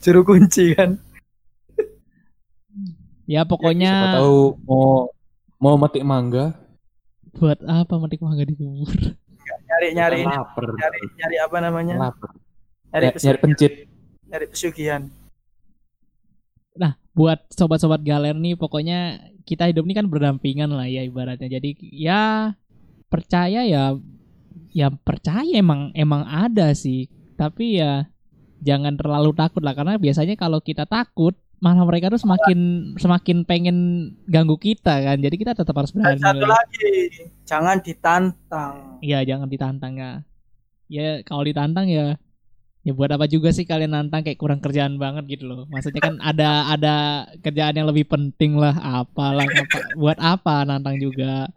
juru 0.00 0.24
kunci 0.24 0.72
kan 0.72 0.96
Ya 3.28 3.44
Siapa 3.44 3.52
pokoknya 3.52 3.92
tahu 4.18 4.58
mau 4.66 5.06
mau 5.60 5.76
metik 5.76 6.02
mangga, 6.02 6.56
buat 7.36 7.60
apa 7.62 7.94
metik 8.00 8.24
mangga 8.24 8.42
di 8.42 8.56
kubur? 8.58 8.90
nyari 9.70 9.88
nyari 9.94 10.16
ini, 10.24 10.34
lapar. 10.34 10.66
nyari 10.74 10.98
nyari 11.14 11.36
apa 11.38 11.56
namanya 11.62 11.94
Lapar. 12.00 12.30
nyari 12.90 13.06
Nyari, 13.06 13.18
nyari 13.22 13.38
pencit. 13.38 13.72
nyari 14.26 14.46
pesugihan 14.50 15.02
Nah, 16.74 16.96
buat 17.12 17.44
sobat-sobat 17.52 18.00
galer 18.02 18.34
nih 18.34 18.56
pokoknya 18.56 19.20
kita 19.44 19.68
hidup 19.68 19.84
ini 19.84 19.94
kan 19.94 20.06
berdampingan 20.08 20.70
lah 20.72 20.88
ya 20.88 21.04
ibaratnya. 21.04 21.46
Jadi 21.50 21.76
ya 21.92 22.54
percaya 23.10 23.66
ya 23.66 23.98
ya 24.70 24.88
percaya 24.94 25.58
emang 25.58 25.90
emang 25.92 26.22
ada 26.24 26.70
sih. 26.72 27.10
Tapi 27.34 27.82
ya 27.82 28.06
jangan 28.62 28.94
terlalu 28.94 29.34
takut 29.34 29.60
lah 29.60 29.74
karena 29.74 29.98
biasanya 29.98 30.38
kalau 30.38 30.62
kita 30.62 30.86
takut 30.86 31.34
malah 31.60 31.84
mereka 31.84 32.08
tuh 32.08 32.16
semakin 32.16 32.92
semakin 32.96 33.44
pengen 33.44 33.76
ganggu 34.24 34.56
kita 34.56 35.02
kan. 35.04 35.18
Jadi 35.20 35.36
kita 35.36 35.52
tetap 35.52 35.74
harus 35.76 35.92
dan 35.92 36.16
berani. 36.16 36.22
satu 36.22 36.46
lagi 36.46 36.90
jangan 37.44 37.76
ditantang 37.82 38.74
Iya, 39.04 39.18
jangan 39.26 39.48
ditantang 39.50 39.92
ya. 39.98 40.12
Ya 40.90 41.20
kalau 41.26 41.42
ditantang 41.44 41.86
ya 41.90 42.16
ya 42.80 42.96
buat 42.96 43.12
apa 43.12 43.28
juga 43.28 43.52
sih 43.52 43.68
kalian 43.68 43.92
nantang 43.92 44.24
kayak 44.24 44.40
kurang 44.40 44.60
kerjaan 44.64 44.96
banget 44.96 45.36
gitu 45.36 45.44
loh. 45.44 45.68
Maksudnya 45.68 46.00
kan 46.00 46.14
ada 46.24 46.72
ada 46.72 46.94
kerjaan 47.44 47.76
yang 47.76 47.88
lebih 47.88 48.08
penting 48.08 48.56
lah, 48.56 48.72
apalah 48.80 49.44
apa 49.44 49.78
buat 50.00 50.16
apa 50.16 50.64
nantang 50.64 50.96
juga. 50.96 51.48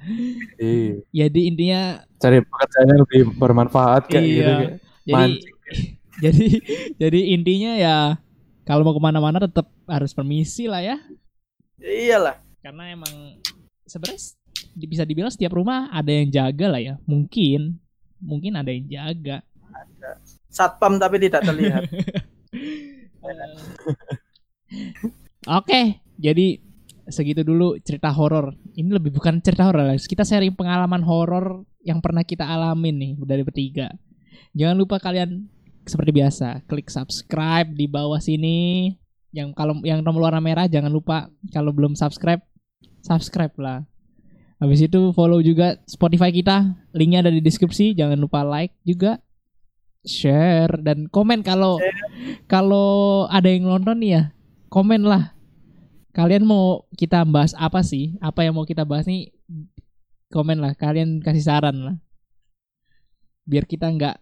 Iya. 0.60 1.00
Jadi 1.28 1.40
intinya 1.48 2.04
Cari 2.20 2.44
pekerjaan 2.44 2.88
yang 2.92 3.02
lebih 3.08 3.22
bermanfaat 3.40 4.04
kayak 4.12 4.24
Iya. 4.24 4.32
gitu. 4.36 4.52
Kayak. 4.52 4.74
jadi 5.04 5.16
Mancing. 5.16 5.56
jadi 6.24 6.48
jadi 7.02 7.20
intinya 7.36 7.72
ya 7.80 7.98
kalau 8.64 8.84
mau 8.88 8.96
ke 8.96 9.02
mana-mana 9.04 9.44
tetap 9.44 9.68
harus 9.88 10.12
permisi 10.16 10.68
lah 10.68 10.84
ya. 10.84 10.98
iyalah 11.84 12.40
Karena 12.64 12.96
emang 12.96 13.40
sebenarnya 13.84 14.40
bisa 14.88 15.04
dibilang 15.04 15.32
setiap 15.32 15.52
rumah 15.56 15.92
ada 15.92 16.12
yang 16.12 16.32
jaga 16.32 16.68
lah 16.72 16.80
ya. 16.80 16.96
Mungkin 17.04 17.76
mungkin 18.24 18.56
ada 18.56 18.72
yang 18.72 18.88
jaga. 18.88 19.44
Satpam 20.54 21.02
tapi 21.02 21.18
tidak 21.18 21.42
terlihat. 21.50 21.90
Oke, 25.50 26.06
jadi 26.22 26.62
segitu 27.10 27.42
dulu 27.42 27.82
cerita 27.82 28.14
horor. 28.14 28.54
Ini 28.78 28.88
lebih 28.94 29.12
bukan 29.18 29.42
cerita 29.42 29.66
horor. 29.68 29.90
Kita 29.98 30.22
sharing 30.22 30.54
pengalaman 30.54 31.02
horor 31.02 31.66
yang 31.82 32.00
pernah 32.00 32.22
kita 32.22 32.46
alamin 32.46 32.96
nih 32.96 33.12
dari 33.26 33.42
bertiga. 33.42 33.90
Jangan 34.54 34.78
lupa 34.78 35.02
kalian 35.02 35.50
seperti 35.84 36.16
biasa 36.16 36.64
klik 36.70 36.88
subscribe 36.88 37.74
di 37.74 37.90
bawah 37.90 38.22
sini. 38.22 38.94
Yang 39.34 39.58
kalau 39.58 39.82
yang 39.82 40.06
tombol 40.06 40.30
warna 40.30 40.38
merah 40.38 40.70
jangan 40.70 40.94
lupa 40.94 41.26
kalau 41.50 41.74
belum 41.74 41.98
subscribe 41.98 42.46
subscribe 43.02 43.52
lah. 43.60 43.84
Habis 44.64 44.88
itu 44.88 45.12
follow 45.12 45.44
juga 45.44 45.76
Spotify 45.84 46.32
kita, 46.32 46.72
linknya 46.96 47.28
ada 47.28 47.34
di 47.34 47.44
deskripsi. 47.44 48.00
Jangan 48.00 48.16
lupa 48.16 48.48
like 48.48 48.72
juga, 48.88 49.20
share 50.04 50.84
dan 50.84 51.08
komen 51.08 51.42
kalau 51.42 51.80
kalau 52.52 53.26
ada 53.32 53.48
yang 53.48 53.68
nonton 53.68 54.00
nih 54.04 54.12
ya, 54.20 54.24
komen 54.68 55.08
lah. 55.08 55.36
Kalian 56.14 56.46
mau 56.46 56.86
kita 56.94 57.26
bahas 57.26 57.58
apa 57.58 57.82
sih? 57.82 58.14
Apa 58.22 58.46
yang 58.46 58.54
mau 58.54 58.70
kita 58.70 58.86
bahas 58.86 59.10
nih? 59.10 59.34
Komen 60.30 60.62
lah, 60.62 60.78
kalian 60.78 61.24
kasih 61.26 61.42
saran 61.42 61.78
lah. 61.82 61.96
Biar 63.50 63.66
kita 63.66 63.90
nggak 63.90 64.22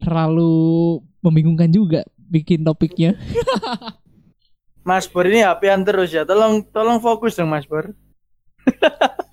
terlalu 0.00 1.00
membingungkan 1.20 1.68
juga 1.68 2.08
bikin 2.16 2.64
topiknya. 2.64 3.20
Mas 4.86 5.10
Bor 5.10 5.26
ini 5.26 5.42
HP-an 5.42 5.82
terus 5.82 6.14
ya. 6.14 6.22
Tolong 6.22 6.62
tolong 6.70 7.02
fokus 7.02 7.34
dong 7.34 7.50
Mas 7.50 7.66
Bor. 7.66 7.90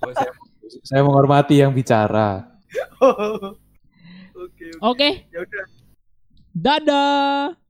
Oh, 0.02 0.12
saya, 0.12 0.32
saya 0.82 1.00
menghormati 1.06 1.62
yang 1.62 1.72
bicara. 1.72 2.52
Oke, 4.34 4.66
oke. 4.82 4.82
Oke, 4.82 5.08
Ya 5.30 5.38
udah. 5.46 5.83
Dadah. 6.54 7.63